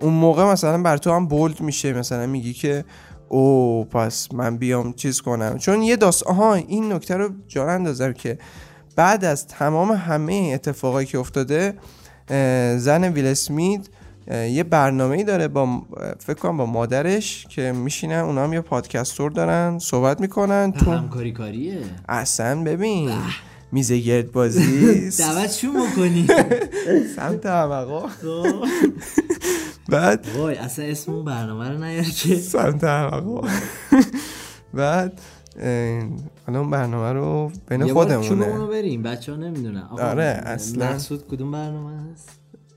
[0.00, 2.84] اون موقع مثلا بر تو هم بولد میشه مثلا میگی که
[3.28, 5.58] او پس من بیام چیز کنم.
[5.58, 8.38] چون یه داست آها این نکته رو جان اندازم که
[8.96, 11.74] بعد از تمام همه اتفاقایی که افتاده
[12.78, 13.88] زن ویل اسمیت
[14.30, 15.82] یه برنامه ای داره با
[16.18, 20.72] فکر کنم با مادرش که میشینن اونا هم یه پادکستور دارن صحبت می‌کنن.
[20.72, 21.78] تو همکاری کاریه؟
[22.08, 23.12] اصلا ببین.
[23.72, 26.26] میزه گرد بازی دعوت شو می‌کنی
[27.16, 28.08] سمت همقا
[29.88, 32.36] بعد وای اصلا اسم اون برنامه رو نیار که.
[32.36, 33.48] سمت همقا
[34.74, 35.20] بعد
[36.46, 38.66] حالا اون برنامه رو بین یه بار خودمونه.
[38.66, 40.90] بریم بچه ها نمی‌دونن آره، اصلا.
[40.90, 42.28] مقصود کدوم برنامه هست؟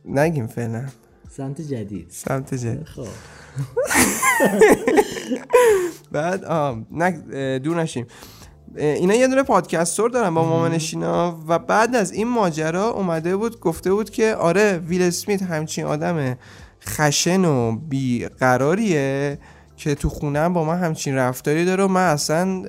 [0.05, 0.85] نگیم فعلا.
[1.31, 2.07] سمت جدید.
[2.09, 3.07] سمت جد خب.
[6.11, 8.05] بعد اه، دور نشیم.
[8.77, 13.93] اینا یه دونه پادکستور دارن با مامانشینا و بعد از این ماجرا اومده بود گفته
[13.93, 16.37] بود که آره ویل اسمیت همچین آدم
[16.87, 19.37] خشن و بیقراریه
[19.77, 22.63] که تو خونم با من همچین رفتاری داره و من اصلا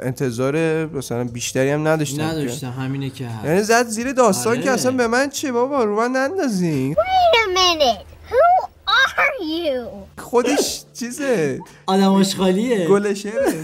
[0.00, 3.44] انتظار مثلا بیشتری هم نداشتم که- نداشتم همینه که هست.
[3.44, 4.62] یعنی زد زیر داستان آره.
[4.62, 6.94] که اصلا به من چه بابا رو من نندازین.
[6.94, 8.04] Wait a minute.
[8.32, 10.20] Who are you?
[10.22, 11.60] خودش چیزه.
[11.86, 12.88] آدم آشغالیه.
[12.88, 13.54] گل شعره.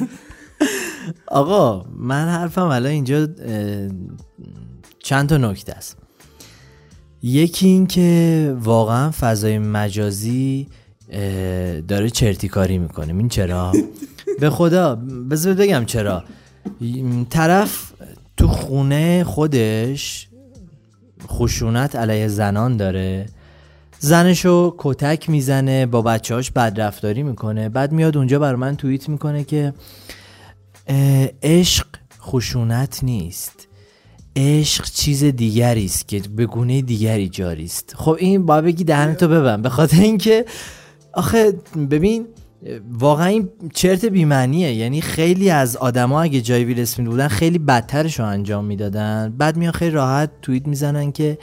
[1.26, 3.28] آقا من حرفم الان اینجا
[4.98, 5.96] چند تا نکته است.
[7.22, 10.68] یکی این که واقعا فضای مجازی
[11.88, 13.14] داره چرتی کاری می‌کنه.
[13.14, 13.72] این چرا؟
[14.40, 14.94] به خدا
[15.30, 16.24] بذار بگم چرا.
[17.30, 17.92] طرف
[18.36, 20.28] تو خونه خودش
[21.28, 23.26] خشونت علیه زنان داره.
[23.98, 27.68] زنشو کتک می‌زنه با بچهاش بدرفتاری می‌کنه.
[27.68, 29.72] بعد میاد اونجا بر من توییت می‌کنه که
[31.42, 31.86] عشق
[32.20, 33.68] خشونت نیست.
[34.36, 37.94] عشق چیز دیگری است که به گونه دیگری جاری است.
[37.96, 40.44] خب این با بگی دهنتو ببن به خاطر اینکه
[41.12, 41.52] آخه
[41.90, 42.26] ببین
[42.92, 44.74] واقعا این چرت بیمعنیه.
[44.74, 49.34] یعنی خیلی از آدما اگه جای ویل اسمیت بودن خیلی بدترش رو انجام می‌دادن.
[49.38, 51.38] بعد میان خیلی راحت توییت می‌زنن که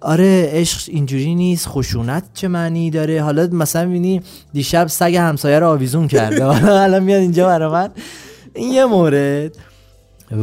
[0.00, 4.20] آره عشق اینجوری نیست خشونت چه معنی داره؟ حالا مثلا می‌بینی
[4.52, 6.44] دیشب سگ همسایه رو آویزون کرده.
[6.80, 7.88] حالا میاد اینجا برای
[8.54, 9.56] این یه مورد.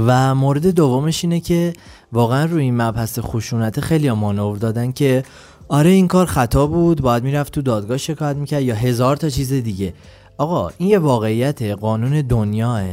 [0.07, 1.73] و مورد دومش اینه که
[2.11, 5.23] واقعا روی این مبحث خشونت خیلی مانور دادن که
[5.67, 9.53] آره این کار خطا بود باید می‌رفت تو دادگاه شکایت می‌کرد یا هزار تا چیز
[9.53, 9.93] دیگه.
[10.37, 12.83] آقا این یه واقعیت قانون دنیاه.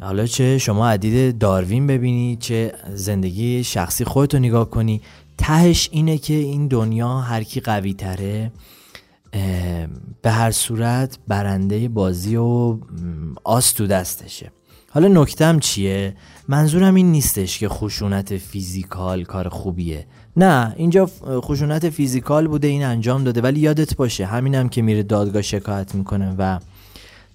[0.00, 5.00] حالا چه شما عدید داروین ببینی چه زندگی شخصی خودتو نگاه کنی.
[5.38, 8.52] تهش اینه که این دنیا هر کی قوی تره
[10.22, 12.78] به هر صورت برنده بازی و
[13.44, 14.52] آس تو دستشه.
[14.90, 16.16] حالا نکتم چیه؟
[16.48, 20.06] منظورم این نیستش که خشونت فیزیکال کار خوبیه.
[20.36, 21.10] نه اینجا
[21.40, 26.34] خشونت فیزیکال بوده این انجام داده ولی یادت باشه همینم که میره دادگاه شکایت می‌کنه
[26.38, 26.58] و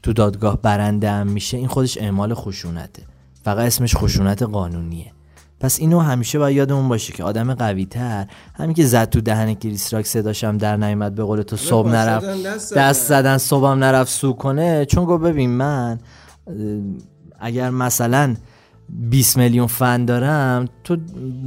[0.04, 1.58] تو دادگاه برنده هم میشه.
[1.58, 3.04] این خودش اعمال خشونته.
[3.44, 5.12] فقط اسمش خشونت قانونیه.
[5.64, 9.54] پس اینو همیشه باید یادمون باشه که آدم قوی تر همین که زد تو دهن
[9.54, 13.38] کریس راک صداشم در نیامد به قول تو صبح پاس نرفت دست زدن.
[13.38, 14.86] صبحم نرفت سو کنه.
[14.86, 16.00] چون گفت ببین من
[17.40, 18.36] اگر مثلا
[18.90, 20.98] 20 میلیون فن دارم تو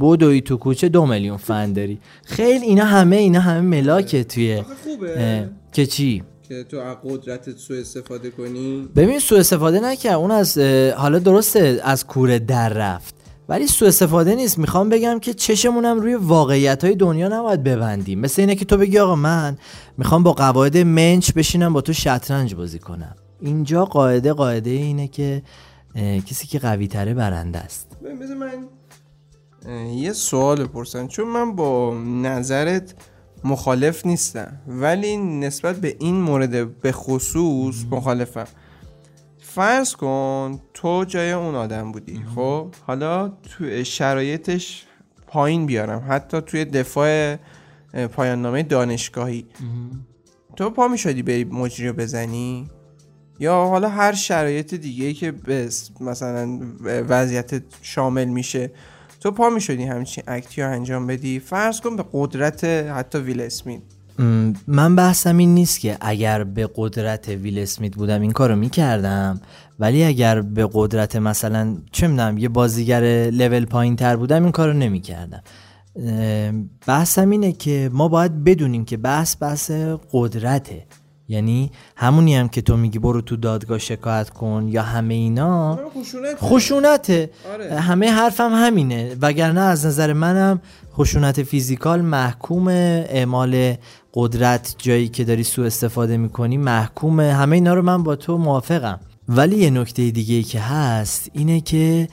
[0.01, 1.99] بدوی تو کوچه دو میلیون فن داری.
[2.25, 5.41] خیلی اینا همه اینا همه ملاکه توی خوبه.
[5.41, 8.89] اه، که چی؟ که تو از قدرتت سوء استفاده کنی.
[8.95, 10.15] ببین سوء استفاده نکرد.
[10.15, 10.57] اون از
[10.97, 13.16] حالا درسته از کوره در رفت.
[13.49, 14.57] ولی سوء استفاده نیست.
[14.57, 18.19] می‌خوام بگم که چشمونم روی واقعیت های دنیا نباید ببندیم.
[18.19, 19.57] مثل اینه که تو بگی آقا من
[19.97, 23.15] می‌خوام با قواعد منچ بشینم با تو شطرنج بازی کنم.
[23.41, 25.43] اینجا قاعده قاعده اینه که
[26.25, 27.97] کسی که قوی تره برنده است.
[28.21, 28.67] بذار من
[29.93, 31.07] یه سوال بپرسم.
[31.07, 32.95] چون من با نظرت
[33.43, 38.47] مخالف نیستم ولی نسبت به این مورد به خصوص مخالفم.
[39.57, 44.85] فرض کن تو جای اون آدم بودی خب؟ حالا تو شرایطش
[45.27, 46.05] پایین بیارم.
[46.09, 47.35] حتی توی دفاع
[48.11, 49.45] پایان نامه دانشگاهی.
[50.55, 52.69] تو پا می شدی بری مجری رو بزنی؟
[53.39, 58.71] یا حالا هر شرایط دیگه ای که به مثلا وضعیت شامل میشه
[59.19, 63.41] تو پا می شدی همچین اکتی رو انجام بدی؟ فرض کن به قدرت حتی ویل
[63.41, 63.81] اسمیت.
[64.67, 69.41] من بحثم این نیست که اگر به قدرت ویل اسمیت بودم این کارو می‌کردم
[69.79, 74.73] ولی اگر به قدرت مثلا چه می‌دونم یه بازیگر لول پایین تر بودم این کارو
[74.73, 75.43] نمی‌کردم.
[76.87, 79.71] بحثم اینه که ما باید بدونیم که بحث بحث
[80.11, 80.85] قدرته.
[81.29, 85.79] یعنی همونی هم که تو میگی برو تو دادگاه شکایت کن یا همه اینا
[86.37, 87.29] خشونته.
[87.53, 87.79] آره.
[87.79, 89.15] همه حرفم همینه.
[89.21, 90.61] وگرنه از نظر منم
[90.93, 93.75] خشونت فیزیکال محکوم اعمال
[94.19, 97.33] قدرت جایی که داری سوء استفاده می‌کنی محکومه.
[97.33, 98.99] همه اینا رو من با تو موافقم.
[99.29, 102.07] ولی یه نکته دیگه ای که هست اینه که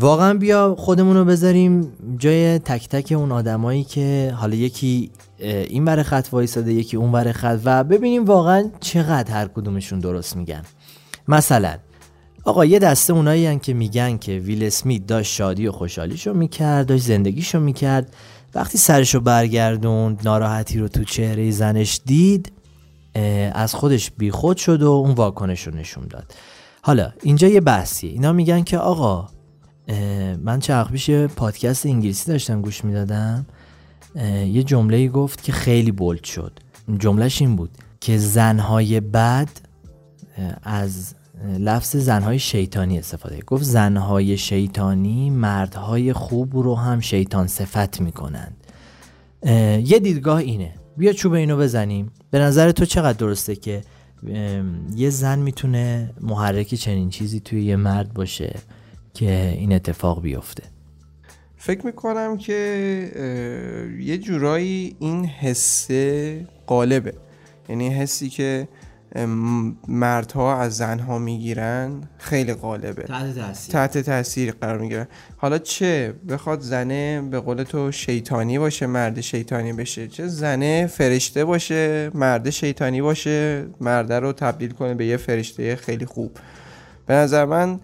[0.00, 6.02] واقعا بیا خودمون رو بذاریم جای تک تک اون آدمایی که حالا یکی این بر
[6.02, 7.60] خط وایساده یکی اون بر خط.
[7.64, 10.62] و ببینیم واقعا چقدر هر کدومشون درست میگن.
[11.28, 11.74] مثلا
[12.44, 17.04] آقا یه دسته اونایی که میگن که ویل اسمیت داشت شادی و خوشحالیشو می‌کرد داشت
[17.04, 18.16] زندگیشو می‌کرد.
[18.58, 22.52] وقتی سرشو برگردوند ناراحتی رو تو چهره زنش دید
[23.52, 26.34] از خودش بیخود شد و اون واکنش رو نشون داد.
[26.82, 28.10] حالا اینجا یه بحثیه.
[28.10, 29.28] اینا میگن که آقا
[30.42, 33.46] من وقت پیش پادکست انگلیسی داشتم گوش می‌دادم
[34.46, 36.52] یه جمله گفت که خیلی بولد شد.
[36.98, 39.48] جملهش این بود که زنهای بد
[40.62, 41.14] از
[41.58, 43.40] لفظ زنهای شیطانی استفاده.
[43.46, 48.56] گفت زنهای شیطانی مردهای خوب رو هم شیطان صفت می‌کنند.
[49.84, 50.74] یه دیدگاه اینه.
[50.96, 52.10] بیا چوب اینو بزنیم.
[52.30, 53.82] به نظر تو چقدر درسته که
[54.96, 58.54] یه زن می‌تونه محرک چنین چیزی توی یه مرد باشه
[59.14, 60.62] که این اتفاق بیفته؟
[61.56, 67.14] فکر می‌کنم که یه جورایی این حسه قالبه
[67.68, 68.68] یعنی حسی که
[69.88, 72.02] مردها از زنها می‌گیرن.
[72.18, 73.04] خیلی غالبه.
[73.70, 75.06] تحت تاثیر قرار می‌گیرن
[75.36, 80.08] حالا چه؟ بخواد زنه به قول تو شیطانی باشه مرد شیطانی بشه.
[80.08, 83.64] چه زنه فرشته باشه مرد شیطانی باشه.
[83.80, 86.36] مرده رو تبدیل کنه به یه فرشته خیلی خوب.
[87.06, 87.80] به نظر من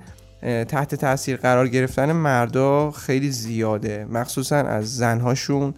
[0.65, 4.07] تحت تاثیر قرار گرفتن مردا خیلی زیاده.
[4.11, 5.75] مخصوصا از زنهاشون.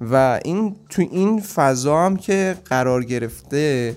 [0.00, 3.96] و این تو این فضا هم که قرار گرفته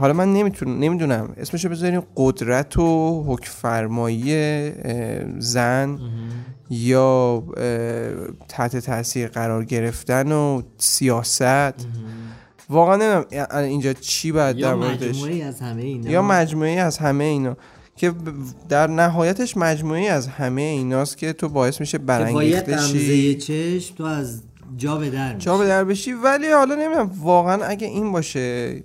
[0.00, 1.34] حالا من نمی‌تونم نمی‌دونم.
[1.36, 4.72] اسمشو بذاریم قدرت و حکفرمایی
[5.38, 5.98] زن
[6.70, 7.42] یا
[8.48, 11.86] تحت تاثیر قرار گرفتن و سیاست.
[12.70, 16.10] واقعا نمی‌دونم اینجا چی باید در یا موردش؟ مجموعی از همه اینا.
[16.10, 17.56] یا مجموعی از همه اینا.
[17.96, 18.12] که
[18.68, 23.34] در نهایتش مجموعی از همه ایناست که تو باعث میشه برانگیخته شی.
[23.34, 24.42] چشم تو از
[24.76, 26.12] جا به در جا به در بشی.
[26.12, 28.82] ولی حالا نمی‌دونم واقعا اگه این باشه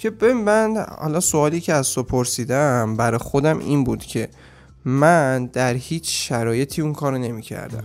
[0.00, 4.28] که ببین من حالا سوالی که از تو پرسیدم برای خودم این بود که
[4.84, 7.84] من در هیچ شرایطی اون کارو نمی‌کردم.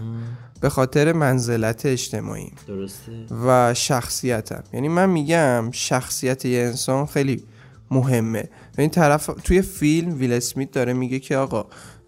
[0.62, 2.52] به خاطر منزلت اجتماعی.
[2.68, 3.12] درسته.
[3.46, 4.64] و شخصیتم.
[4.74, 7.44] یعنی من میگم شخصیت یه انسان خیلی
[7.92, 8.50] مهمه.
[8.78, 11.66] و این طرف توی فیلم ویل اسمیت داره میگه که آقا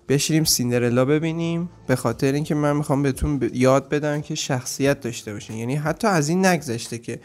[0.10, 1.70] بشینیم سیندرلا ببینیم.
[1.88, 5.58] به خاطر اینکه من می‌خوام بهتون ب- یاد بدم که شخصیت داشته باشین.
[5.58, 7.20] یعنی حتی از این نگذشته که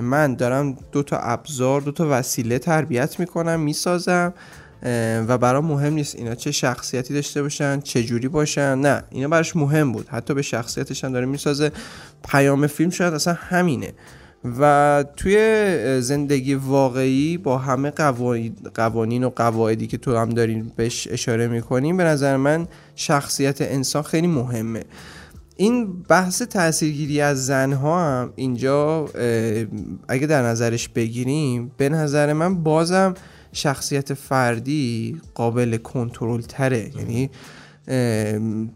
[0.00, 4.34] من دارم دو تا ابزار دو تا وسیله تربیت می‌کنم می‌سازم
[5.28, 9.56] و برام مهم نیست اینا چه شخصیتی داشته باشن چه جوری باشن نه اینا براش
[9.56, 10.08] مهم بود.
[10.08, 11.72] حتی به شخصیتش هم داره می‌سازه.
[12.28, 13.92] پیام فیلم شاید اصلا همینه.
[14.60, 17.90] و توی زندگی واقعی با همه
[18.74, 24.02] قوانین- و قواعدی که تو هم دارین بهش اشاره می‌کنیم به نظر من شخصیت انسان
[24.02, 24.84] خیلی مهمه.
[25.60, 29.04] این بحث تاثیرگیری از زنها هم اینجا
[30.08, 33.14] اگه در نظرش بگیریم به نظر من بازم
[33.52, 37.30] شخصیت فردی قابل کنترل تره یعنی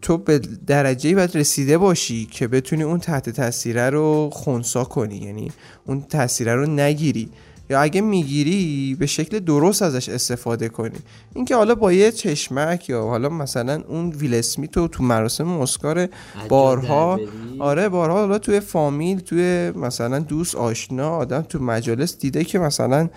[0.02, 5.16] تو به درجه باید رسیده باشی که بتونی اون تحت تاثیره رو خونسا کنی.
[5.16, 5.52] یعنی
[5.86, 7.28] اون تاثیره رو نگیری.
[7.70, 10.96] یا اگه می‌گیری به شکل درست ازش استفاده کنی.
[11.34, 16.08] اینکه حالا با یه چشمک یا حالا مثلا اون ویل اسمیت تو مراسم اسکار
[16.48, 17.16] بارها.
[17.58, 23.08] آره بارها حالا توی فامیل توی مثلا دوست آشنا آدم تو مجالس دیده که مثلا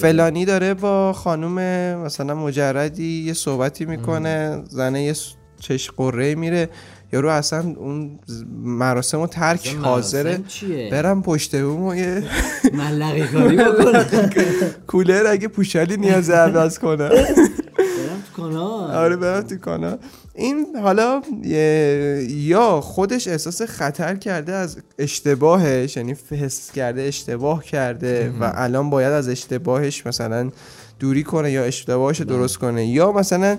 [0.00, 1.58] فلانی داره با خانوم
[2.04, 6.68] مثلا مجردی یه صحبتی می‌کنه زنه یه س- چش قره میره.
[7.12, 8.18] یارو اصلا اون
[8.62, 10.40] مراسم رو ترک حاضره؟
[10.90, 12.22] برم پشت بوم یه
[12.72, 14.04] ملقی کاری بکنم.
[14.86, 18.90] کولر اگه پوشالی نیاز عوض کنه برم تو کانال.
[18.90, 19.98] آره برم تو کانال.
[20.34, 21.22] این حالا
[22.28, 29.12] یا خودش احساس خطر کرده از اشتباهش یعنی حس کرده اشتباه کرده و الان باید
[29.12, 30.50] از اشتباهش مثلا
[31.00, 32.86] دوری کنه یا اشتباهش درست کنه.
[32.86, 33.58] یا مثلا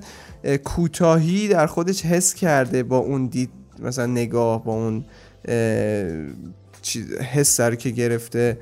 [0.64, 5.06] کوتاهی در خودش حس کرده با اون دید مثلا نگاه با اون
[7.34, 8.58] حس رو که گرفته.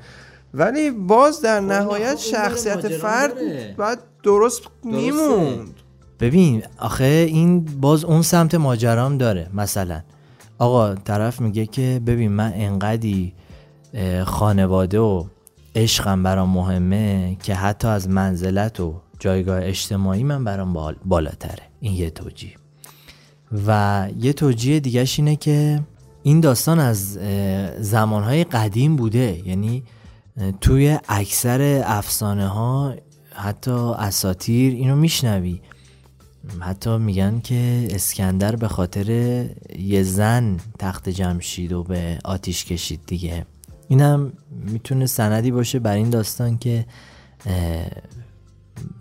[0.54, 3.32] ولی باز در نهایت خب داره شخصیت فرد.
[3.76, 5.74] باید درست میموند.
[6.20, 10.00] ببین آخه این باز اون سمت ماجرام داره مثلا.
[10.58, 13.34] آقا طرف میگه که ببین من انقدی
[14.24, 15.24] خانواده و
[15.74, 21.62] عشقم برام مهمه که حتی از منزلت و جایگاه اجتماعی من برام بال- بالاتره.
[21.80, 22.54] این یه توجیه.
[23.66, 25.80] و یه توجیه دیگهش اینه که
[26.22, 27.12] این داستان از
[27.80, 29.42] زمانهای قدیم بوده.
[29.48, 29.82] یعنی
[30.60, 32.94] توی اکثر افسانه ها
[33.34, 35.60] حتی اساتیر اینو میشنوی.
[36.60, 39.08] حتی میگن که اسکندر به خاطر
[39.78, 43.46] یه زن تخت جمشید و به آتیش کشید دیگه.
[43.88, 46.86] اینم می‌تونه سندی باشه بر این داستان که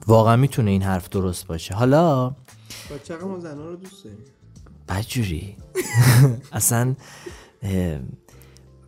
[0.07, 1.73] واقعا می‌تونه این حرف درست باشه.
[1.73, 2.29] حالا
[2.95, 4.19] بچه ما زنها رو دوست داریم؟
[4.89, 5.55] بدجوری.
[6.51, 6.95] اصلا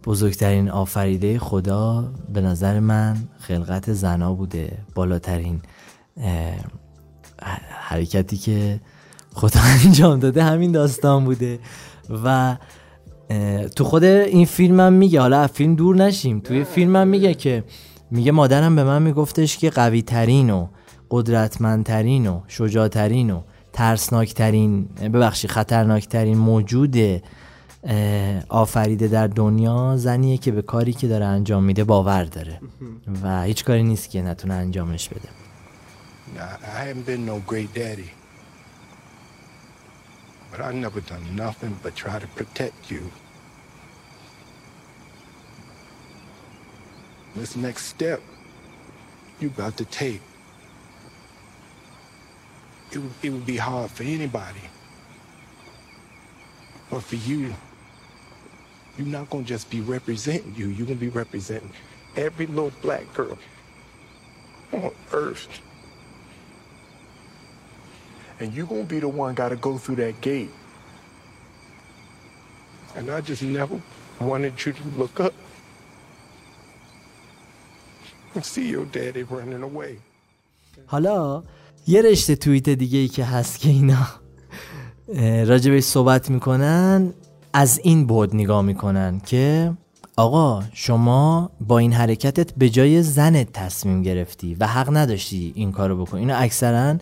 [0.04, 4.78] بزرگترین آفریده خدا به نظر من خلقت زنا بوده.
[4.96, 5.62] بالاترین
[7.70, 8.80] حرکتی که
[9.34, 11.60] خدا انجام داده همین داستان بوده.
[12.26, 12.58] و
[13.76, 16.40] تو خود این فیلم هم میگه حالا از فیلم دور نشیم.
[16.40, 17.64] توی فیلم هم میگه که
[18.12, 20.68] میگه مادرم به من میگفتش که قوی ترین و
[21.14, 23.42] قدرتمندترین و شجاعترین و
[23.74, 26.96] ترسناکترین ببخشید خطرناکترین موجود
[28.50, 32.60] آفریده در دنیا زنیه که به کاری که داره انجام میده باور داره
[33.24, 35.30] و هیچ کاری نیست که نتونه انجامش بده
[37.06, 38.12] been no great daddy,
[40.52, 41.02] but never
[41.44, 43.04] nothing but try to protect you.
[47.36, 48.20] This next step
[49.42, 50.22] you got to take.
[52.94, 54.62] it would, it would be hard for anybody.
[56.90, 57.54] But for you,
[58.98, 61.72] you're not gonna just be representing you, you're gonna be representing
[62.16, 63.38] every little black girl
[64.72, 65.48] on earth.
[68.40, 70.52] And you're gonna be the one gotta go through that gate.
[72.96, 73.82] And I just never
[74.20, 75.34] wanted you to look up
[78.36, 79.98] and see your daddy running away.
[80.88, 81.44] Hello.
[81.88, 84.08] یه رشته توییت دیگه ای که هست که اینا
[85.46, 87.14] راجبش صحبت می‌کنن
[87.54, 89.74] از این بود نگاه می‌کنن که
[90.18, 96.06] آقا شما با این حرکتت به جای زنت تصمیم گرفتی و حق نداشتی این کارو
[96.06, 96.20] بکنی.
[96.20, 96.98] اینو اکثرا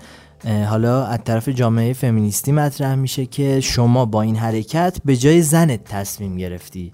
[0.69, 5.83] حالا از طرف جامعه فمینیستی مطرح میشه که شما با این حرکت به جای زنت
[5.83, 6.91] تصمیم گرفتی.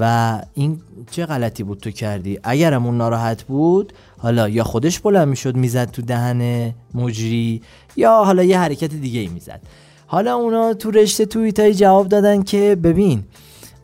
[0.00, 5.28] و این چه غلطی بود تو کردی؟ اگرم اون ناراحت بود حالا یا خودش بلند
[5.28, 7.62] می‌شد می‌زد تو دهن مجری
[7.96, 9.60] یا حالا یه حرکت دیگه ای می‌زد.
[10.06, 13.24] حالا اونا تو رشته توییت های جواب دادن که ببین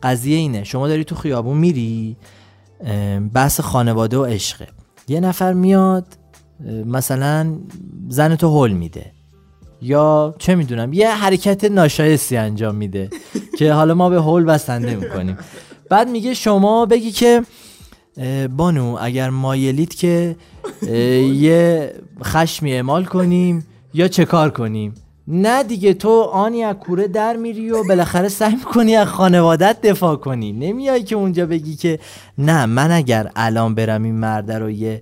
[0.03, 2.17] قضیه اینه شما داری تو خیابون میری
[3.33, 4.67] بحث خانواده و عشقه.
[5.07, 6.05] یه نفر میاد
[6.85, 7.55] مثلا
[8.09, 9.11] زن تو هول میده.
[9.81, 13.09] یا چه می‌دونم یه حرکت ناشایستی انجام میده
[13.57, 15.37] که حالا ما به هول بسنده می‌کنیم.
[15.89, 17.43] بعد میگه شما بگی که
[18.57, 20.35] بانو اگر مایلید که
[21.47, 24.93] یه خشمی اعمال کنیم یا چه کار کنیم؟
[25.27, 30.15] نه دیگه تو آنی از کوره در میری و بالاخره سعی می‌کنی از خانوادت دفاع
[30.15, 30.51] کنی.
[30.51, 31.99] نمیای که اونجا بگی که
[32.37, 35.01] نه من اگر الان برم این مرده رو یه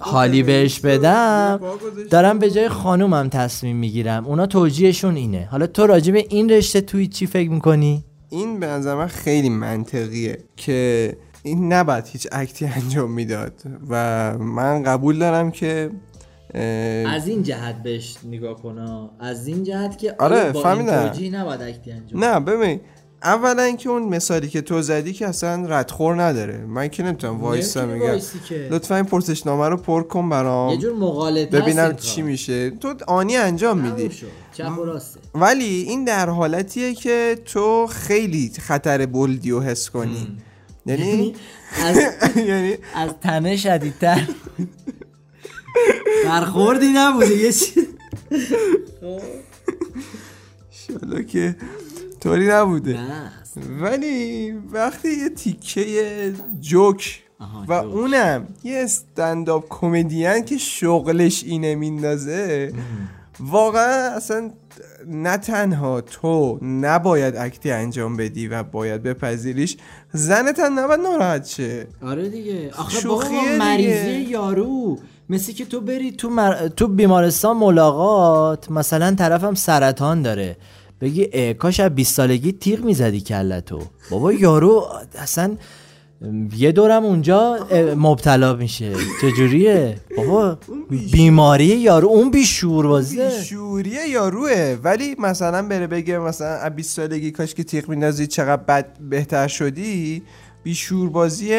[0.00, 1.60] حالی بهش بدم
[2.10, 4.26] دارم به جای خانومم تصمیم می‌گیرم.
[4.26, 5.48] اونا توجیهشون اینه.
[5.50, 9.48] حالا تو راجع به این رشته توی چی فکر می‌کنی؟ این به نظر من خیلی
[9.48, 13.52] منطقیه که این نباید هیچ اکتی انجام می‌داد
[13.88, 15.90] و من قبول دارم که
[17.06, 21.12] از این جهت بهش نگاه کنه از این جهت که آره، با فهمیدم.
[21.32, 22.80] نباید اکتی انجام نه ببین
[23.22, 26.58] اولا که اون مثالی که تو زدی که اصلا ردخور نداره.
[26.66, 28.18] من که نمی‌تونم وایسا میگم.
[28.70, 30.70] لطفا این پرسشنامه رو پر کن برام.
[30.70, 32.70] یه جور مغالطه ببینم چی میشه.
[32.70, 34.10] تو آنی انجام میدی.
[34.52, 40.38] چپ و راسته ولی این در حالتیه که تو خیلی خطر بلدی و حس کنی.
[40.86, 41.34] یعنی
[41.84, 41.96] از,
[42.48, 44.28] یعنی از تنه شدیدتر.
[46.24, 47.88] برخوردی نبوده یه چی
[50.70, 51.56] شالا که
[52.20, 52.98] طوری نبوده.
[53.80, 57.22] ولی وقتی یه تیکه جوک
[57.68, 57.72] و.
[57.72, 62.72] اونم یه استنداپ کمدین که شغلش اینه میندازه
[63.40, 64.50] واقعا اصلا
[65.10, 69.76] نه تنها تو نباید اکتی انجام بدی و باید بپذیریش
[70.12, 71.86] زنت هم نباید ناراحت شه.
[72.02, 72.70] آره دیگه.
[72.78, 73.24] آخه بابا.
[73.58, 74.98] مریضی یارو.
[75.28, 76.68] مثل که تو بری تو, مر...
[76.68, 80.56] تو بیمارستان ملاقات مثلا طرفم سرطان داره.
[81.00, 84.86] بگی کاش از 20 سالگی تیغ می‌زدی کلتو بابا یارو
[85.18, 85.56] اصلا
[86.56, 87.66] یه دورم اونجا
[87.96, 88.92] مبتلا میشه.
[89.22, 90.58] چجوریه؟ بابا
[91.12, 93.28] بیماری یارو اون بیشور بازه.
[93.28, 94.76] بیشوریه یاروه.
[94.84, 99.48] ولی مثلا بره بگه مثلا از 20 سالگی کاش که تیغ میندازی چقدر بد بهتر
[99.48, 100.22] شدی
[100.62, 101.50] بیشور بازی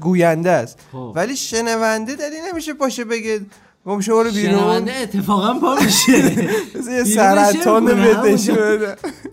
[0.00, 0.78] گوینده است.
[0.92, 1.12] خب.
[1.14, 3.40] ولی شنونده دلی نمیشه باشه بگه
[3.86, 4.58] گم شو برو بیرون.
[4.58, 6.12] شنونده اتفاقا پا میشه.
[6.96, 7.86] یه سرطان.
[7.86, 8.36] بده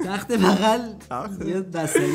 [0.05, 0.79] تخت بغل
[1.47, 2.11] یه بستری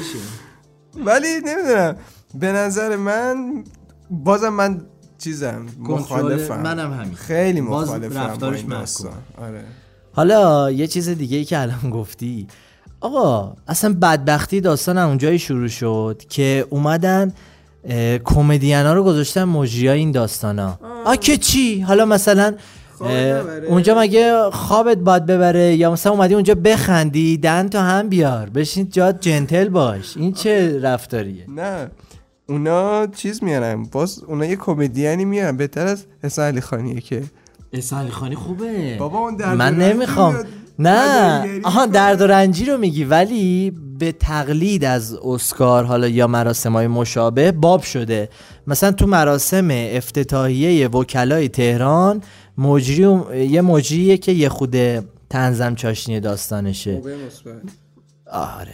[1.04, 1.96] ولی نمی‌دونم.
[2.34, 3.64] به نظر من
[4.10, 4.80] بازم من
[5.18, 6.62] چیزم مخالفم.
[6.62, 7.14] منم همین.
[7.14, 8.64] خیلی مخالفم رفتارش
[9.38, 9.64] آره.
[10.12, 12.46] حالا یه چیز دیگه ای که الان گفتی.
[13.00, 17.32] آقا اصلا بدبختی داستان از اونجایی شروع شد که اومدن
[18.24, 22.54] کمدین ها رو گذاشتن مجری این داستان ها آ که چی؟ حالا مثلا.
[23.68, 28.50] اونجا مگه خوابت باد ببره؟ یا مثلا اومدی اونجا بخندی دهن تو هم بیار.
[28.50, 30.16] بشین جات جنتل باش.
[30.16, 31.90] این چه رفتاریه؟ نه.
[32.50, 35.56] اونا چیز میارن باز اونا یه کمدیانی میارن.
[35.56, 37.22] بهتر از حسن علی خانیه که.
[37.72, 38.96] اسحاقی خانی خوبه.
[38.98, 40.34] بابا اون درد و من نمی‌خوام.
[40.78, 40.90] نه.
[40.90, 46.72] نداری آها درد و رنجی رو میگی ولی به تقلید از اسکار حالا یا مراسم
[46.72, 48.28] های مشابه باب شده.
[48.66, 52.22] مثلا تو مراسم افتتاحیه وکلای تهران
[52.58, 54.76] مجری یه مجریه که یه خود
[55.30, 57.02] تنظم چاشنی داستانشه.
[58.32, 58.70] آره.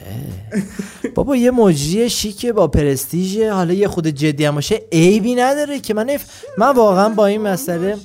[1.15, 5.95] بابا یه مجری شیکه با پرستیژ حالا یه خود جدی هم باشه عیبی نداره که.
[5.95, 6.25] من اف...
[6.59, 7.97] من واقعا با این مسئله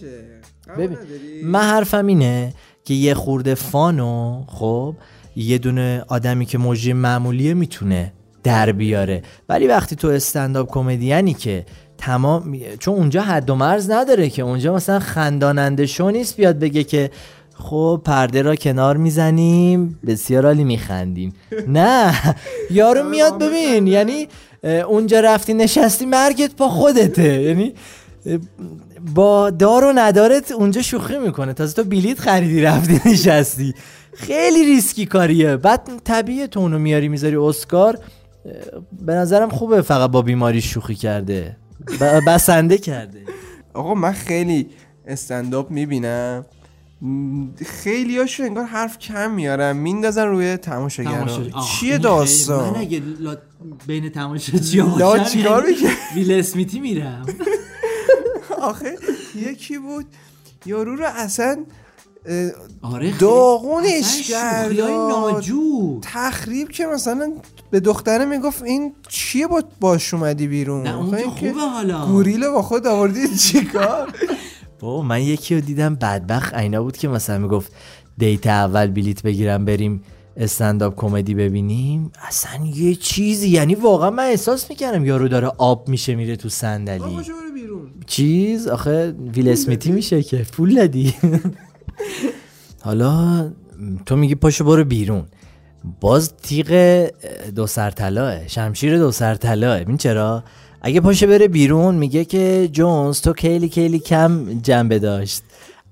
[0.78, 0.98] ببین
[1.44, 2.54] من حرفم اینه
[2.86, 4.96] که یه خورده فانو خب
[5.36, 9.22] یه دونه آدمی که مجری معمولیه می‌تونه در بیاره.
[9.50, 11.66] ولی وقتی تو استنداپ کمدیانی که
[11.98, 16.84] تمام چون اونجا حد و مرز نداره که اونجا مثلا خنداننده شو نیست بیاد بگه
[16.84, 17.12] که
[17.54, 20.00] خب پرده را کنار می‌زنیم.
[20.08, 21.34] بسیار عالی میخندیم.
[21.68, 22.14] نه
[22.72, 24.28] یارو میاد ببین یعنی
[24.88, 27.42] اونجا رفتی نشستی مرگت با خودته.
[27.42, 27.74] یعنی
[29.16, 31.54] با دار و ندارت اونجا شوخی می‌کنه.
[31.54, 33.74] تازه تو بلیت خریدی رفتی نشستی.
[34.14, 35.58] خیلی ریسکی کاریه.
[35.58, 38.00] بعد طبیعه تو اونو میاری می‌ذاری اسکار.
[39.02, 41.58] به نظرم خوبه فقط با بیماری شوخی کرده.
[42.28, 43.20] بسنده کرده.
[43.74, 44.68] آقا من خیلی
[45.08, 46.46] استنداپ می‌بینم.
[47.66, 53.38] خیلی هاشو انگار حرف کم میارن میندازن روی تماشاگران چیه داستان؟ من اگه لا...
[53.88, 57.26] بین تماشاچی لا چیکار می‌کردی؟ ویل اسمیتی میرم.
[58.62, 58.98] آخه
[59.36, 60.06] یکی بود
[60.66, 61.66] یارو رو اصلا
[62.82, 64.80] آره داغونش کرد.
[64.82, 67.34] ناجور تخریب که مثلا
[67.72, 72.06] به دختره می‌گفت این چیه با باش اومدی بیرون؟ نه، اون خوبه حالا.
[72.06, 74.14] گوریل با خود آوردی چیکار
[74.82, 76.54] بابا من یکی رو دیدم بدبخت.
[76.54, 77.72] اینا بود که مثلا می‌گفت
[78.18, 80.02] دیت اول بلیت بگیرم بریم
[80.38, 82.12] استنداپ کمدی ببینیم.
[82.28, 87.04] اصلا یه چیزی یعنی واقعا من احساس می‌کردم یارو داره آب میشه میره تو صندلی.
[88.08, 90.38] چیز؟ آخه ویل اسمیتی میشه که.
[90.38, 91.14] پول دادی.
[92.82, 93.52] حالا
[94.06, 95.24] تو میگی پاشو برو بیرون.
[96.02, 97.10] باز تیغ
[97.56, 99.80] دو سرطلاه شمشیر دو سرطلاه.
[99.80, 100.44] ببین چرا؟
[100.82, 105.44] اگه پاشه بره بیرون میگه که جونز تو کلی کلی کم جنبه داشت.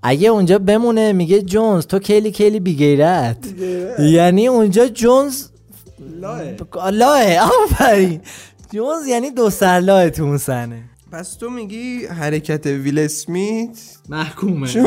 [0.03, 3.37] اگه اونجا بمونه میگه جونز تو کلی کلی بیگیرت
[3.99, 5.43] یعنی اونجا جونز
[6.21, 6.41] لاه
[6.91, 8.21] لاه آفرین.
[8.73, 10.83] جونز یعنی دو سرلاه تو اون صحنه.
[11.11, 13.79] پس تو میگی حرکت ویل اسمیت؟
[14.09, 14.69] محکومه.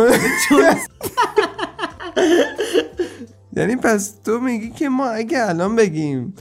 [3.56, 6.34] یعنی پس تو میگی که ما اگه الان بگیم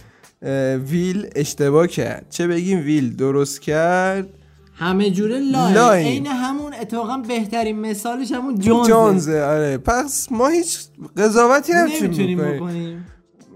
[0.89, 2.25] ویل اشتباه کرد.
[2.29, 4.29] چه بگیم ویل؟ درست کرد؟
[4.73, 5.95] همه جوره لاه.
[5.95, 8.89] عین همون اتفاقا بهترین مثالش همون جونزه.
[8.91, 9.77] جونزه آره.
[9.77, 10.79] پس ما هیچ
[11.17, 12.57] قضاوتی نمی‌تونیم نمی‌تونیم بکنیم.
[12.57, 13.05] بکنیم.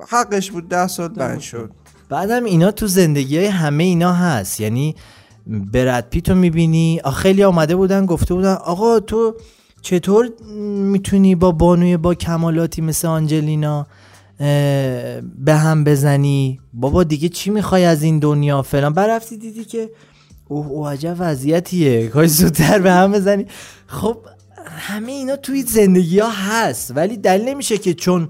[0.10, 1.72] حقش بود ده سال بند شد.
[2.10, 4.60] بعدم اینا تو زندگی های همه اینا هست.
[4.60, 4.96] یعنی
[5.48, 7.02] برد پیتو می‌بینی.
[7.16, 9.36] خیلی آمده بودن گفته بودن آقا تو
[9.82, 10.30] چطور
[10.92, 13.88] می‌تونی با بانوی با کمالاتی مثل آنجلینا
[15.38, 16.60] به هم بزنی.
[16.74, 19.90] بابا دیگه چی می‌خوای از این دنیا فلان؟ بعد رفتی دیدی که
[20.48, 22.08] اوه اوه عجب وضعیتیه.
[22.08, 23.46] کاش زودتر به هم بزنی.
[23.88, 24.18] خب
[24.68, 28.30] همه اینا توی زندگی ها هست ولی دلیل نمیشه که چون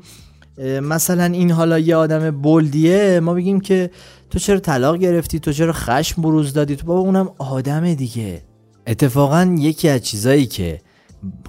[0.81, 3.91] مثلا این حالا یه آدم بلدیه ما بگیم که
[4.29, 8.41] تو چرا طلاق گرفتی؟ تو چرا خشم بروز دادی؟ تو بابا اونم آدمه دیگه.
[8.87, 10.81] اتفاقا یکی از چیزایی که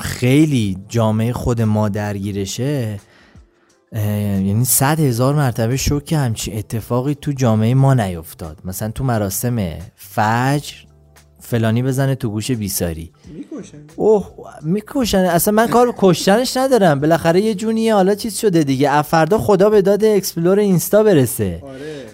[0.01, 3.01] خیلی جامعه خود ما درگیرشه
[3.93, 8.59] یعنی صد هزار مرتبه شو که همچین اتفاقی تو جامعه ما نیفتاد.
[8.65, 9.57] مثلا تو مراسم
[9.97, 10.75] فجر
[11.41, 13.13] فلانی بزنه تو گوش بیساری.
[13.97, 14.31] اوه
[14.63, 15.19] می‌کشن.
[15.19, 17.01] اصلا من کار کشتنش ندارم.
[17.01, 19.03] بالاخره یه جونیه حالا چیز شده دیگه.
[19.03, 21.63] فردا خدا به داد explore اینستا برسه.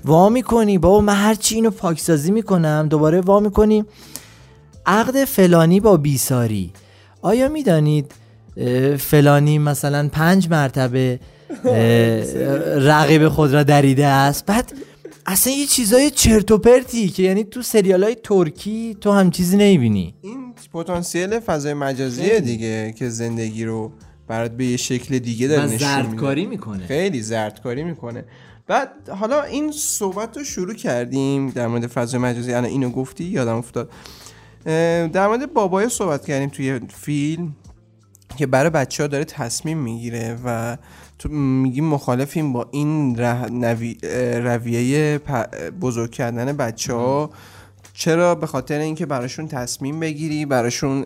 [0.04, 0.78] وا می‌کنی.
[0.78, 2.86] بابا من هرچی اینو پاکسازی می‌کنم.
[2.90, 3.84] دوباره وا می‌کنی.
[4.86, 6.72] عقد فلانی با بیساری.
[7.22, 8.12] آیا می‌دانید
[8.98, 11.20] فلانی مثلا پنج مرتبه
[12.76, 14.46] رقیب خود را دریده است.
[14.46, 14.72] بعد
[15.26, 19.56] اصلا یه چیزای چرت و پرتی که یعنی تو سریال های ترکی تو هم چیزی
[19.56, 20.14] نمی‌بینی.
[20.20, 23.92] این پتانسیل فضای مجازیه دیگه که زندگی رو
[24.28, 26.46] برات به یه شکل دیگه داره نشون میده.
[26.46, 26.86] می‌کنه.
[26.86, 28.24] خیلی زردکاری می‌کنه.
[28.66, 32.52] بعد حالا این صحبت رو شروع کردیم در مورد فضای مجازی.
[32.52, 33.90] الان اینو گفتی یادم افتاد.
[35.12, 37.56] در مورد بابای صحبت کردیم توی فیلم
[38.36, 40.76] که برای بچه ها داره تصمیم می‌گیره و
[41.22, 43.16] تو میگیم مخالفیم با این
[44.44, 45.20] رویه
[45.80, 47.30] بزرگ کردن بچه ها
[47.94, 51.04] چرا؟ به خاطر اینکه براشون تصمیم بگیری براشون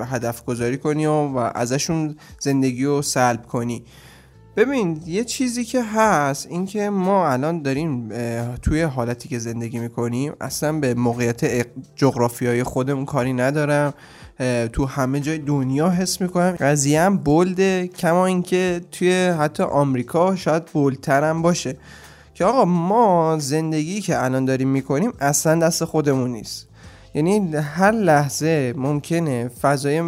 [0.00, 3.84] هدف گذاری کنی و, و ازشون زندگی رو سلب کنی.
[4.56, 8.08] ببین یه چیزی که هست اینکه ما الان داریم
[8.62, 11.66] توی حالتی که زندگی می‌کنیم اصلا به موقعیت
[11.96, 13.94] جغرافیایی خودمون کاری ندارم.
[14.72, 16.56] تو همه جای دنیا حس می‌کنم.
[16.60, 21.76] قضیه هم بلده کما اینکه توی حتی آمریکا شاید بولتر هم باشه.
[22.34, 26.66] که آقا ما زندگی که الان داریم می‌کنیم اصلا دست خودمون نیست.
[27.14, 30.00] یعنی هر لحظه ممکنه فضای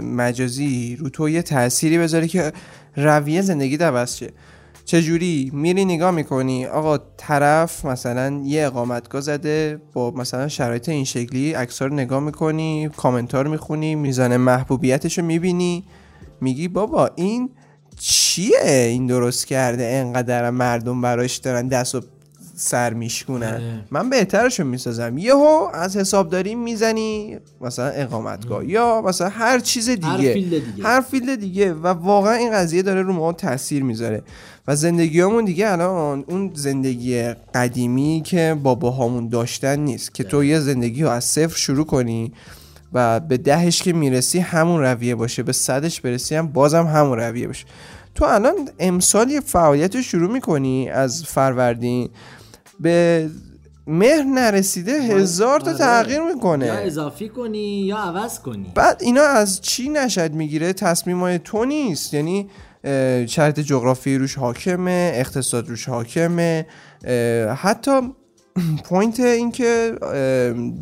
[0.00, 2.52] مجازی رو تو یه تأثیری بذاره که
[2.96, 4.30] رویه زندگی عوض شه.
[4.88, 11.52] چجوری میری نگاه می‌کنی؟ آقا طرف مثلا یه اقامتگاه زده با مثلا شرایط این شکلی
[11.52, 15.84] عکس رو نگاه می‌کنی کامنت رو می‌خونی میزان محبوبیتش رو می‌بینی.
[16.40, 17.50] میگی بابا این
[17.98, 19.84] چیه؟ این درست کرده.
[19.84, 22.00] انقدر مردم براش دارن دست و
[22.60, 25.18] سر میشکونن من بهترشو می‌سازم.
[25.18, 30.06] یهو از حسابداری می‌زنی مثلا اقامتگاه یا مثلا هر چیز دیگه.
[30.06, 30.88] هر field دیگه.
[30.88, 31.72] هر field دیگه.
[31.72, 34.22] و واقعا این قضیه داره رو ما تاثیر می‌ذاره.
[34.68, 37.22] و زندگیامون دیگه الان اون زندگی
[37.54, 40.14] قدیمی که باباهامون داشتن نیست.
[40.14, 42.32] که تو یه زندگی رو از صفر شروع کنی
[42.92, 45.42] و به دهش که می‌رسی همون رویه باشه.
[45.42, 47.64] به صدش برسی هم بازم همون رویه باشه.
[48.14, 52.08] تو الان امسال یه فعالیت رو شروع می‌کنی از فروردین.
[52.80, 53.28] به
[53.86, 55.78] مهر نرسیده هزار تا آره.
[55.78, 58.72] تغییر یا می‌کنه اضافی کنی یا عوض کنی.
[58.74, 62.14] بعد اینا از چی نشد می‌گیره؟ تصمیم های تو نیست.
[62.14, 62.50] یعنی
[63.26, 66.66] شرط جغرافی روش حاکمه اقتصاد روش حاکمه.
[67.56, 68.00] حتی
[68.84, 69.92] پوینت این که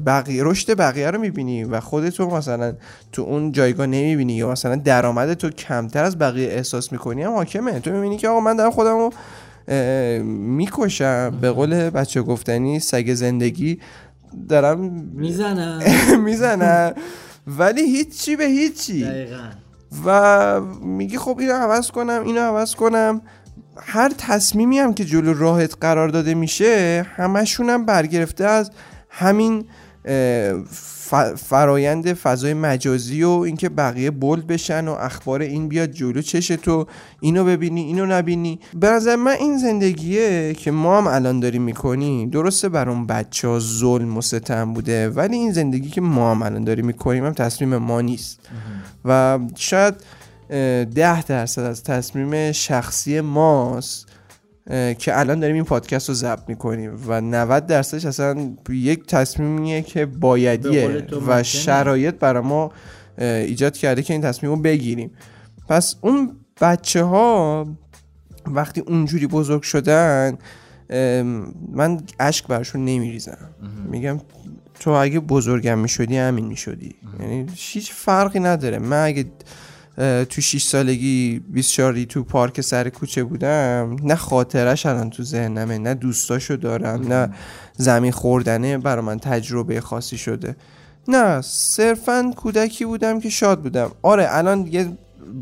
[0.06, 2.72] بقیه رشد بقیه رو می‌بینی و خودتو مثلا
[3.12, 7.80] تو اون جایگاه نمی‌بینی یا مثلا درآمد تو کمتر از بقیه احساس می‌کنی هم حاکمه.
[7.80, 9.12] تو می‌بینی که آقا من دارم خودم رو
[10.24, 11.38] می‌کشم.
[11.40, 13.80] به قول بچه گفتنی سگ زندگی
[14.48, 14.80] دارم
[15.14, 15.82] می‌زنم.
[16.24, 16.94] می‌زنم.
[17.46, 19.04] ولی هیچی به هیچی.
[19.04, 19.36] دقیقا.
[20.06, 23.20] و میگی خب اینو عوض کنم اینو عوض کنم.
[23.76, 28.70] هر تصمیمی هم که جلو راهت قرار داده میشه همشون هم برگرفته از
[29.10, 29.64] همین
[31.36, 36.86] فرایند فضای مجازی و اینکه بقیه بولد بشن و اخبار این بیاد جلو چش تو
[37.20, 38.60] اینو ببینی اینو نبینی.
[38.74, 43.48] به نظر من این زندگیه که ما هم الان داریم می‌کنیم درسته بر اون بچه
[43.48, 47.32] ها ظلم و ستم بوده ولی این زندگی که ما هم الان داریم می‌کنیم هم
[47.32, 48.40] تصمیم ما نیست.
[49.04, 49.94] و شاید
[50.94, 54.05] ده درصد از تصمیم شخصی ماست.
[54.98, 60.06] که الان داریم این پادکست رو ضبط می‌کنیم و 90 درصدش اصلا یک تصمیمیه که
[60.06, 61.42] بایدیه و.
[61.42, 62.72] شرایط برای ما
[63.18, 65.10] ایجاد کرده که این تصمیم رو بگیریم.
[65.68, 67.66] پس اون بچه ها
[68.46, 70.38] وقتی اونجوری بزرگ شدن
[71.72, 73.38] من اشک برشون نمیریزم.
[73.90, 74.20] میگم
[74.80, 76.94] تو اگه بزرگم می‌شدی همین می‌شدی.
[77.20, 78.78] یعنی هیچ فرقی نداره.
[78.78, 79.24] من اگه
[79.96, 83.96] تو 6 سالگی 24 تو پارک سر کوچه بودم.
[84.02, 87.30] نه خاطرش الان تو ذهنمه نه دوستاشو دارم نه
[87.76, 90.56] زمین خوردنه برا من تجربه خاصی شده.
[91.08, 93.90] نه صرفا کودکی بودم که شاد بودم.
[94.02, 94.92] آره الان یه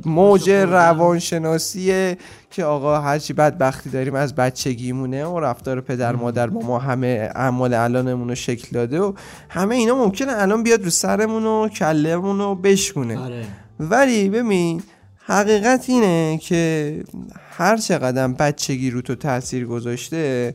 [0.07, 2.19] موج روانشناسیه
[2.51, 7.75] که آقا هرچی بدبختی داریم از بچگیمونه و رفتار پدر مادر با ما همه اعمال
[7.75, 9.13] الانمون رو شکل داده و
[9.49, 13.19] همه اینا ممکنه الان بیاد رو سرمون و کلمون رو بشکونه.
[13.19, 13.45] آره.
[13.81, 14.83] ولی ببین
[15.27, 17.03] حقیقت اینه که
[17.51, 20.55] هر چقدر بچگی رو تو تاثیر گذاشته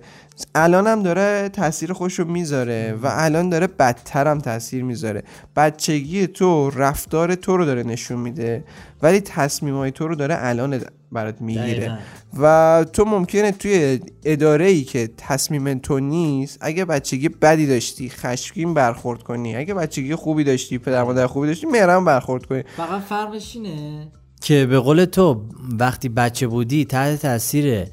[0.55, 5.23] الان هم داره تاثیر خوش رو می‌ذاره و الان داره بدتر هم تاثیر می‌ذاره.
[5.55, 8.63] بچگی تو رفتار تو رو داره نشون میده
[9.01, 10.81] ولی تصمیم های تو رو داره الان
[11.11, 11.99] برات می‌گیره.
[12.39, 18.73] و تو ممکنه توی اداره ای که تصمیم تو نیست اگه بچگی بدی داشتی خشمگین
[18.73, 19.55] برخورد کنی.
[19.55, 22.63] اگه بچگی خوبی داشتی پدر مادر خوبی داشتی مهربان برخورد کنی.
[22.77, 24.07] فقط فرقش اینه
[24.49, 25.41] که به قول تو
[25.79, 27.85] وقتی بچه بودی تحت تاثیر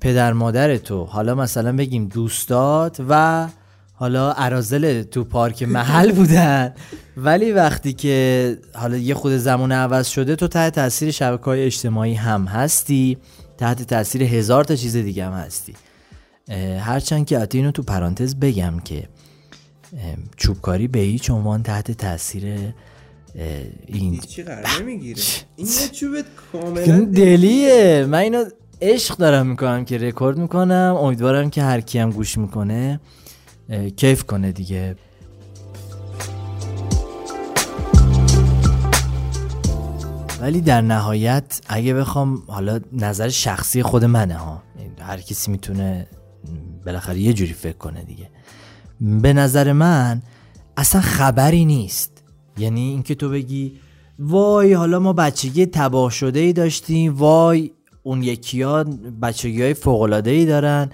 [0.00, 3.48] پدر مادر تو حالا مثلا بگیم دوستات و
[3.94, 6.74] حالا ارازل تو پارک محل بودن.
[7.16, 12.14] ولی وقتی که حالا یه خود زمان عوض شده تو تحت تاثیر شبکه های اجتماعی
[12.14, 13.18] هم هستی
[13.58, 15.74] تحت تاثیر هزار تا چیز دیگه هم هستی.
[16.80, 19.08] هرچند که حتی اینو تو پرانتز بگم که
[20.36, 22.72] چوبکاری به هیچ عنوان تحت تاثیر
[23.86, 25.22] این چی قرار؟ نمی‌گیره.
[25.56, 28.06] این یه این کاملا دلیه.
[28.08, 28.44] من اینو
[28.82, 30.96] عشق دارم می‌کنم که رکورد می‌کنم.
[31.00, 33.00] امیدوارم که هر کی هم گوش می‌کنه
[33.96, 34.96] کیف کنه دیگه.
[40.40, 44.62] ولی در نهایت اگه بخوام حالا نظر شخصی خود منه ها.
[45.00, 46.06] هر کسی می‌تونه
[46.86, 48.30] بالاخره یه جوری فکر کنه دیگه.
[49.00, 50.22] به نظر من
[50.76, 52.15] اصلا خبری نیست.
[52.58, 53.72] یعنی اینکه تو بگی
[54.18, 57.70] وای حالا ما بچگی تباه شده ای داشتیم وای
[58.02, 58.84] اون یکی ها
[59.22, 60.90] بچگی های فوق ای دارن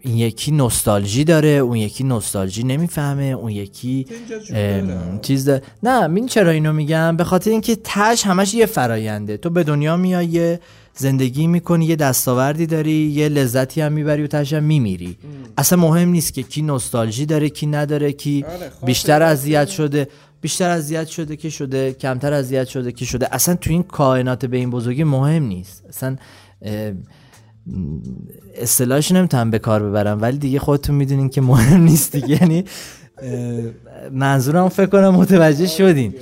[0.00, 4.06] این یکی نوستالژی داره اون یکی نوستالژی نمی‌فهمه اون یکی
[5.22, 5.62] چیز داره.
[5.82, 9.96] نه من چرا اینو میگم؟ به خاطر اینکه تش همش یه فراینده تو به دنیا
[9.96, 10.58] میای
[10.94, 15.18] زندگی می‌کنی یه دستاوردی داری یه لذتی هم می‌بری و تش هم میمیری.
[15.58, 20.08] اصلا مهم نیست که کی نوستالژی داره کی نداره کی آره، بیشتر اذیت شده
[20.40, 23.34] بیشتر اذیت شده که شده کمتر اذیت شده که شده.
[23.34, 25.84] اصلا تو این کائنات به این بزرگی مهم نیست.
[25.88, 26.16] اصلا
[28.56, 32.28] اصطلاحش نمی‌تونم به کار ببرم ولی دیگه خودتون می‌دونین که مهم نیست دیگه.
[32.42, 32.64] یعنی
[34.12, 36.14] منظورم فکر کنم متوجه شدین.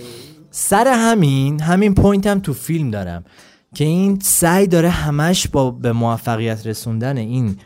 [0.51, 3.25] سر همین همین point هم تو فیلم دارم.
[3.75, 7.57] که این سعی داره همش با به موفقیت رسوندن این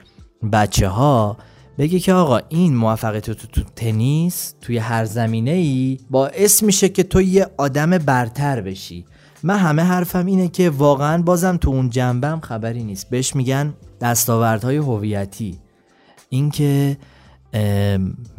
[0.53, 1.37] بچه ها
[1.79, 7.03] بگه که آقا این موفقیت تو, تو تنیس توی هر زمینه ای باعث میشه که
[7.03, 9.05] تو یه آدم برتر بشی.
[9.43, 13.11] من همه حرفم اینه که واقعا بازم تو اون جنبم خبری نیست.
[13.11, 15.59] بهش میگن دستاوردهای هویتی.
[16.29, 16.97] اینکه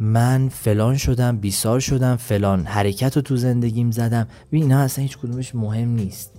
[0.00, 4.26] من فلان شدم بیسار شدم فلان حرکت رو تو زندگیم زدم.
[4.48, 6.35] ببین اینا اصلا هیچ کدومش مهم نیست.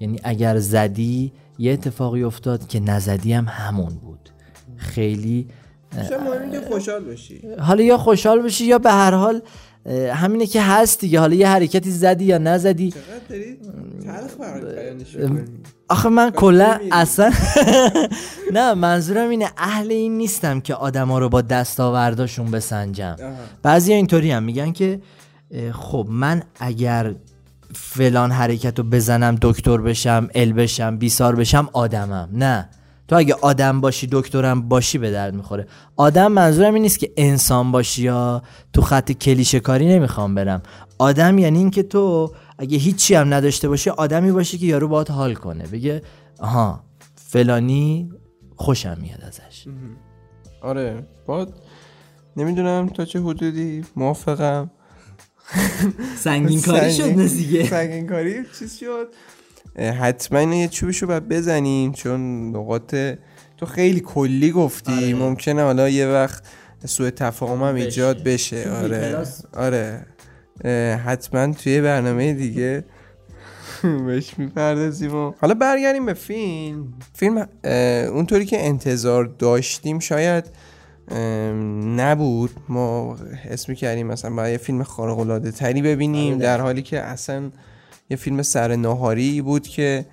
[0.00, 4.30] یعنی اگر زدی یه اتفاقی افتاد که نزدی هم همون بود
[4.76, 5.48] خیلی
[6.68, 9.42] خوشحال باشی حالا یا خوشحال باشی یا به هر حال
[10.14, 12.94] همینه که هست دیگه حالا یه حرکتی زدی یا نزدی.
[15.88, 16.80] آخه من کلا.
[16.92, 17.32] اصلا
[18.54, 23.16] نه منظورم اینه اهل این نیستم که آدما رو با دستاورداشون بسنجم.
[23.62, 25.00] بعضی اینطوری هم میگن که
[25.72, 27.14] خب من اگر
[27.74, 32.28] فلان حرکت رو بزنم دکتر بشم ال بشم بیسار بشم آدمم.
[32.32, 32.68] نه.
[33.08, 35.66] تو اگه آدم باشی دکترم باشی به درد می‌خوره.
[35.96, 38.42] آدم منظورم این نیست که انسان باشی یا
[38.72, 40.62] تو خط کلیشه کاری نمی‌خوام برم.
[40.98, 45.10] آدم یعنی این که تو اگه هیچی هم نداشته باشی آدمی باشی که یارو باهات
[45.10, 45.66] حال کنه.
[45.66, 46.02] بگه
[46.38, 46.80] آها
[47.14, 48.10] فلانی
[48.56, 49.64] خوشم میاد ازش.
[50.62, 51.06] آره.
[51.26, 51.46] با
[52.36, 53.84] نمی‌دونم تا چه حدودی.
[53.96, 54.70] موافقم.
[56.24, 57.66] سنگین کاری شد دیگه.
[57.70, 59.08] سنگین کاری چیز شد.
[60.00, 62.94] حتما یه چوبشو باید بزنیم چون نقاط
[63.56, 64.92] تو خیلی کلی گفتی.
[64.92, 65.14] آره.
[65.14, 66.42] ممکنه حالا یه وقت
[66.84, 68.70] سوء تفاهم هم ایجاد بشه.
[68.70, 69.24] آره.
[69.52, 70.06] آره.
[70.96, 72.84] حتما توی برنامه دیگه
[74.06, 76.94] بهش می‌پردازیم و حالا برگردیم به فیلم.
[77.14, 77.48] فیلم
[78.12, 80.44] اونطوری که انتظار داشتیم شاید
[81.96, 82.50] نبود.
[82.68, 83.16] ما
[83.50, 87.50] اسمی کردیم مثلا باید یه فیلم خارق العاده تری ببینیم در حالی که اصلا
[88.10, 90.06] یه فیلم سر نهاری بود که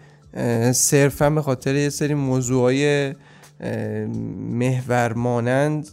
[0.73, 3.13] صرفا به خاطر یه سری موضوعای
[4.49, 5.87] محور مانند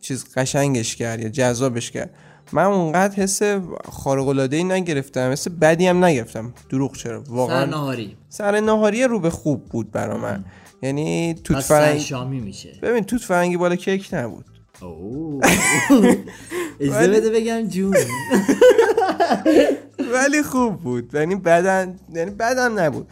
[0.00, 2.10] چیز قشنگش کرد یا جذابش کرد.
[2.52, 3.42] من اونقدر حس
[3.84, 6.54] خارق العاده ای نگرفتم حس بدی هم نگرفتم.
[6.70, 8.16] دروغ چرا؟ واقعا نهاری.
[8.28, 10.44] سر نهاری رو به خوب بود برا من.
[10.84, 12.78] یعنی توت پس سعی فرنگ شامی میشه.
[12.82, 14.44] ببین توت فرنگی بالا کیک نبود.
[16.80, 17.96] اجازه بده بگم جون.
[20.14, 21.14] ولی خوب بود.
[21.14, 23.08] یعنی بدن یعنی بدن نبود.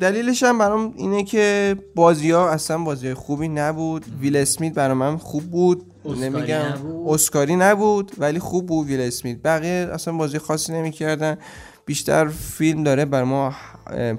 [0.00, 4.04] دلیلش هم برام اینه که بازی ها اصلا بازی خوبی نبود.
[4.20, 5.82] ویل اسمیت برام من خوب بود.
[6.04, 7.08] اسکاری نمیگم نبود.
[7.14, 9.38] اسکاری نبود ولی خوب بود ویل اسمیت.
[9.42, 11.38] بقیه اصلا بازی خاصی نمی‌کردن.
[11.86, 13.54] بیشتر فیلم داره بر ما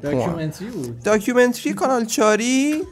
[0.01, 0.51] پوان.
[0.73, 0.99] بود.
[1.03, 2.83] داکیومنتری کانال چاری.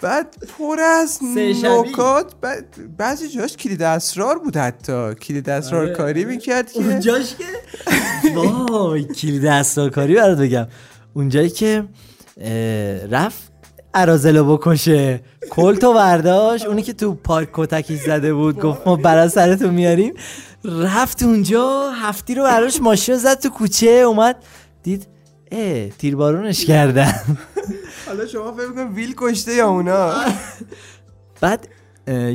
[0.00, 1.18] بعد پر از.
[1.62, 2.32] نکات.
[2.40, 5.14] بعد بعضی جاش کلید اسرار بود حتی.
[5.14, 5.94] کلید اسرار آره.
[5.94, 7.44] کاری می‌کرد که اونجاش که
[8.34, 10.66] وای کلید اسرارکاری برات بگم.
[11.14, 11.84] اونجایی که
[13.10, 13.52] رفت
[13.94, 15.20] ارازلو بکشه.
[15.50, 16.66] کلتو برداشت.
[16.66, 20.14] اونی که تو پارک کتکی زده بود گفت ما برا سرتون میاریم.
[20.64, 24.36] رفت اونجا هفتی رو براش ماشین رو زد تو کوچه اومد
[24.82, 25.06] دید
[25.52, 27.14] اه تیربارونش کردن.
[28.06, 30.12] حالا شما فکر کن ویل کشته یا اونا؟
[31.40, 31.68] بعد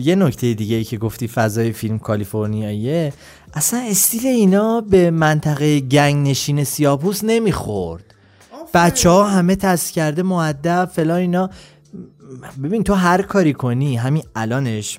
[0.01, 3.13] یه نکته دیگه ای که گفتی فضای فیلم کالیفرنیاییه
[3.53, 8.03] اصلا استیل اینا به منطقه گنگ نشین سیاپوس نمی‌خورد.
[8.73, 11.49] بچه ها همه تست کرده معدب فلان اینا.
[12.63, 14.97] ببین تو هر کاری کنی همین الانش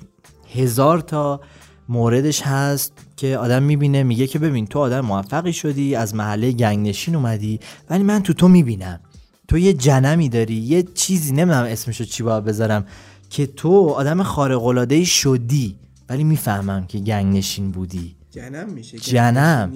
[0.55, 1.41] هزار تا
[1.89, 6.87] موردش هست که آدم می‌بینه میگه که ببین تو آدم موفقی شدی از محله گنگ
[6.87, 7.59] نشین اومدی
[7.89, 8.99] ولی من تو تو می‌بینم.
[9.47, 12.85] تو یه جنمی داری یه چیزی نمی‌دونم اسمشو چی باید بذارم
[13.29, 15.75] که تو آدم خارق العاده شدی
[16.09, 18.15] ولی می‌فهمم که گنگ نشین بودی.
[18.31, 18.97] جنم میشه.
[18.97, 19.71] جنم.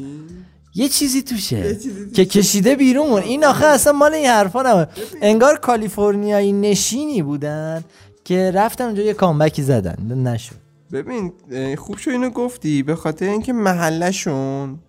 [0.76, 1.58] یه چیزی توشه.
[1.58, 2.12] یه چیزی توشه.
[2.12, 3.22] که کشیده بیرون.
[3.22, 4.88] این آخه اصلا مال این حرفا نبود.
[5.22, 7.84] انگار کالیفرنیایی نشینی بودن
[8.26, 9.98] که رفتن اونجا یه کامبکی زدن.
[10.28, 10.63] نشد.
[10.94, 11.32] ببین
[11.76, 14.80] خوب شو اینو گفتی به خاطر اینکه محلشون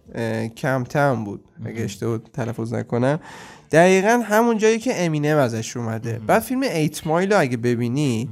[0.56, 1.40] کمتم بود.
[1.66, 3.20] اگه اشتباه تلفظ نکنم.
[3.72, 6.20] دقیقا همون جایی که امینم ازش اومده.
[6.26, 8.28] بعد فیلم ایت مایل اگه ببینی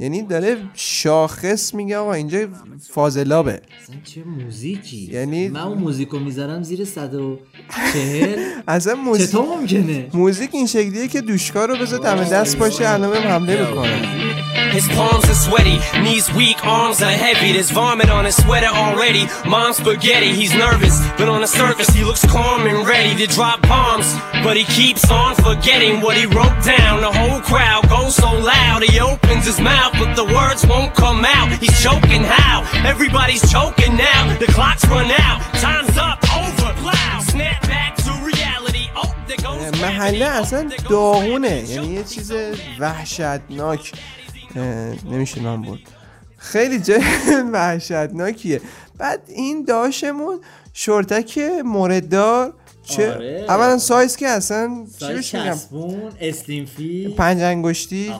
[0.00, 2.38] یعنی داره شاخص میگه آقا اینجا
[2.90, 3.52] فاضلابه.
[3.82, 7.38] اصلا چه موزیکی؟ یعنی- من اون موزیکو می‌ذارم زیر 140
[8.68, 13.10] اصلا موزیک چطور ممکنه؟ موزیک این شکلیه که دوشکار رو بذار دم دست باشه الان
[13.10, 14.24] بهم حمله می‌کنه.
[14.74, 17.51] His palms are sweaty, knees weak, arms are heavy.
[17.53, 19.23] There's vomit on his sweater already.
[19.47, 23.61] Mom's spaghetti, he's nervous, but on the surface he looks calm and ready to drop
[23.63, 24.07] bombs.
[24.43, 27.01] But he keeps on forgetting what he wrote down.
[27.01, 31.25] The whole crowd goes so loud, he opens his mouth, but the words won't come
[31.25, 31.47] out.
[31.59, 32.57] He's choking how?
[32.85, 34.37] Everybody's choking now.
[34.39, 37.21] The clock's run out, time's up, over, loud.
[37.23, 38.85] Snap back to reality.
[38.95, 40.23] Oh, there goes محله gravity.
[40.23, 41.71] Oh, اصلا there goes داغونه gravity.
[41.71, 42.31] یعنی یه چیز
[42.79, 43.91] وحشتناک
[44.55, 44.61] اه،
[45.05, 45.79] نمیشه نام برد
[46.44, 47.00] خیلی جای
[47.52, 48.60] وحشتناکیه.
[48.98, 50.40] بعد این داشمون
[50.72, 52.52] شورتک مورددار
[52.82, 53.44] چه آره.
[53.48, 55.56] اولا سایز که اصلا چی میگم؟
[56.20, 57.08] اسلیم فی.
[57.08, 58.14] پنج انگشتی.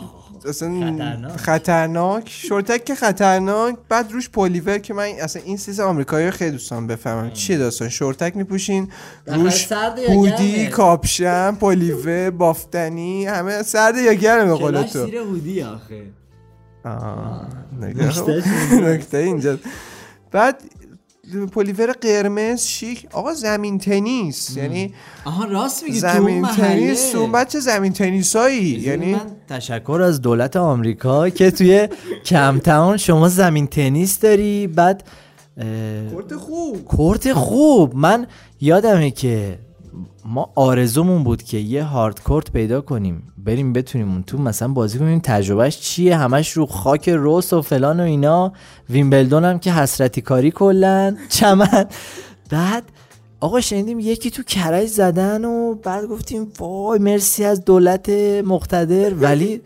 [0.48, 1.36] اصلا خطرناک.
[1.36, 2.28] خطرناک.
[2.28, 3.76] شورتک که خطرناک.
[3.88, 7.30] بعد روش پلیور که من اصلا این سیز آمریکایی رو خیلی دوستان بفهمم.
[7.30, 8.88] چیه داستان؟ شورتک میپوشین.
[9.26, 9.72] روش
[10.09, 14.98] hoodie؟ کاپشن پلیور بافتنی همه سرد یا گرمه به قول تو.
[14.98, 16.02] hoodie آخه.
[18.82, 19.59] نکته اینجا.
[20.31, 20.62] بعد
[21.52, 23.09] پلیور قرمز شیک.
[23.12, 24.56] آقا زمین تنیس.
[24.56, 24.94] یعنی
[25.24, 28.65] آها راست میگی زمین تنیس تو بچه زمین تنیسایی.
[28.65, 31.89] یعنی من تشکر از دولت آمریکا که توی
[32.24, 34.66] Compton شما زمین تنیس داری.
[34.66, 35.05] بعد
[36.11, 36.85] کورت خوب.
[36.85, 37.97] کورت خوب.
[37.97, 38.27] من
[38.61, 39.59] یادمه که
[40.26, 43.32] ما آرزومون بود که یه هارد کورت پیدا کنیم.
[43.38, 45.20] بریم بتونیم اون تو مثلا بازی کنیم.
[45.24, 48.52] تجربهش چیه؟ همش رو خاک روس و فلان و اینا.
[48.90, 51.18] ویمبلدون هم که حسرتی کاری کلن.
[51.28, 51.86] چمن.
[52.51, 52.84] بعد
[53.40, 58.09] آقا شنیدیم یکی تو کرج زدن و بعد گفتیم وای مرسی از دولت
[58.44, 59.14] مقتدر.
[59.14, 59.60] ولی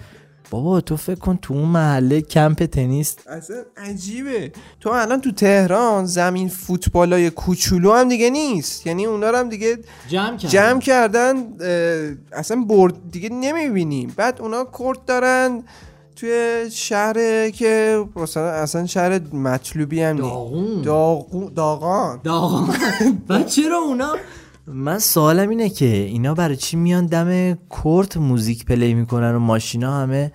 [0.50, 3.16] بابا تو فکر کن تو اون محله کمپ تنیس.
[3.26, 4.52] اصلا عجیبه.
[4.80, 8.86] تو الان تو تهران زمین فوتبالای کوچولو هم دیگه نیست.
[8.86, 10.48] یعنی اونا رو هم دیگه جمع کردن.
[10.50, 11.34] جمع کردن
[12.32, 15.62] اصلا برد دیگه نمی‌بینیم بعد اونا کورت دارن
[16.16, 20.28] توی شهر که مثلا اصلا شهر مطلوبی هم نیست.
[20.28, 20.82] داغون.
[20.82, 22.20] داغو- داغان.
[22.24, 22.68] داغان
[23.28, 24.16] و چرا اونا
[24.72, 29.92] من سوالم اینه که اینا برای چی میان دم کورت موزیک پلی می‌کنن و ماشینا
[29.92, 30.32] همه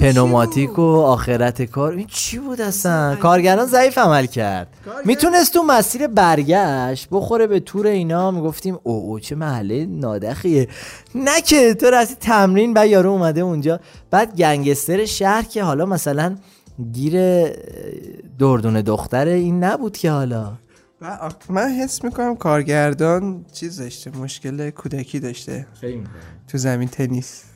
[0.00, 4.68] پنوماتیک؟ و آخرت کار؟ این چی بود اصلا؟ کارگران ضعیف عمل کرد.
[5.04, 10.68] می‌تونست تو مسیر برگشت بخوره به تور اینا می‌گفتیم او او چه محله نادخیه.
[11.14, 13.80] نه که تو راستی تمرین و یارو اومده اونجا.
[14.10, 16.36] بعد گنگستر شهر که حالا مثلا
[16.92, 17.46] گیر
[18.38, 20.52] دردون دختر این نبود که حالا.
[21.50, 25.66] من حس می‌کنم کارگردان چیز داشته مشکل کودکی داشته.
[26.48, 27.42] تو زمین تنیس.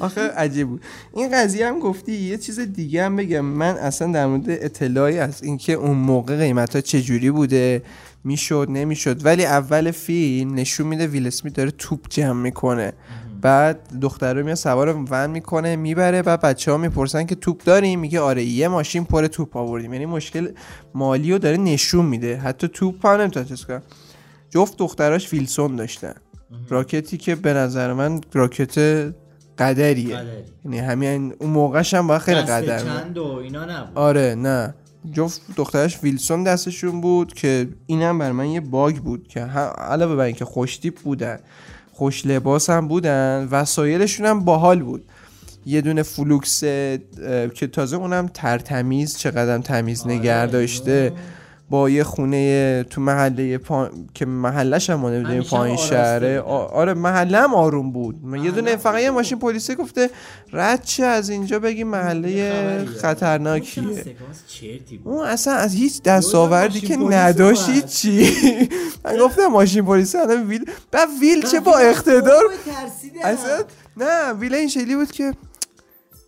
[0.00, 0.82] آخه عجیب بود.
[1.14, 3.40] این قضیه هم گفتی یه چیز دیگه هم بگم.
[3.40, 7.82] من اصلا در مورد اطلاعی از اینکه اون موقع قیمت ها چجوری بوده
[8.24, 9.26] می‌شد نمی‌شد.
[9.26, 12.92] ولی اول فیلم نشون میده ویل اسمیت داره توپ جمع می‌کنه.
[13.40, 18.20] بعد دختره میاد سوار ون می‌کنه می‌بره بعد بچه ها می‌پرسن که توپ داریم میگه
[18.20, 19.92] آره یه ماشین پر توپ آوردیم.
[19.92, 20.48] یعنی مشکل
[20.94, 22.36] مالی رو داره نشون میده.
[22.36, 23.82] حتی توپ هم نمی‌تونه چیز کنه.
[24.50, 26.14] جفت دختراش ویلسون داشتن
[26.68, 28.78] راکتی که به نظر من راکت
[29.58, 30.18] قدریه.
[30.64, 32.82] یعنی همین اون موقعش هم باید خیلی قدر.
[33.16, 33.98] و اینا نبود.
[33.98, 34.74] آره نه.
[35.12, 40.24] جفت دخترش ویلسون دستشون بود که اینم بر من یه bug بود که علاوه بر
[40.24, 41.38] اینکه خوشتیپ بودن.
[42.00, 45.04] خوش لباس هم بودن وسایلشون هم باحال بود.
[45.66, 46.60] یه دونه فولکس
[47.54, 51.12] که تازه اونم ترتمیز چقدر تمیز نگر داشته.
[51.70, 53.88] با یه خونه تو محله پا...
[54.14, 56.40] که محلش هم نمی‌دونیم پایین شهره.
[56.40, 58.16] آ- آره محله هم آروم بود.
[58.24, 60.10] من یه دونه فقط یه ماشین پلیسی گفته
[60.52, 63.82] رد چه از اینجا بگی محله خطرناکیه.
[65.04, 68.30] اون اصلا از هیچ دستاوردی که نداشت هیچی.
[69.04, 72.42] من گفتم ماشین پلیسی الان ویل بعد ویل چه با اقتدار
[73.24, 73.58] اصلا
[73.96, 75.34] نه ویل این شکلی بود که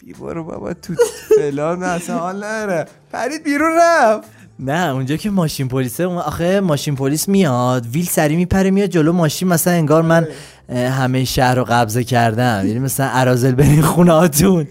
[0.05, 0.95] بی برو بابا تو
[1.39, 4.29] فلان اصلا حال نره پرید بیرون رفت.
[4.63, 9.13] نه اونجا که ماشین پلیسه اون آخه ماشین پلیس میاد ویل سری میپره میاد جلو
[9.13, 10.29] ماشین مثلا انگار من
[10.69, 12.63] همه شهر رو قبضه کردم.
[12.67, 14.67] یعنی مثلا ارازل برین خونه هاتون.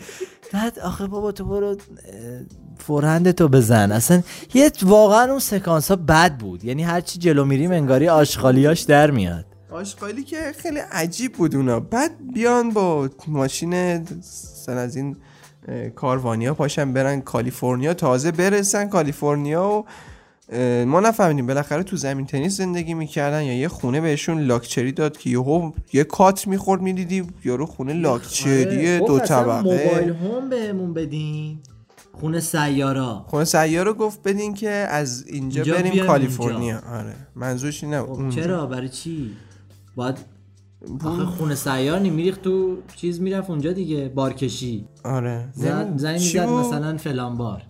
[0.54, 1.76] بعد آخه بابا تو برو اه،
[2.78, 3.92] فورهند تو بزن.
[3.92, 4.22] اصلا
[4.54, 6.64] یه واقعا اون سکانس ها بد بود.
[6.64, 9.46] یعنی هرچی جلو میریم انگاری آشغالیاش در میاد.
[9.72, 11.80] آشغالی که خیلی عجیب بود اونا.
[11.80, 15.16] بعد بیان با ماشین مثلا از این
[15.96, 17.94] کاروانیا پاشن برن کالیفرنیا.
[17.94, 19.86] تازه برسن کالیفرنیا و
[20.86, 21.48] ما نفهمیدیم.
[21.48, 26.04] بالاخره تو زمین تنیس زندگی می‌کردن یا یه خونه بهشون لاکچری داد که یهو یه
[26.04, 30.16] کات می‌خورد می‌دیدی یارو خونه لاکچری دو طبقه.
[30.24, 31.60] هوم بهمون بدین.
[32.14, 33.26] خونه سیارا.
[33.28, 36.82] خونه سیار رو گفت بدین که از اینجا اینجا بریم کالیفرنیا.
[36.94, 37.14] آره.
[37.36, 38.34] منظورش این نبود.
[38.34, 38.42] خب.
[38.42, 39.32] چرا؟ برای چی؟
[39.96, 40.18] باید
[41.06, 44.86] آخه خونه سیار نمیریخت تو چیز می‌رفت اونجا دیگه بارکشی.
[45.04, 45.46] آره.
[45.54, 47.62] زد زنی می‌زد؟ مثلا فلان بار.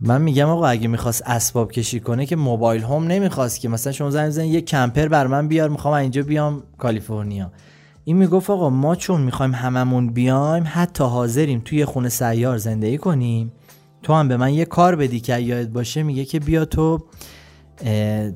[0.00, 3.68] من میگم آقا اگه می‌خواست اسباب کشی کنه که موبایل هوم نمی‌خواست که.
[3.68, 7.52] مثلا شما زنگ بزنید یه کمپر بر من بیار می‌خوام اینجا بیام کالیفرنیا.
[8.04, 13.52] این می‌گفت آقا ما چون می‌خوایم هممون بیایم حتی حاضریم توی خونه سیار زندگی کنیم.
[14.02, 16.98] تو هم به من یه کار بدی که یادت باشه میگه که بیا تو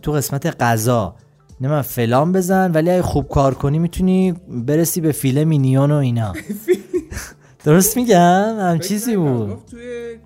[0.02, 1.16] تو قسمت غذا.
[1.60, 5.94] نه من فلان بزن ولی اگه خوب کار کنی می‌تونی برسی به فیله مینیون و
[5.94, 6.32] اینا.
[7.64, 9.50] درست میگم؟ هم چیزی بود.
[9.50, 10.16] گفت توی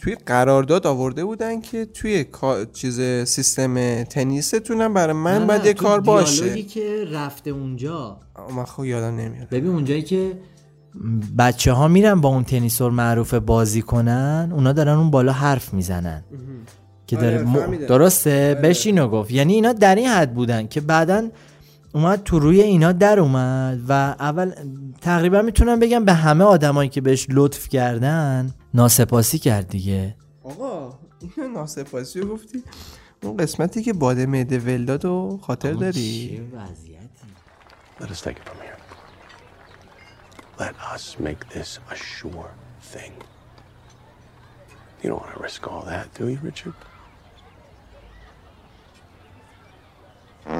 [0.00, 2.26] توی قرارداد آورده بودن که توی
[2.72, 6.42] چیز سیستم تنیستون هم برای من باید یه کار باشه.
[6.42, 8.20] دیالوگی که رفته اونجا.
[8.56, 9.48] من خب یادم نمیاد.
[9.48, 10.32] ببین اونجایی که
[11.38, 16.24] بچه ها میرن با اون تنیسور معروف بازی کنن اونا دارن اون بالا حرف می‌زنن.
[17.08, 17.86] که آره، داره م- فهمیدم.
[17.86, 21.28] درسته بهش اینو گفت یعنی اینا در این حد بودن که بعدا
[21.94, 24.52] اومد تو روی اینا در اومد و اول
[25.00, 30.98] تقریبا می‌تونم بگم به همه آدمایی که بهش لطف کردن ناسپاسی کرد دیگه آقا
[31.36, 32.62] اینو ناسپاسی رو گفتی
[33.22, 36.40] اون قسمتی که باد معده ولداد و خاطر داری
[38.00, 38.78] Let us take it from here.
[40.64, 42.50] Let us make this a sure
[42.92, 43.12] thing.
[45.02, 46.74] You don't want to risk all that, do you, Richard?
[50.48, 50.52] I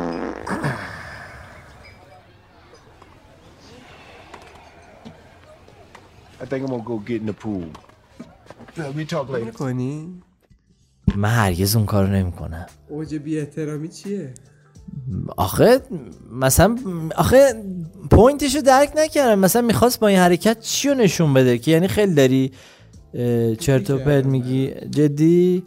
[6.50, 7.66] think I'm gonna go get in the pool.
[8.76, 9.52] Let me talk later.
[9.52, 10.22] کنی؟
[11.16, 14.34] من هرگز اون کارو نمی‌کنم اوج بی احترامی چیه؟
[15.36, 15.80] آخه
[16.32, 16.76] مثلا
[17.16, 17.64] آخه
[18.10, 22.14] پوینتشو درک نکردم مثلا می‌خواست با این حرکت چی رو نشون بده که یعنی خیلی
[22.14, 22.52] داری
[23.58, 25.62] چرت و پرت میگی جدی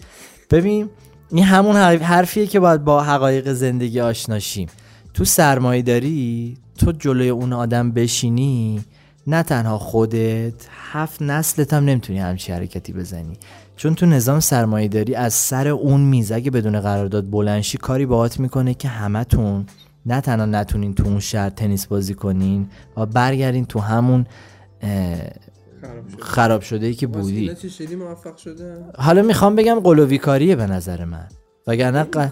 [0.51, 0.89] ببین
[1.31, 4.67] این همون حرف- حرفیه که باید با حقایق زندگی آشناشیم
[5.13, 8.81] تو سرمایه داری تو جلوی اون آدم بشینی
[9.27, 10.53] نه تنها خودت
[10.91, 13.37] هفت نسلت هم نمی‌تونی همچی حرکتی بزنی.
[13.75, 18.39] چون تو نظام سرمایه داری از سر اون میز اگه بدون قرارداد بلنشی کاری باهات
[18.39, 19.65] می‌کنه که همتون
[20.05, 22.67] نه تنها نتونین تو اون شهر تنیس بازی کنین
[22.97, 24.25] و برگردین تو همون
[26.19, 26.85] خراب شده.
[26.85, 27.51] ای که بودی.
[27.99, 31.27] موفق شده؟ حالا می‌خوام بگم قلوبی کاریه به نظر من.
[31.67, 32.29] وگرنه ق...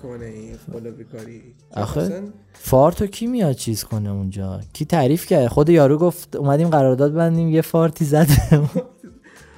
[1.72, 2.24] آخه
[2.54, 7.50] فارتو کی میاد چیز کنه اونجا؟ کی تعریف کرد؟ خود یارو گفت اومدیم قرارداد بندیم
[7.50, 8.28] یه فارتی زد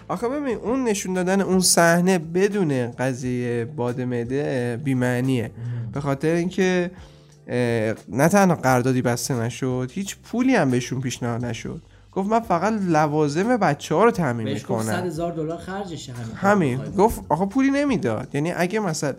[0.07, 5.51] آخه ببین اون نشون دادن اون صحنه بدون قضیه باد معده بی‌معنیه
[5.93, 6.91] به خاطر اینکه
[8.07, 11.81] نه تنها قراردادی بسته نشد هیچ پولی هم بهشون پیشنهاد نشد.
[12.11, 15.05] گفت من فقط لوازم بچه ها رو تامین می‌کنم.
[15.05, 18.35] هزار دلار خرجشه همین گفت آخه پولی نمی‌داد.
[18.35, 19.13] یعنی اگه مثلا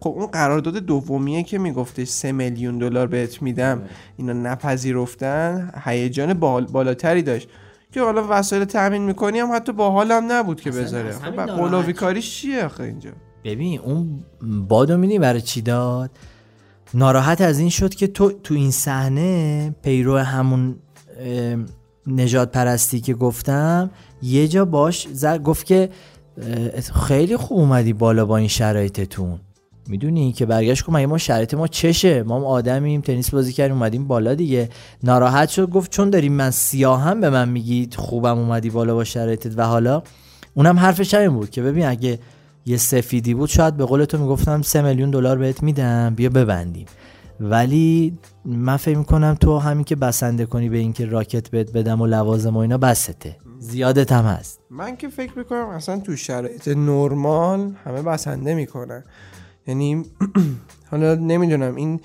[0.00, 3.82] خب اون قرارداد دومیه که میگفتش سه میلیون دلار بهت میدم
[4.16, 7.48] اینا نپذیرفتن هیجان بال بالاتری داشت.
[7.92, 11.12] که حالا وسایل تامین می‌کنی هم حتی با حالم نبود که بذاره.
[11.12, 13.10] خب کاریش چیه آخه اینجا؟
[13.44, 14.24] ببین اون
[14.68, 16.10] بادو میدی برای چی داد؟
[16.94, 20.76] ناراحت از این شد که تو تو این صحنه پیرو همون
[22.08, 23.90] نجات پرستی که گفتم
[24.22, 25.90] یه جا باش زد گفت که
[27.06, 29.40] خیلی خوب اومدی بالا با این شرایطتون.
[29.88, 34.06] می‌دونی که برگشت مگه ما شرایط ما چشه؟ ما هم آدمیم تنیس بازی کردیم اومدیم
[34.06, 34.68] بالا دیگه.
[35.02, 39.58] ناراحت شد گفت چون داریم من سیاهم به من میگید خوبم اومدی بالا با شرایطت.
[39.58, 40.02] و حالا
[40.54, 42.18] اونم حرفش همین بود که ببین اگه
[42.66, 46.86] یه سفیدی بود شاید به قول تو می‌گفتم سه میلیون دلار بهت میدم بیا ببندیم.
[47.40, 52.06] ولی من فکر می‌کنم تو همین که بسنده کنی به اینکه راکت بهت بدم و
[52.06, 53.36] لوازم و اینا بسته.
[53.58, 54.60] زیادت هم هست.
[54.70, 59.04] من که فکر می‌کنم اصلا تو شرایط نرمال همه بسنده می‌کنن.
[59.66, 60.02] یعنی
[60.90, 62.00] حالا نمی‌دونم این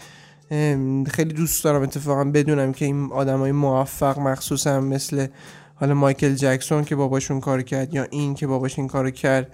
[1.05, 5.27] خیلی دوست دارم اتفاقا بدونم که این آدمای موفق مخصوصا مثل
[5.75, 9.51] حالا مایکل جکسون که باباشون کار کرد یا این که باباش این کار کرد.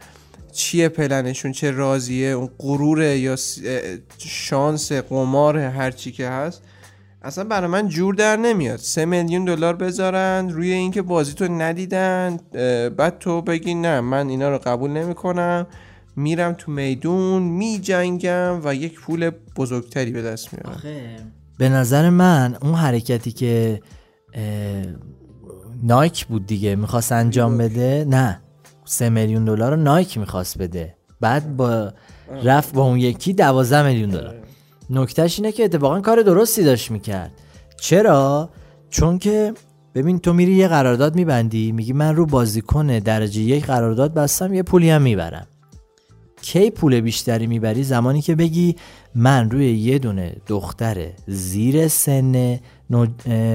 [0.52, 3.36] چیه پلنشون؟ چه راضیه اون غروره یا
[4.18, 6.62] شانس قمار هر چی که هست؟
[7.22, 8.78] اصلا برای من جور در نمیاد.
[8.78, 12.38] سه میلیون دلار بذارن روی اینکه بازی تو ندیدن
[12.98, 15.68] بعد تو بگی نه من اینا رو قبول نمی‌کنم.
[16.16, 20.82] میرم تو میدون میجنگم و یک پول بزرگتری به دست میارم.
[21.58, 23.82] به نظر من اون حرکتی که
[24.34, 24.44] اه،
[25.84, 28.42] نایک بود دیگه می‌خواست انجام بده نه.
[28.92, 30.96] سه میلیون دلار رو نایک می‌خواست بده.
[31.22, 31.94] بعد با
[32.44, 34.36] رفت با اون یکی دوازده میلیون دلار.
[34.90, 37.32] نکتهش اینه که اتفاقا کار درستی داشت می‌کرد.
[37.82, 38.50] چرا؟
[38.90, 39.54] چون که
[39.96, 44.64] ببین تو میری یه قرارداد میبندی میگی من رو بازیکن درجه یک قرارداد بستم یه
[44.64, 45.48] پولی هم می‌برم.
[46.42, 48.76] کی پول بیشتری می‌بری؟ زمانی که بگی
[49.16, 52.60] من روی یه دونه دختر زیر سن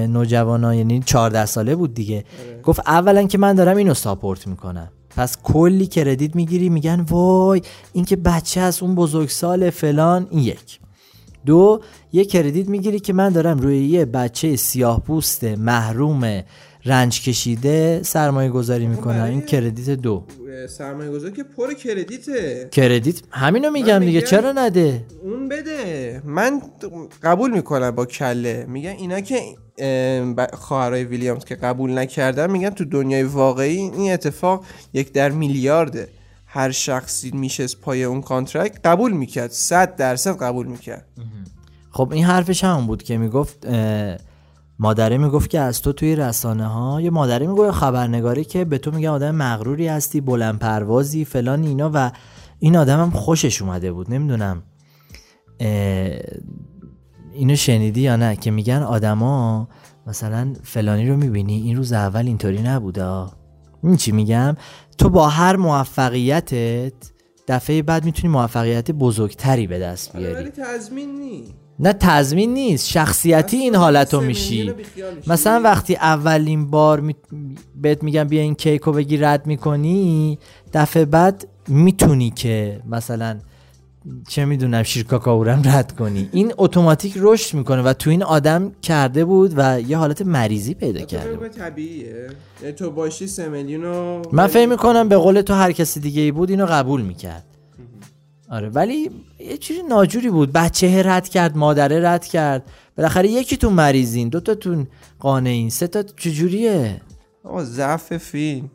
[0.07, 2.23] نوجوانا یعنی 14 ساله بود دیگه.
[2.63, 4.91] گفت اولا که من دارم اینو ساپورت می‌کنم.
[5.15, 7.61] پس کلی کردیت می‌گیری میگن وای
[7.93, 10.79] این که بچه است اون بزرگسال فلان این یک.
[11.45, 11.81] دو
[12.13, 16.43] یه کردیت می‌گیری که من دارم روی یه بچه سیاه پوست محروم
[16.85, 20.23] رنج کشیده سرمایه گذاری می‌کنم این کردیت دو.
[20.69, 22.69] سرمایه گذار که پر credit ه.
[22.71, 26.21] credit همینو میگم دیگه چرا نده؟ اون بده.
[26.25, 26.61] من
[27.23, 28.65] قبول می‌کنم با کله.
[28.69, 29.39] میگن اینا که
[30.53, 36.07] خواهرای ویلیامز که قبول نکردن میگن تو دنیای واقعی این اتفاق یک در میلیارده.
[36.45, 41.05] هر شخصی میشه پای اون contract قبول می‌کرد صد درصد قبول می‌کرد.
[41.91, 43.67] خب این حرفش همون بود که می‌گفت
[44.79, 48.91] مادره می‌گفت که از تو توی رسانه ها یه مادره می‌گفت خبرنگاری که به تو
[48.91, 52.11] میگه آدم مغروری هستی بلند پروازی فلان اینا و
[52.59, 54.13] این آدم هم خوشش اومده بود.
[54.13, 54.63] نمی‌دونم
[57.35, 59.67] اینو شنیدی یا نه؟ که میگن آدما
[60.07, 63.05] مثلا فلانی رو می‌بینی این روز اول اینطوری نبوده
[63.83, 64.55] این چی میگم؟
[64.97, 66.93] تو با هر موفقیتت
[67.47, 70.49] دفعه بعد می‌تونی موفقیت بزرگتری به دست آره، بیاری.
[70.49, 71.53] تضمین نیست.
[71.79, 72.89] نه تضمین نیست.
[72.89, 74.73] شخصیتی این حالت رو میشی
[75.27, 77.15] مثلا وقتی اولین بار می...
[77.81, 80.39] بهت میگم بیا این کیک رو بگی رد می‌کنی
[80.73, 83.39] دفعه بعد می‌تونی که مثلا
[84.27, 86.29] چه می‌دونم شیر کاکاورم رد کنی.
[86.31, 91.01] این اتوماتیک رشد می‌کنه و تو این آدم کرده بود و یه حالت مریضی پیدا
[91.01, 91.47] کرده بود.
[91.47, 92.27] طبیعیه.
[92.61, 96.31] یعنی تو باشی سه میلیون من فکر می‌کنم به قول تو هر کسی دیگه ای
[96.31, 97.45] بود اینو قبول می‌کرد.
[98.49, 99.09] آره ولی
[99.39, 100.51] یه چیزی ناجوری بود.
[100.51, 102.63] بچه رد کرد مادره رد کرد.
[102.97, 104.87] بالاخره یکی تو مریضین دو تون
[105.19, 107.01] قانعین سه تا چجوریه؟
[107.43, 108.69] آقا ضعف فیلم.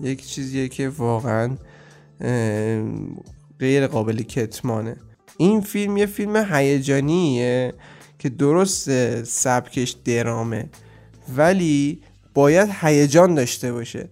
[0.00, 1.56] یک چیزیه که واقعا
[3.60, 4.96] غیر قابل کتمانه.
[5.36, 7.74] این فیلم یه فیلم هیجانیه
[8.18, 10.68] که درست سبکش درامه
[11.36, 12.00] ولی
[12.34, 14.08] باید هیجان داشته باشه.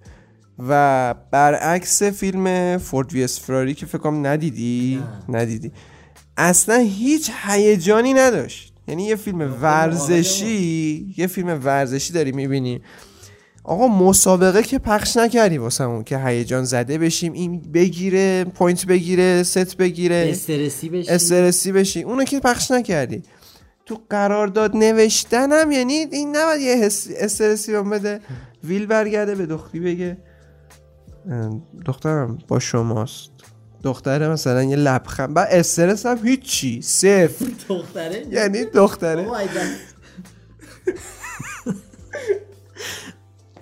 [0.69, 5.73] و برعکس فیلم فورد وی فراری که فکر کنم ندیدی؟ ندیدی.
[6.37, 8.73] اصلا هیچ هیجانی نداشت.
[8.89, 12.81] یعنی یه فیلم ورزشی یه فیلم ورزشی داری می‌بینی.
[13.65, 19.77] آقا مسابقه که پخش نکردی واسمون که هیجان زده بشیم این بگیره point بگیره ست
[19.77, 22.03] بگیره استرسی بشی استرسی بشی.
[22.03, 23.23] اونو که پخش نکردی.
[23.87, 28.21] تو قرارداد نوشتنم یعنی این نباید یه استرسی بهم بده.
[28.65, 30.17] ویل برگرده به دختری بگه
[31.87, 33.31] دخترم با شماست.
[33.83, 35.35] دختره مثلا یه لبخند.
[35.35, 36.83] بعد استرس هم هیچی.
[36.83, 37.47] صفر.
[37.69, 39.27] دختره؟ یعنی دختره.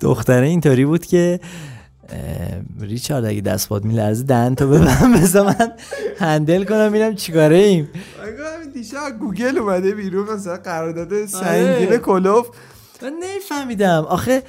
[0.03, 1.41] دختره اینطوری بود که
[2.81, 5.73] ریچارد اگه دست باد میلرزه دهن تو ببرم بذار من
[6.19, 7.89] هندل کنم ببینم چیکاره ایم.
[8.74, 12.49] دیشب گوگل اومده بیرون مثلا قرارداد سنگین کلوف
[13.03, 14.05] من نمیفهمیدم.
[14.09, 14.43] آخه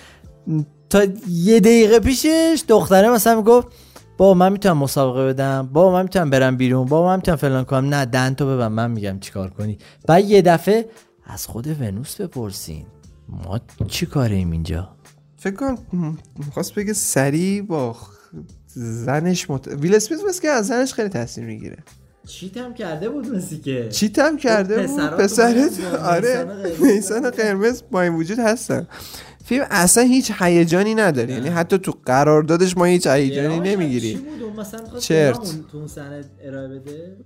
[0.89, 3.67] تا یه دقیقه پیشش دختره مثلا می‌گفت
[4.17, 7.93] با من می‌تونم مسابقه بدم با من می‌تونم برم بیرون با من می‌تونم فلان کنم.
[7.93, 9.77] نه دن تو ببن من میگم چیکار کنی.
[10.07, 10.89] بعد یه دفعه
[11.25, 12.85] از خود ونوس بپرسین
[13.29, 14.92] ما چی کاریم اینجا؟
[15.43, 17.97] فکر کنم می‌خواست بگه سری با
[18.75, 19.67] زنش مت...
[19.67, 21.77] ویل اسمیت مثل که از زنش خیلی تاثیر می‌گیره.
[22.27, 26.47] چیت هم کرده بود مثل که؟ چیت هم کرده بود؟ پسرت آره.
[26.81, 28.87] نیسان قرمز با این وجود هستن.
[29.45, 31.33] فیلم اصلا هیچ هیجانی نداره.
[31.33, 34.19] یعنی حتی تو قراردادش ما هیچ هیجانی نمی‌گیری
[34.99, 35.53] چرت.
[35.71, 35.87] تو
[36.43, 37.17] ارائه بده؟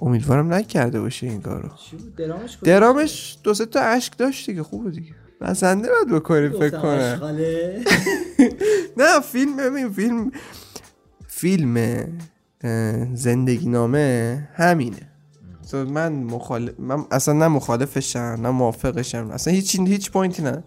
[0.00, 1.68] امیدوارم نکرده باشه این کارو.
[2.16, 4.62] درامش درامش دو سه تا اشک داشت دیگه.
[4.62, 5.21] خوبه دیگه.
[5.42, 7.36] بسنده باید بکنیم فکر کنم
[8.96, 10.32] نه فیلم ببین فیلم
[11.28, 12.06] فیلم
[13.14, 15.08] زندگی نامه همینه.
[15.72, 20.64] من مخالف من اصلا نه مخالفشم نه موافقشم اصلا هیچ هیچ پوینتی نه.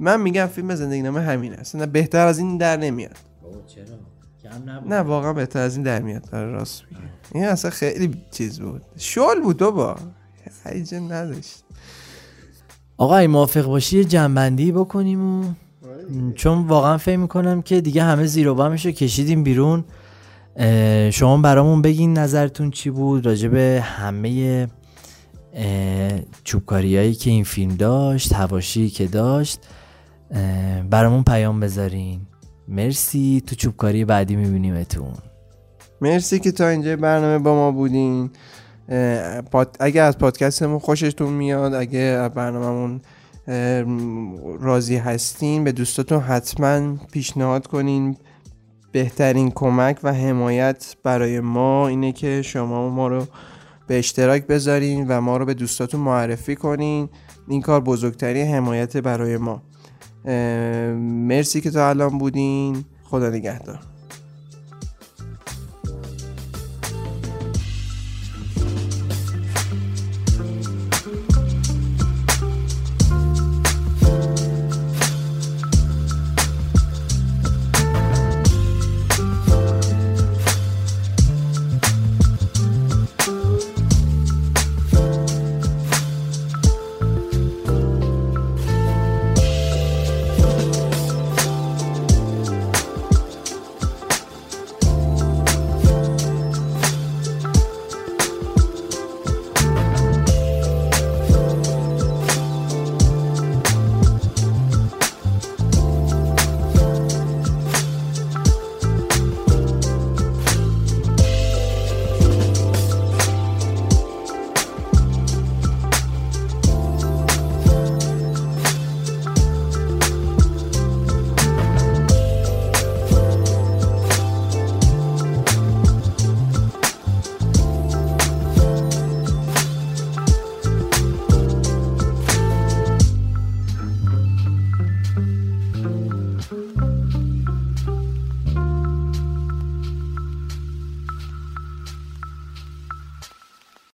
[0.00, 3.16] من میگم فیلم زندگی نامه همینه اصلا بهتر از این در نمیاد.
[3.66, 3.84] چرا؟
[4.86, 7.02] نه واقعا بهتر از این در میاد در راست میگه
[7.34, 8.82] این اصلا خیلی چیز بود.
[8.96, 9.96] شال بود با
[10.64, 11.64] هیجان نداشت.
[13.00, 15.44] آقا ای موافق باشی یه جنبندی بکنیم و
[16.34, 19.84] چون واقعا فکر می‌کنم که دیگه همه زیر و رو کشیدیم بیرون.
[21.10, 24.68] شما برامون بگین نظرتون چی بود؟ راجع به همه
[26.44, 29.60] چوبکاریایی که این فیلم داشت هواشی که داشت
[30.90, 32.20] برامون پیام بذارین.
[32.68, 33.42] مرسی.
[33.46, 35.12] تو چوبکاری بعدی میبینیمتون.
[36.00, 38.30] مرسی که تا اینجا برنامه با ما بودین.
[39.80, 43.00] اگه از پادکستمون خوشتون میاد اگه برنامهمون
[44.60, 48.16] راضی هستین به دوستاتون حتما پیشنهاد کنین.
[48.92, 53.26] بهترین کمک و حمایت برای ما اینه که شما ما رو
[53.86, 57.08] به اشتراک بذارین و ما رو به دوستاتون معرفی کنین.
[57.48, 59.62] این کار بزرگترین حمایت برای ما.
[61.28, 62.84] مرسی که تا الان بودین.
[63.04, 63.89] خدا نگهدار.